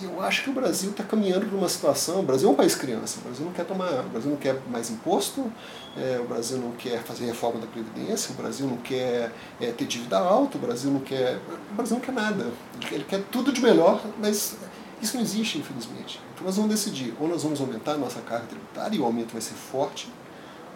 E 0.00 0.04
eu 0.04 0.20
acho 0.20 0.42
que 0.42 0.50
o 0.50 0.52
Brasil 0.52 0.90
está 0.90 1.04
caminhando 1.04 1.46
para 1.46 1.56
uma 1.56 1.68
situação. 1.68 2.20
O 2.20 2.22
Brasil 2.22 2.48
é 2.48 2.52
um 2.52 2.54
país 2.54 2.74
criança. 2.74 3.18
O 3.20 3.22
Brasil 3.22 3.44
não 3.44 3.52
quer 3.52 3.64
tomar, 3.64 4.00
o 4.00 4.08
Brasil 4.08 4.30
não 4.30 4.36
quer 4.36 4.60
mais 4.68 4.90
imposto. 4.90 5.52
É, 5.96 6.18
o 6.18 6.24
Brasil 6.24 6.58
não 6.58 6.72
quer 6.72 7.02
fazer 7.02 7.26
reforma 7.26 7.60
da 7.60 7.66
previdência. 7.66 8.32
O 8.32 8.36
Brasil 8.36 8.66
não 8.66 8.78
quer 8.78 9.32
é, 9.60 9.70
ter 9.70 9.84
dívida 9.84 10.18
alta. 10.18 10.58
O 10.58 10.60
Brasil 10.60 10.90
não 10.90 11.00
quer, 11.00 11.38
o 11.70 11.74
Brasil 11.74 11.96
não 11.96 12.04
quer 12.04 12.12
nada. 12.12 12.46
Ele 12.90 13.04
quer 13.04 13.22
tudo 13.30 13.52
de 13.52 13.60
melhor, 13.60 14.02
mas 14.20 14.56
isso 15.00 15.16
não 15.16 15.22
existe, 15.22 15.58
infelizmente. 15.58 16.20
Então 16.34 16.46
nós 16.46 16.56
vamos 16.56 16.70
decidir. 16.70 17.14
Ou 17.20 17.28
nós 17.28 17.42
vamos 17.42 17.60
aumentar 17.60 17.92
a 17.92 17.98
nossa 17.98 18.20
carga 18.20 18.46
tributária 18.46 18.96
e 18.96 19.00
o 19.00 19.04
aumento 19.04 19.32
vai 19.32 19.40
ser 19.40 19.54
forte, 19.54 20.08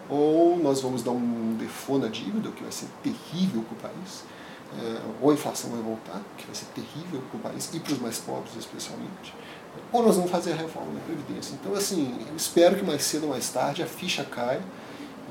ou 0.07 0.57
nós 0.57 0.81
vamos 0.81 1.03
dar 1.03 1.11
um 1.11 1.55
default 1.59 2.03
na 2.03 2.09
dívida, 2.09 2.49
o 2.49 2.51
que 2.51 2.63
vai 2.63 2.71
ser 2.71 2.87
terrível 3.03 3.63
para 3.63 3.89
o 3.89 3.91
país 3.91 4.23
é, 4.77 4.99
ou 5.21 5.31
a 5.31 5.33
inflação 5.33 5.71
vai 5.71 5.81
voltar, 5.81 6.21
que 6.37 6.45
vai 6.45 6.55
ser 6.55 6.65
terrível 6.75 7.21
para 7.29 7.37
o 7.37 7.39
país 7.51 7.69
e 7.73 7.79
para 7.79 7.93
os 7.93 7.99
mais 7.99 8.17
pobres 8.19 8.55
especialmente, 8.57 9.33
ou 9.91 10.03
nós 10.03 10.15
vamos 10.15 10.29
fazer 10.29 10.53
a 10.53 10.55
reforma 10.55 10.93
da 10.93 10.99
Previdência. 11.01 11.55
Então, 11.59 11.73
assim, 11.73 12.15
eu 12.29 12.35
espero 12.35 12.75
que 12.75 12.83
mais 12.83 13.01
cedo 13.03 13.23
ou 13.23 13.29
mais 13.29 13.49
tarde 13.49 13.81
a 13.81 13.87
ficha 13.87 14.23
caia 14.23 14.61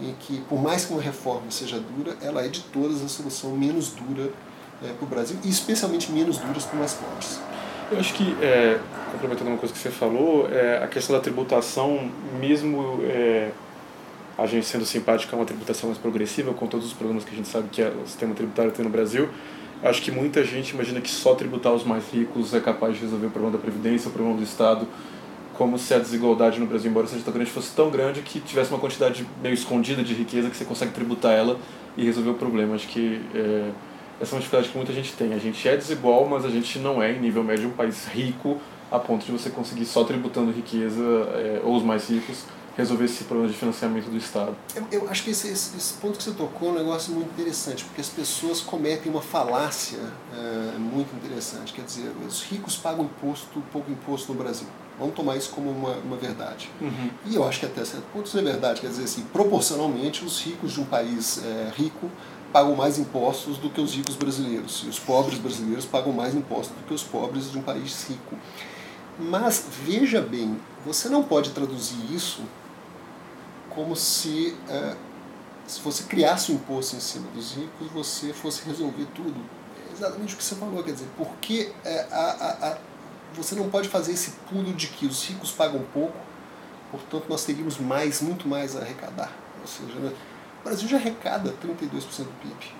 e 0.00 0.14
que, 0.20 0.40
por 0.48 0.60
mais 0.60 0.84
que 0.84 0.92
uma 0.92 1.02
reforma 1.02 1.50
seja 1.50 1.78
dura, 1.78 2.16
ela 2.20 2.44
é 2.44 2.48
de 2.48 2.60
todas 2.60 3.02
a 3.02 3.08
solução 3.08 3.50
menos 3.50 3.90
dura 3.90 4.30
é, 4.82 4.92
para 4.92 5.04
o 5.04 5.06
Brasil 5.06 5.36
e 5.44 5.48
especialmente 5.48 6.10
menos 6.10 6.38
dura 6.38 6.52
para 6.52 6.58
os 6.58 6.72
mais 6.74 6.94
pobres. 6.94 7.40
Eu 7.90 7.98
acho 7.98 8.14
que, 8.14 8.36
é, 8.42 8.78
complementando 9.12 9.50
uma 9.50 9.58
coisa 9.58 9.72
que 9.72 9.80
você 9.80 9.90
falou, 9.90 10.48
é, 10.50 10.82
a 10.82 10.86
questão 10.86 11.16
da 11.16 11.22
tributação, 11.22 12.10
mesmo 12.38 13.00
é, 13.04 13.50
a 14.38 14.46
gente 14.46 14.64
sendo 14.66 14.86
simpática 14.86 15.34
a 15.34 15.38
uma 15.38 15.44
tributação 15.44 15.88
mais 15.88 16.00
progressiva, 16.00 16.54
com 16.54 16.68
todos 16.68 16.86
os 16.86 16.92
problemas 16.92 17.24
que 17.24 17.32
a 17.32 17.36
gente 17.36 17.48
sabe 17.48 17.68
que 17.70 17.82
é 17.82 17.88
o 17.88 18.06
sistema 18.06 18.34
tributário 18.34 18.70
tem 18.70 18.84
no 18.84 18.90
Brasil, 18.90 19.28
acho 19.82 20.00
que 20.00 20.12
muita 20.12 20.44
gente 20.44 20.70
imagina 20.70 21.00
que 21.00 21.10
só 21.10 21.34
tributar 21.34 21.74
os 21.74 21.84
mais 21.84 22.08
ricos 22.10 22.54
é 22.54 22.60
capaz 22.60 22.94
de 22.94 23.00
resolver 23.00 23.26
o 23.26 23.30
problema 23.30 23.56
da 23.56 23.60
Previdência, 23.60 24.08
o 24.08 24.12
problema 24.12 24.36
do 24.36 24.44
Estado, 24.44 24.86
como 25.54 25.76
se 25.76 25.92
a 25.92 25.98
desigualdade 25.98 26.60
no 26.60 26.66
Brasil, 26.66 26.88
embora 26.88 27.08
seja 27.08 27.24
tão 27.24 27.34
grande, 27.34 27.50
fosse 27.50 27.74
tão 27.74 27.90
grande 27.90 28.20
que 28.22 28.38
tivesse 28.38 28.70
uma 28.70 28.78
quantidade 28.78 29.26
meio 29.42 29.54
escondida 29.54 30.04
de 30.04 30.14
riqueza 30.14 30.48
que 30.48 30.56
você 30.56 30.64
consegue 30.64 30.92
tributar 30.92 31.32
ela 31.32 31.58
e 31.96 32.04
resolver 32.04 32.30
o 32.30 32.34
problema. 32.34 32.76
Acho 32.76 32.86
que 32.86 33.20
é, 33.34 33.70
essa 34.20 34.32
é 34.32 34.36
uma 34.36 34.40
dificuldade 34.40 34.70
que 34.70 34.76
muita 34.76 34.92
gente 34.92 35.12
tem. 35.14 35.34
A 35.34 35.38
gente 35.38 35.68
é 35.68 35.76
desigual, 35.76 36.28
mas 36.28 36.44
a 36.44 36.48
gente 36.48 36.78
não 36.78 37.02
é, 37.02 37.10
em 37.10 37.18
nível 37.18 37.42
médio, 37.42 37.68
um 37.68 37.72
país 37.72 38.06
rico 38.06 38.60
a 38.88 39.00
ponto 39.00 39.26
de 39.26 39.32
você 39.32 39.50
conseguir 39.50 39.84
só 39.84 40.04
tributando 40.04 40.52
riqueza, 40.52 41.02
é, 41.02 41.60
ou 41.64 41.76
os 41.76 41.82
mais 41.82 42.08
ricos, 42.08 42.44
resolver 42.78 43.06
esse 43.06 43.24
problema 43.24 43.50
de 43.50 43.58
financiamento 43.58 44.08
do 44.08 44.16
Estado. 44.16 44.56
Eu, 44.76 44.86
eu 44.92 45.10
acho 45.10 45.24
que 45.24 45.30
esse, 45.30 45.48
esse, 45.48 45.76
esse, 45.76 45.94
ponto 45.94 46.16
que 46.16 46.22
você 46.22 46.30
tocou 46.30 46.68
é 46.68 46.72
um 46.72 46.74
negócio 46.76 47.12
muito 47.12 47.28
interessante, 47.32 47.84
porque 47.84 48.00
as 48.00 48.08
pessoas 48.08 48.60
cometem 48.60 49.10
uma 49.10 49.20
falácia 49.20 49.98
é, 50.32 50.78
muito 50.78 51.12
interessante. 51.16 51.72
Quer 51.72 51.84
dizer, 51.84 52.12
os 52.24 52.44
ricos 52.44 52.76
pagam 52.76 53.06
imposto, 53.06 53.60
pouco 53.72 53.90
imposto 53.90 54.32
no 54.32 54.38
Brasil. 54.38 54.68
Vamos 54.96 55.16
tomar 55.16 55.36
isso 55.36 55.50
como 55.50 55.70
uma, 55.70 55.90
uma 55.96 56.16
verdade. 56.16 56.70
Uhum. 56.80 57.10
E 57.26 57.34
eu 57.34 57.46
acho 57.46 57.58
que 57.58 57.66
até 57.66 57.84
certo 57.84 58.04
ponto 58.12 58.26
isso 58.26 58.38
é 58.38 58.42
verdade. 58.42 58.80
Quer 58.80 58.88
dizer, 58.88 59.04
assim, 59.04 59.22
proporcionalmente, 59.32 60.24
os 60.24 60.40
ricos 60.40 60.72
de 60.72 60.80
um 60.80 60.84
país 60.84 61.42
é, 61.44 61.72
rico 61.76 62.08
pagam 62.52 62.76
mais 62.76 62.96
impostos 62.96 63.58
do 63.58 63.68
que 63.70 63.80
os 63.80 63.92
ricos 63.92 64.14
brasileiros. 64.14 64.84
E 64.86 64.88
os 64.88 65.00
pobres 65.00 65.38
brasileiros 65.38 65.84
pagam 65.84 66.12
mais 66.12 66.32
impostos 66.32 66.76
do 66.76 66.86
que 66.86 66.94
os 66.94 67.02
pobres 67.02 67.50
de 67.50 67.58
um 67.58 67.62
país 67.62 68.08
rico. 68.08 68.36
Mas 69.18 69.64
veja 69.84 70.20
bem, 70.20 70.56
você 70.86 71.08
não 71.08 71.24
pode 71.24 71.50
traduzir 71.50 71.98
isso 72.14 72.42
como 73.78 73.94
se, 73.94 74.56
é, 74.68 74.96
se 75.64 75.80
você 75.82 76.02
criasse 76.02 76.50
um 76.50 76.56
imposto 76.56 76.96
em 76.96 77.00
cima 77.00 77.28
dos 77.30 77.54
ricos, 77.54 77.86
você 77.92 78.32
fosse 78.32 78.66
resolver 78.66 79.06
tudo. 79.14 79.40
É 79.88 79.92
exatamente 79.92 80.34
o 80.34 80.36
que 80.36 80.42
você 80.42 80.56
falou, 80.56 80.82
quer 80.82 80.90
dizer, 80.90 81.06
porque 81.16 81.70
é, 81.84 82.08
a, 82.10 82.16
a, 82.16 82.68
a, 82.70 82.78
você 83.32 83.54
não 83.54 83.70
pode 83.70 83.88
fazer 83.88 84.10
esse 84.10 84.32
pulo 84.50 84.72
de 84.72 84.88
que 84.88 85.06
os 85.06 85.24
ricos 85.24 85.52
pagam 85.52 85.80
pouco, 85.94 86.16
portanto 86.90 87.26
nós 87.28 87.44
teríamos 87.44 87.78
mais, 87.78 88.20
muito 88.20 88.48
mais 88.48 88.74
a 88.74 88.80
arrecadar. 88.80 89.30
Ou 89.60 89.68
seja, 89.68 89.96
né, 90.00 90.12
o 90.60 90.64
Brasil 90.64 90.88
já 90.88 90.96
arrecada 90.96 91.54
32% 91.64 92.24
do 92.24 92.40
PIB. 92.42 92.74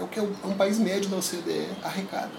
É 0.00 0.02
o 0.02 0.08
que 0.08 0.18
é 0.18 0.22
um, 0.22 0.34
é 0.42 0.46
um 0.48 0.56
país 0.56 0.80
médio 0.80 1.08
da 1.10 1.18
OCDE 1.18 1.68
arrecada. 1.80 2.32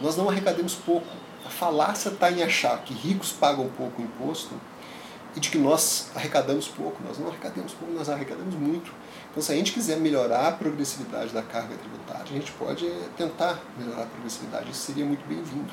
Nós 0.00 0.16
não 0.16 0.28
arrecademos 0.28 0.74
pouco. 0.74 1.06
A 1.46 1.50
falácia 1.50 2.08
está 2.08 2.32
em 2.32 2.42
achar 2.42 2.82
que 2.82 2.92
ricos 2.92 3.30
pagam 3.30 3.68
pouco 3.76 4.02
imposto 4.02 4.56
e 5.36 5.40
de 5.40 5.50
que 5.50 5.58
nós 5.58 6.08
arrecadamos 6.14 6.68
pouco. 6.68 7.02
Nós 7.06 7.18
não 7.18 7.28
arrecadamos 7.28 7.72
pouco, 7.72 7.92
nós 7.92 8.08
arrecadamos 8.08 8.54
muito. 8.54 8.92
Então, 9.30 9.42
se 9.42 9.52
a 9.52 9.56
gente 9.56 9.72
quiser 9.72 9.98
melhorar 9.98 10.48
a 10.48 10.52
progressividade 10.52 11.32
da 11.32 11.42
carga 11.42 11.74
tributária, 11.76 12.24
a 12.24 12.34
gente 12.34 12.52
pode 12.52 12.88
tentar 13.16 13.60
melhorar 13.76 14.04
a 14.04 14.06
progressividade, 14.06 14.70
isso 14.70 14.82
seria 14.82 15.04
muito 15.04 15.26
bem-vindo. 15.26 15.72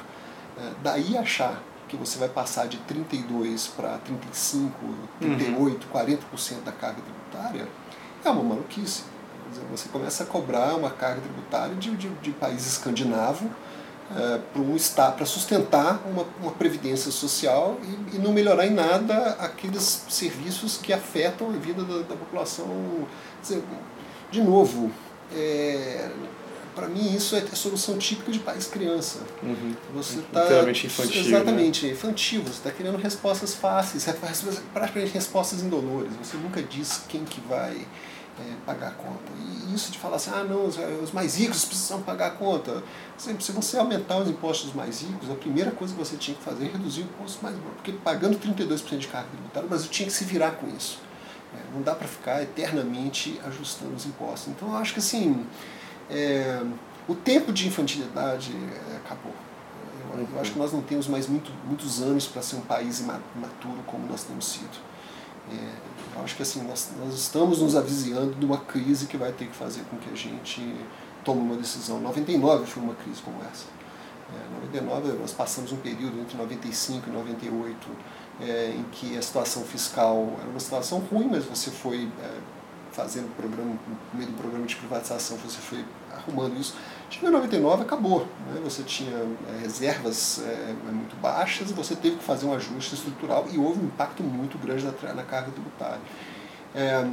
É, 0.57 0.71
daí 0.83 1.17
achar 1.17 1.61
que 1.87 1.95
você 1.95 2.17
vai 2.17 2.29
passar 2.29 2.67
de 2.67 2.77
32 2.77 3.67
para 3.67 3.97
35, 3.99 4.73
38, 5.19 5.87
uhum. 5.93 6.01
40% 6.01 6.63
da 6.63 6.71
carga 6.71 7.01
tributária 7.01 7.67
é 8.23 8.29
uma 8.29 8.43
maluquice. 8.43 9.03
Você 9.69 9.89
começa 9.89 10.23
a 10.23 10.25
cobrar 10.25 10.75
uma 10.75 10.89
carga 10.89 11.19
tributária 11.21 11.75
de, 11.75 11.95
de, 11.97 12.09
de 12.09 12.31
país 12.31 12.65
escandinavo, 12.65 13.49
para 14.53 14.61
um 14.61 14.75
para 15.15 15.25
sustentar 15.25 16.01
uma, 16.05 16.25
uma 16.41 16.51
previdência 16.51 17.11
social 17.11 17.77
e, 17.83 18.15
e, 18.15 18.19
não 18.19 18.33
melhorar 18.33 18.65
em 18.67 18.71
nada 18.71 19.31
aqueles 19.39 20.05
serviços 20.09 20.77
que 20.77 20.91
afetam 20.91 21.49
a 21.49 21.53
vida 21.53 21.83
da, 21.83 21.99
da 21.99 22.15
população. 22.15 22.67
Dizer, 23.41 23.63
de 24.29 24.41
novo, 24.41 24.91
é, 25.33 26.09
para 26.75 26.87
mim 26.87 27.13
isso 27.15 27.35
é, 27.35 27.41
solução 27.53 27.97
típica 27.97 28.31
de 28.31 28.39
país 28.39 28.67
criança. 28.67 29.19
Uhum. 29.43 29.73
Você 29.93 30.19
está 30.19 30.69
infantil. 30.69 31.21
Exatamente, 31.21 31.85
né? 31.85 31.91
infantil. 31.91 32.41
Você 32.43 32.49
está 32.49 32.71
querendo 32.71 32.97
respostas 32.97 33.53
fáceis, 33.53 34.05
praticamente 34.73 35.13
respostas 35.13 35.61
indolores. 35.61 36.11
Você 36.21 36.37
nunca 36.37 36.61
diz 36.61 37.01
quem 37.07 37.23
que 37.23 37.41
vai 37.41 37.85
é, 38.39 38.55
pagar 38.65 38.89
a 38.89 38.91
conta. 38.91 39.31
E 39.37 39.73
isso 39.73 39.91
de 39.91 39.99
falar 39.99 40.15
assim, 40.15 40.31
ah 40.33 40.43
não, 40.43 40.65
os, 40.65 40.77
os 41.03 41.11
mais 41.11 41.37
ricos 41.37 41.65
precisam 41.65 42.01
pagar 42.01 42.27
a 42.27 42.31
conta. 42.31 42.83
Se, 43.17 43.35
se 43.39 43.51
você 43.51 43.77
aumentar 43.77 44.17
os 44.17 44.29
impostos 44.29 44.67
dos 44.67 44.75
mais 44.75 45.01
ricos, 45.01 45.29
a 45.29 45.35
primeira 45.35 45.71
coisa 45.71 45.93
que 45.93 45.99
você 45.99 46.15
tinha 46.17 46.35
que 46.35 46.43
fazer 46.43 46.65
é 46.65 46.71
reduzir 46.71 47.01
o 47.01 47.03
imposto 47.05 47.43
mais 47.43 47.55
porque 47.75 47.91
pagando 47.91 48.37
32% 48.39 48.97
de 48.97 49.07
carga 49.07 49.29
tributária, 49.29 49.65
o 49.65 49.69
Brasil 49.69 49.89
tinha 49.89 50.07
que 50.07 50.13
se 50.13 50.23
virar 50.23 50.51
com 50.51 50.67
isso. 50.67 50.99
É, 51.53 51.73
não 51.73 51.81
dá 51.81 51.93
para 51.93 52.07
ficar 52.07 52.41
eternamente 52.41 53.39
ajustando 53.45 53.93
os 53.93 54.05
impostos. 54.05 54.53
Então 54.53 54.69
eu 54.69 54.77
acho 54.77 54.93
que 54.93 54.99
assim, 54.99 55.45
é, 56.09 56.61
o 57.07 57.15
tempo 57.15 57.51
de 57.51 57.67
infantilidade 57.67 58.53
é, 58.53 58.97
acabou. 58.97 59.33
Eu, 60.13 60.27
eu, 60.33 60.41
acho 60.41 60.51
que 60.51 60.59
nós 60.59 60.73
não 60.73 60.81
temos 60.81 61.07
mais 61.07 61.27
muito, 61.27 61.51
muitos 61.65 62.01
anos 62.01 62.27
para 62.27 62.41
ser 62.41 62.57
um 62.57 62.61
país 62.61 62.99
imaturo 62.99 63.81
como 63.87 64.07
nós 64.07 64.23
temos 64.23 64.45
sido. 64.45 64.91
Eu 66.15 66.23
acho 66.23 66.35
que 66.35 66.41
assim, 66.41 66.61
nós, 66.63 66.89
nós 66.99 67.13
estamos 67.13 67.59
nos 67.59 67.75
avizinhando 67.75 68.33
de 68.35 68.45
uma 68.45 68.57
crise 68.57 69.07
que 69.07 69.17
vai 69.17 69.31
ter 69.31 69.47
que 69.47 69.55
fazer 69.55 69.83
com 69.89 69.97
que 69.97 70.09
a 70.09 70.15
gente 70.15 70.75
tome 71.23 71.41
uma 71.41 71.55
decisão. 71.55 71.99
99 71.99 72.65
foi 72.65 72.83
uma 72.83 72.95
crise 72.95 73.21
como 73.21 73.37
essa. 73.43 73.65
É, 74.33 74.65
99 74.65 75.19
nós 75.19 75.31
passamos 75.31 75.71
um 75.71 75.77
período 75.77 76.19
entre 76.19 76.37
95 76.37 77.09
e 77.09 77.11
98 77.11 77.89
é, 78.39 78.73
em 78.75 78.83
que 78.91 79.17
a 79.17 79.21
situação 79.21 79.63
fiscal 79.63 80.35
era 80.39 80.49
uma 80.49 80.59
situação 80.59 80.99
ruim, 80.99 81.27
mas 81.29 81.45
você 81.45 81.69
foi 81.69 82.09
é, 82.21 82.37
fazendo 82.91 83.33
programa, 83.35 83.71
no 83.87 84.17
meio 84.17 84.31
do 84.31 84.37
programa 84.37 84.65
de 84.65 84.75
privatização, 84.75 85.37
você 85.37 85.59
foi 85.59 85.85
arrumando 86.13 86.59
isso. 86.59 86.75
Chegou 87.09 87.29
em 87.29 87.33
99, 87.33 87.83
acabou. 87.83 88.27
Né? 88.47 88.61
Você 88.63 88.83
tinha 88.83 89.17
é, 89.17 89.61
reservas 89.61 90.41
é, 90.45 90.73
muito 90.91 91.15
baixas 91.21 91.71
você 91.71 91.95
teve 91.95 92.17
que 92.17 92.23
fazer 92.23 92.45
um 92.45 92.53
ajuste 92.53 92.95
estrutural 92.95 93.47
e 93.51 93.57
houve 93.57 93.79
um 93.79 93.85
impacto 93.85 94.23
muito 94.23 94.57
grande 94.57 94.85
na, 94.85 95.13
na 95.13 95.23
carga 95.23 95.51
tributária. 95.51 96.01
É, 96.75 97.05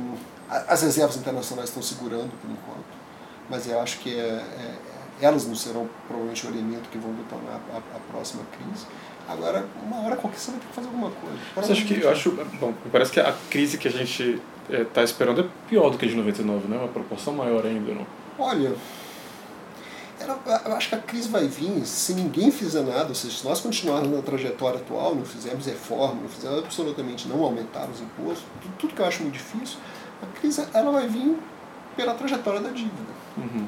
as 0.68 0.82
reservas 0.82 1.16
internacionais 1.16 1.68
estão 1.68 1.82
segurando 1.82 2.30
por 2.40 2.50
enquanto, 2.50 2.86
mas 3.50 3.66
eu 3.66 3.80
acho 3.80 3.98
que 3.98 4.16
elas 5.20 5.46
não 5.46 5.54
serão 5.54 5.88
provavelmente 6.06 6.46
o 6.46 6.50
elemento 6.50 6.88
que 6.88 6.98
vão 6.98 7.12
detonar 7.12 7.60
a, 7.72 7.76
a, 7.76 8.00
próxima 8.10 8.44
crise. 8.52 8.86
Agora, 9.28 9.66
uma 9.82 10.00
hora 10.00 10.16
qualquer 10.16 10.38
você 10.38 10.52
vai 10.52 10.60
ter 10.60 10.66
que 10.66 10.72
fazer 10.72 10.86
alguma 10.86 11.10
coisa. 11.10 11.36
Você 11.56 11.72
acha 11.72 11.84
que, 11.84 12.00
eu 12.00 12.10
acho, 12.10 12.30
bom, 12.58 12.72
parece 12.90 13.12
que 13.12 13.20
a 13.20 13.34
crise 13.50 13.76
que 13.76 13.88
a 13.88 13.90
gente 13.90 14.40
está 14.70 15.00
é, 15.00 15.04
esperando 15.04 15.40
é 15.40 15.44
pior 15.68 15.90
do 15.90 15.98
que 15.98 16.06
a 16.06 16.08
de 16.08 16.14
99, 16.14 16.68
né? 16.68 16.76
Uma 16.76 16.88
proporção 16.88 17.34
maior 17.34 17.64
ainda, 17.64 17.94
não? 17.94 18.06
Olha, 18.38 18.72
eu 20.66 20.74
acho 20.74 20.88
que 20.88 20.94
a 20.94 20.98
crise 20.98 21.28
vai 21.28 21.46
vir 21.46 21.84
se 21.86 22.12
ninguém 22.14 22.50
fizer 22.50 22.82
nada, 22.82 23.08
ou 23.08 23.14
seja, 23.14 23.38
se 23.38 23.44
nós 23.44 23.60
continuarmos 23.60 24.10
na 24.10 24.22
trajetória 24.22 24.78
atual, 24.80 25.14
não 25.14 25.24
fizermos 25.24 25.66
reforma, 25.66 26.22
não 26.22 26.28
fizermos 26.28 26.58
absolutamente 26.58 27.28
não 27.28 27.42
aumentar 27.42 27.88
os 27.88 28.00
impostos, 28.00 28.44
tudo, 28.60 28.74
tudo, 28.78 28.94
que 28.94 29.00
eu 29.00 29.06
acho 29.06 29.22
muito 29.22 29.34
difícil, 29.34 29.78
a 30.22 30.26
crise 30.38 30.66
ela 30.74 30.90
vai 30.90 31.06
vir 31.06 31.36
pela 31.96 32.14
trajetória 32.14 32.60
da 32.60 32.70
dívida. 32.70 33.12
Uhum. 33.36 33.66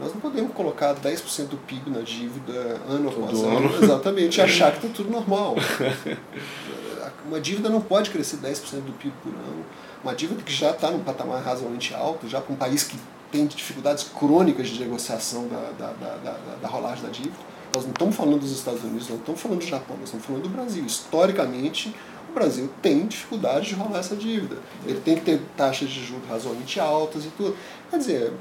Nós 0.00 0.14
não 0.14 0.20
podemos 0.20 0.52
colocar 0.54 0.94
10% 0.94 1.48
do 1.48 1.56
PIB 1.58 1.90
na 1.90 2.00
dívida 2.00 2.80
ano 2.88 3.10
após 3.10 3.38
ano, 3.38 3.58
ano, 3.58 3.84
exatamente, 3.84 4.38
e 4.38 4.40
achar 4.42 4.72
que 4.72 4.86
está 4.86 4.96
tudo 4.96 5.10
normal. 5.10 5.56
Uma 7.26 7.40
dívida 7.40 7.68
não 7.68 7.80
pode 7.80 8.10
crescer 8.10 8.38
10% 8.38 8.80
do 8.82 8.92
PIB 8.92 9.14
por 9.22 9.32
ano. 9.32 9.64
Uma 10.02 10.14
dívida 10.14 10.42
que 10.42 10.52
já 10.52 10.70
está 10.70 10.90
num 10.90 11.00
patamar 11.00 11.42
razoavelmente 11.42 11.94
alto, 11.94 12.28
já 12.28 12.40
para 12.40 12.52
um 12.52 12.56
país 12.56 12.84
que 12.84 12.98
tem 13.30 13.46
dificuldades 13.46 14.04
crônicas 14.04 14.68
de 14.68 14.80
negociação 14.80 15.46
da, 15.48 15.70
da, 15.78 15.92
da, 15.92 16.16
da, 16.16 16.56
da 16.62 16.68
rolagem 16.68 17.04
da 17.04 17.10
dívida. 17.10 17.36
Nós 17.74 17.84
não 17.84 17.92
estamos 17.92 18.16
falando 18.16 18.40
dos 18.40 18.50
Estados 18.50 18.82
Unidos, 18.82 19.08
não 19.08 19.16
estamos 19.16 19.40
falando 19.40 19.58
do 19.60 19.66
Japão, 19.66 19.96
nós 19.96 20.06
estamos 20.06 20.26
falando 20.26 20.42
do 20.42 20.48
Brasil. 20.48 20.84
Historicamente, 20.84 21.94
o 22.28 22.32
Brasil 22.32 22.68
tem 22.82 23.06
dificuldade 23.06 23.68
de 23.68 23.74
rolar 23.74 24.00
essa 24.00 24.16
dívida. 24.16 24.56
Ele 24.84 25.00
tem 25.00 25.16
que 25.16 25.22
ter 25.22 25.40
taxas 25.56 25.88
de 25.88 26.04
juros 26.04 26.28
razoavelmente 26.28 26.80
altas 26.80 27.24
e 27.24 27.28
tudo. 27.28 27.56
Quer 27.90 27.98
dizer, 27.98 28.32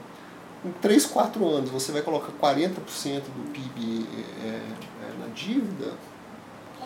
em 0.65 0.71
3, 0.81 1.05
4 1.05 1.47
anos 1.47 1.69
você 1.69 1.91
vai 1.91 2.01
colocar 2.01 2.31
40% 2.41 2.71
do 2.73 3.51
PIB 3.51 4.05
é, 4.43 4.47
é, 4.47 4.61
na 5.19 5.27
dívida, 5.33 5.93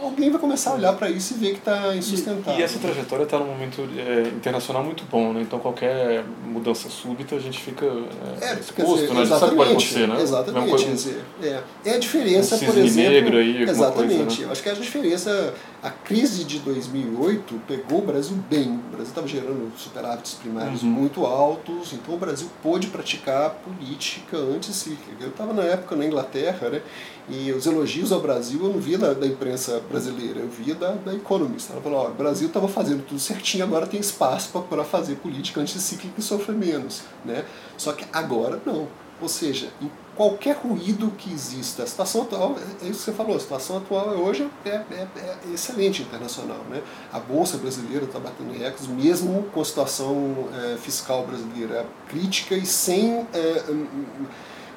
alguém 0.03 0.29
vai 0.29 0.39
começar 0.39 0.71
a 0.71 0.73
olhar 0.75 0.93
para 0.93 1.09
isso 1.09 1.33
e 1.33 1.37
ver 1.37 1.51
que 1.51 1.59
está 1.59 1.95
insustentável. 1.95 2.53
E, 2.53 2.61
e, 2.61 2.63
essa 2.63 2.79
trajetória 2.79 3.23
está 3.23 3.39
num 3.39 3.47
momento 3.47 3.81
é, 3.97 4.27
internacional 4.29 4.83
muito 4.83 5.03
bom, 5.09 5.33
né? 5.33 5.41
Então 5.41 5.59
qualquer 5.59 6.23
mudança 6.45 6.89
súbita 6.89 7.35
a 7.35 7.39
gente 7.39 7.59
fica 7.59 7.85
é, 7.85 8.45
é 8.45 8.53
exposto, 8.59 8.95
dizer, 8.95 9.13
né? 9.13 9.21
A 9.21 9.25
gente 9.25 9.39
sabe 9.39 9.51
que 9.51 9.57
pode 9.57 9.69
acontecer, 9.71 10.07
né? 10.07 10.21
Exatamente. 10.21 10.69
Coisa, 10.69 10.85
dizer, 10.85 11.23
é, 11.41 11.59
é 11.85 11.93
a 11.95 11.99
diferença, 11.99 12.55
um 12.55 12.59
por 12.59 12.77
exemplo. 12.77 13.11
Negro 13.11 13.37
aí, 13.37 13.63
exatamente. 13.63 14.17
Coisa, 14.17 14.45
né? 14.45 14.51
Acho 14.51 14.63
que 14.63 14.69
é 14.69 14.71
a 14.71 14.75
diferença. 14.75 15.53
A 15.83 15.89
crise 15.89 16.45
de 16.45 16.59
2008 16.59 17.61
pegou 17.67 17.99
o 17.99 18.05
Brasil 18.05 18.37
bem. 18.49 18.69
O 18.71 18.91
Brasil 18.91 19.09
estava 19.09 19.27
gerando 19.27 19.69
superávites 19.77 20.33
primários 20.35 20.81
uhum. 20.81 20.87
muito 20.87 21.25
altos, 21.25 21.91
então 21.91 22.15
o 22.15 22.17
Brasil 22.17 22.47
pôde 22.63 22.87
praticar 22.87 23.49
política 23.49 24.37
anticíclica. 24.37 25.21
Eu 25.21 25.31
estava 25.31 25.51
na 25.51 25.63
época 25.63 25.97
na 25.97 26.05
Inglaterra, 26.05 26.69
né? 26.69 26.81
E 27.27 27.51
os 27.51 27.65
elogios 27.65 28.13
ao 28.13 28.21
Brasil 28.21 28.63
eu 28.63 28.71
não 28.71 28.79
via 28.79 28.97
da, 28.97 29.13
da 29.13 29.27
imprensa 29.27 29.81
brasileira, 29.81 30.39
eu 30.39 30.47
via 30.47 30.73
da, 30.73 30.91
da 30.91 31.13
Economist. 31.13 31.69
Ela 31.69 31.81
falou, 31.81 31.99
ó, 31.99 32.07
o 32.07 32.13
Brasil 32.13 32.47
estava 32.47 32.69
fazendo 32.69 33.05
tudo 33.05 33.19
certinho, 33.19 33.65
agora 33.65 33.85
tem 33.85 33.99
espaço 33.99 34.57
para 34.69 34.85
fazer 34.85 35.15
política 35.15 35.59
anticíclica 35.59 36.15
e 36.17 36.23
sofrer 36.23 36.55
menos. 36.55 37.01
Né? 37.25 37.43
Só 37.77 37.91
que 37.91 38.05
agora 38.13 38.57
não. 38.65 38.87
Ou 39.21 39.27
seja, 39.27 39.67
em 39.81 39.91
qualquer 40.15 40.55
ruído 40.55 41.11
que 41.17 41.31
exista, 41.31 41.83
a 41.83 41.87
situação 41.87 42.21
atual, 42.23 42.55
é 42.81 42.87
isso 42.87 42.99
que 42.99 43.05
você 43.05 43.13
falou, 43.13 43.35
a 43.35 43.39
situação 43.39 43.77
atual 43.77 44.09
hoje 44.09 44.49
é, 44.65 44.69
é, 44.69 45.07
é 45.17 45.37
excelente 45.53 46.01
internacional. 46.01 46.59
Né? 46.69 46.81
A 47.11 47.19
Bolsa 47.19 47.57
brasileira 47.57 48.05
está 48.05 48.19
batendo 48.19 48.53
recordes, 48.53 48.87
mesmo 48.87 49.43
com 49.53 49.61
a 49.61 49.65
situação 49.65 50.49
é, 50.53 50.77
fiscal 50.77 51.25
brasileira 51.25 51.85
crítica 52.07 52.55
e 52.55 52.65
sem 52.65 53.25
é, 53.33 53.63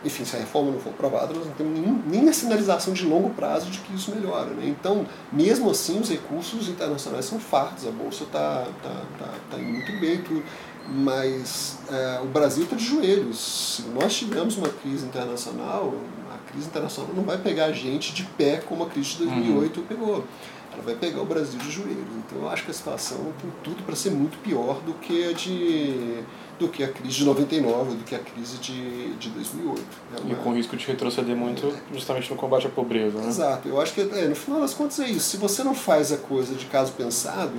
enfim, 0.07 0.25
se 0.25 0.37
a 0.37 0.39
reforma 0.39 0.71
não 0.71 0.79
for 0.79 0.91
aprovada, 0.91 1.35
nós 1.35 1.47
não 1.47 1.53
temos 1.55 1.79
nem, 1.79 2.03
nem 2.07 2.29
a 2.29 2.33
sinalização 2.33 2.93
de 2.93 3.05
longo 3.05 3.31
prazo 3.31 3.71
de 3.71 3.79
que 3.79 3.95
isso 3.95 4.15
melhora. 4.15 4.51
Né? 4.51 4.67
Então, 4.69 5.07
mesmo 5.33 5.71
assim, 5.71 5.99
os 5.99 6.09
recursos 6.09 6.69
internacionais 6.69 7.25
são 7.25 7.41
fartos, 7.41 7.87
a 7.87 7.91
Bolsa 7.91 8.25
está 8.25 8.67
tá, 8.83 9.03
tá, 9.19 9.35
tá 9.51 9.59
indo 9.59 9.73
muito 9.73 10.01
bem, 10.01 10.23
tudo, 10.23 10.45
mas 10.89 11.79
é, 11.91 12.21
o 12.23 12.27
Brasil 12.27 12.65
está 12.65 12.77
de 12.77 12.85
joelhos. 12.85 13.39
Se 13.77 13.83
nós 13.89 14.15
tivermos 14.15 14.57
uma 14.57 14.69
crise 14.69 15.07
internacional, 15.07 15.95
a 16.33 16.51
crise 16.51 16.67
internacional 16.67 17.13
não 17.15 17.23
vai 17.23 17.39
pegar 17.39 17.67
a 17.67 17.73
gente 17.73 18.15
de 18.15 18.25
pé 18.25 18.59
como 18.59 18.85
a 18.85 18.89
crise 18.89 19.11
de 19.11 19.19
2008 19.25 19.81
uhum. 19.81 19.87
pegou. 19.87 20.25
Ela 20.73 20.83
vai 20.83 20.95
pegar 20.95 21.23
o 21.23 21.25
Brasil 21.25 21.59
de 21.59 21.71
joelhos. 21.71 22.07
Então, 22.19 22.43
eu 22.43 22.51
acho 22.51 22.65
que 22.65 22.71
a 22.71 22.75
situação 22.75 23.33
tem 23.41 23.51
tudo 23.65 23.83
para 23.83 23.97
ser 23.97 24.11
muito 24.11 24.39
pior 24.39 24.81
do 24.81 24.93
que 24.95 25.25
a 25.25 25.33
de 25.33 26.23
do 26.59 26.69
que 26.69 26.83
a 26.83 26.89
crise 26.89 27.17
de 27.17 27.25
99, 27.25 27.97
do 27.97 28.05
que 28.05 28.15
a 28.15 28.19
crise 28.19 28.57
de, 28.59 29.15
de 29.17 29.29
2008. 29.31 29.83
É 30.17 30.21
uma... 30.21 30.33
E 30.33 30.37
com 30.37 30.55
risco 30.55 30.77
de 30.77 30.87
retroceder 30.87 31.37
muito 31.37 31.67
é. 31.67 31.95
justamente 31.95 32.31
no 32.31 32.37
combate 32.37 32.67
à 32.67 32.71
pobreza. 32.71 33.19
Né? 33.19 33.29
Exato. 33.29 33.69
Eu 33.69 33.81
acho 33.81 33.93
que 33.93 34.01
é, 34.01 34.27
no 34.27 34.35
final 34.35 34.61
das 34.61 34.73
contas 34.73 34.99
é 35.01 35.09
isso. 35.09 35.29
Se 35.29 35.37
você 35.37 35.63
não 35.63 35.75
faz 35.75 36.13
a 36.13 36.17
coisa 36.17 36.55
de 36.55 36.65
caso 36.67 36.93
pensado, 36.93 37.53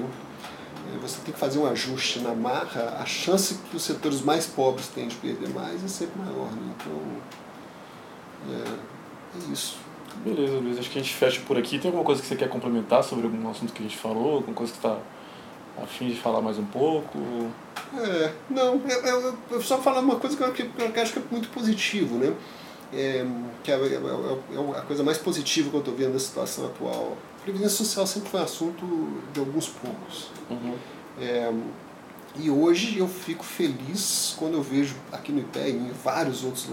você 1.02 1.20
tem 1.22 1.34
que 1.34 1.40
fazer 1.40 1.60
um 1.60 1.66
ajuste 1.66 2.20
na 2.20 2.34
marra, 2.34 2.98
a 3.00 3.06
chance 3.06 3.56
que 3.70 3.78
os 3.78 3.84
setores 3.84 4.22
mais 4.22 4.46
pobres 4.46 4.88
têm 4.88 5.08
de 5.08 5.16
perder 5.16 5.50
mais 5.50 5.84
é 5.84 5.88
sempre 5.88 6.20
maior. 6.20 6.52
Né? 6.52 6.74
Então, 6.76 7.02
é, 8.50 9.48
é 9.50 9.52
isso. 9.52 9.78
Beleza, 10.24 10.58
Luiz. 10.58 10.80
Acho 10.80 10.90
que 10.90 11.00
a 11.00 11.02
gente 11.02 11.14
fecha 11.14 11.42
por 11.48 11.58
aqui. 11.58 11.78
Tem 11.78 11.90
alguma 11.90 12.04
coisa 12.04 12.22
que 12.22 12.28
você 12.28 12.36
quer 12.36 12.50
complementar 12.50 13.04
sobre 13.04 13.26
algum 13.26 13.50
assunto 13.50 13.74
que 13.74 13.84
a 13.84 13.84
gente 13.84 13.98
falou? 13.98 14.36
Alguma 14.36 14.56
coisa 14.56 14.72
que 14.72 14.78
está 14.78 14.98
a 15.82 15.86
fim 15.86 16.10
de 16.10 16.16
falar 16.16 16.42
mais 16.42 16.58
um 16.58 16.66
pouco? 16.66 17.20
É, 17.96 18.32
não, 18.50 18.82
eu, 18.88 19.06
eu, 19.06 19.38
eu 19.52 19.62
só 19.62 19.78
falar 19.78 20.00
uma 20.02 20.18
coisa 20.18 20.36
que 20.36 20.44
eu, 20.44 20.52
que 20.52 20.64
eu 20.78 21.02
acho 21.02 21.14
que 21.14 21.20
é 21.20 21.24
muito 21.30 21.50
positivo, 21.50 22.18
né? 22.18 22.34
É, 22.94 23.26
que 23.64 23.72
é, 23.72 23.76
é, 23.76 23.94
é, 23.94 24.78
a 24.78 24.82
coisa 24.82 25.04
mais 25.04 25.18
positiva 25.18 25.70
que 25.70 25.76
eu 25.76 25.80
estou 25.80 25.94
vendo 25.94 26.14
da 26.14 26.20
situação 26.20 26.66
atual. 26.66 27.18
Previdência 27.48 27.78
Social 27.78 28.06
sempre 28.06 28.30
foi 28.30 28.42
assunto 28.42 28.86
de 29.32 29.40
alguns 29.40 29.70
poucos. 29.70 30.28
Uhum. 30.50 30.74
É, 31.18 31.50
e 32.36 32.50
hoje 32.50 33.00
eu 33.00 33.08
fico 33.08 33.46
feliz 33.46 34.36
quando 34.38 34.56
eu 34.56 34.62
vejo 34.62 34.96
aqui 35.14 35.32
no 35.32 35.40
IPE 35.40 35.60
e 35.60 35.72
em 35.72 35.92
vários 36.04 36.44
outros 36.44 36.68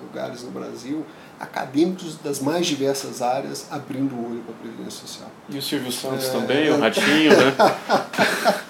lugares 0.00 0.44
no 0.44 0.52
Brasil 0.52 1.04
acadêmicos 1.40 2.16
das 2.16 2.40
mais 2.40 2.66
diversas 2.66 3.20
áreas 3.20 3.66
abrindo 3.72 4.14
o 4.14 4.30
olho 4.30 4.40
para 4.42 4.54
a 4.54 4.58
Previdência 4.58 5.00
Social. 5.00 5.30
E 5.48 5.58
o 5.58 5.62
Silvio 5.62 5.90
Santos 5.90 6.26
é... 6.26 6.30
também, 6.30 6.70
o 6.70 6.78
Ratinho, 6.78 7.30
né? 7.30 7.54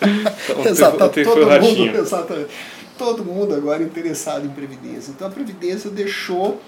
então, 0.51 0.65
Exato, 0.65 0.97
tá 0.97 1.09
todo 1.11 1.27
mundo, 1.27 1.49
ratinho. 1.49 1.95
exatamente. 1.95 2.51
Todo 2.97 3.25
mundo 3.25 3.55
agora 3.55 3.83
interessado 3.83 4.47
em 4.47 4.51
Previdência. 4.51 5.11
Então 5.11 5.29
a 5.29 5.31
Previdência 5.31 5.91
deixou 5.91 6.59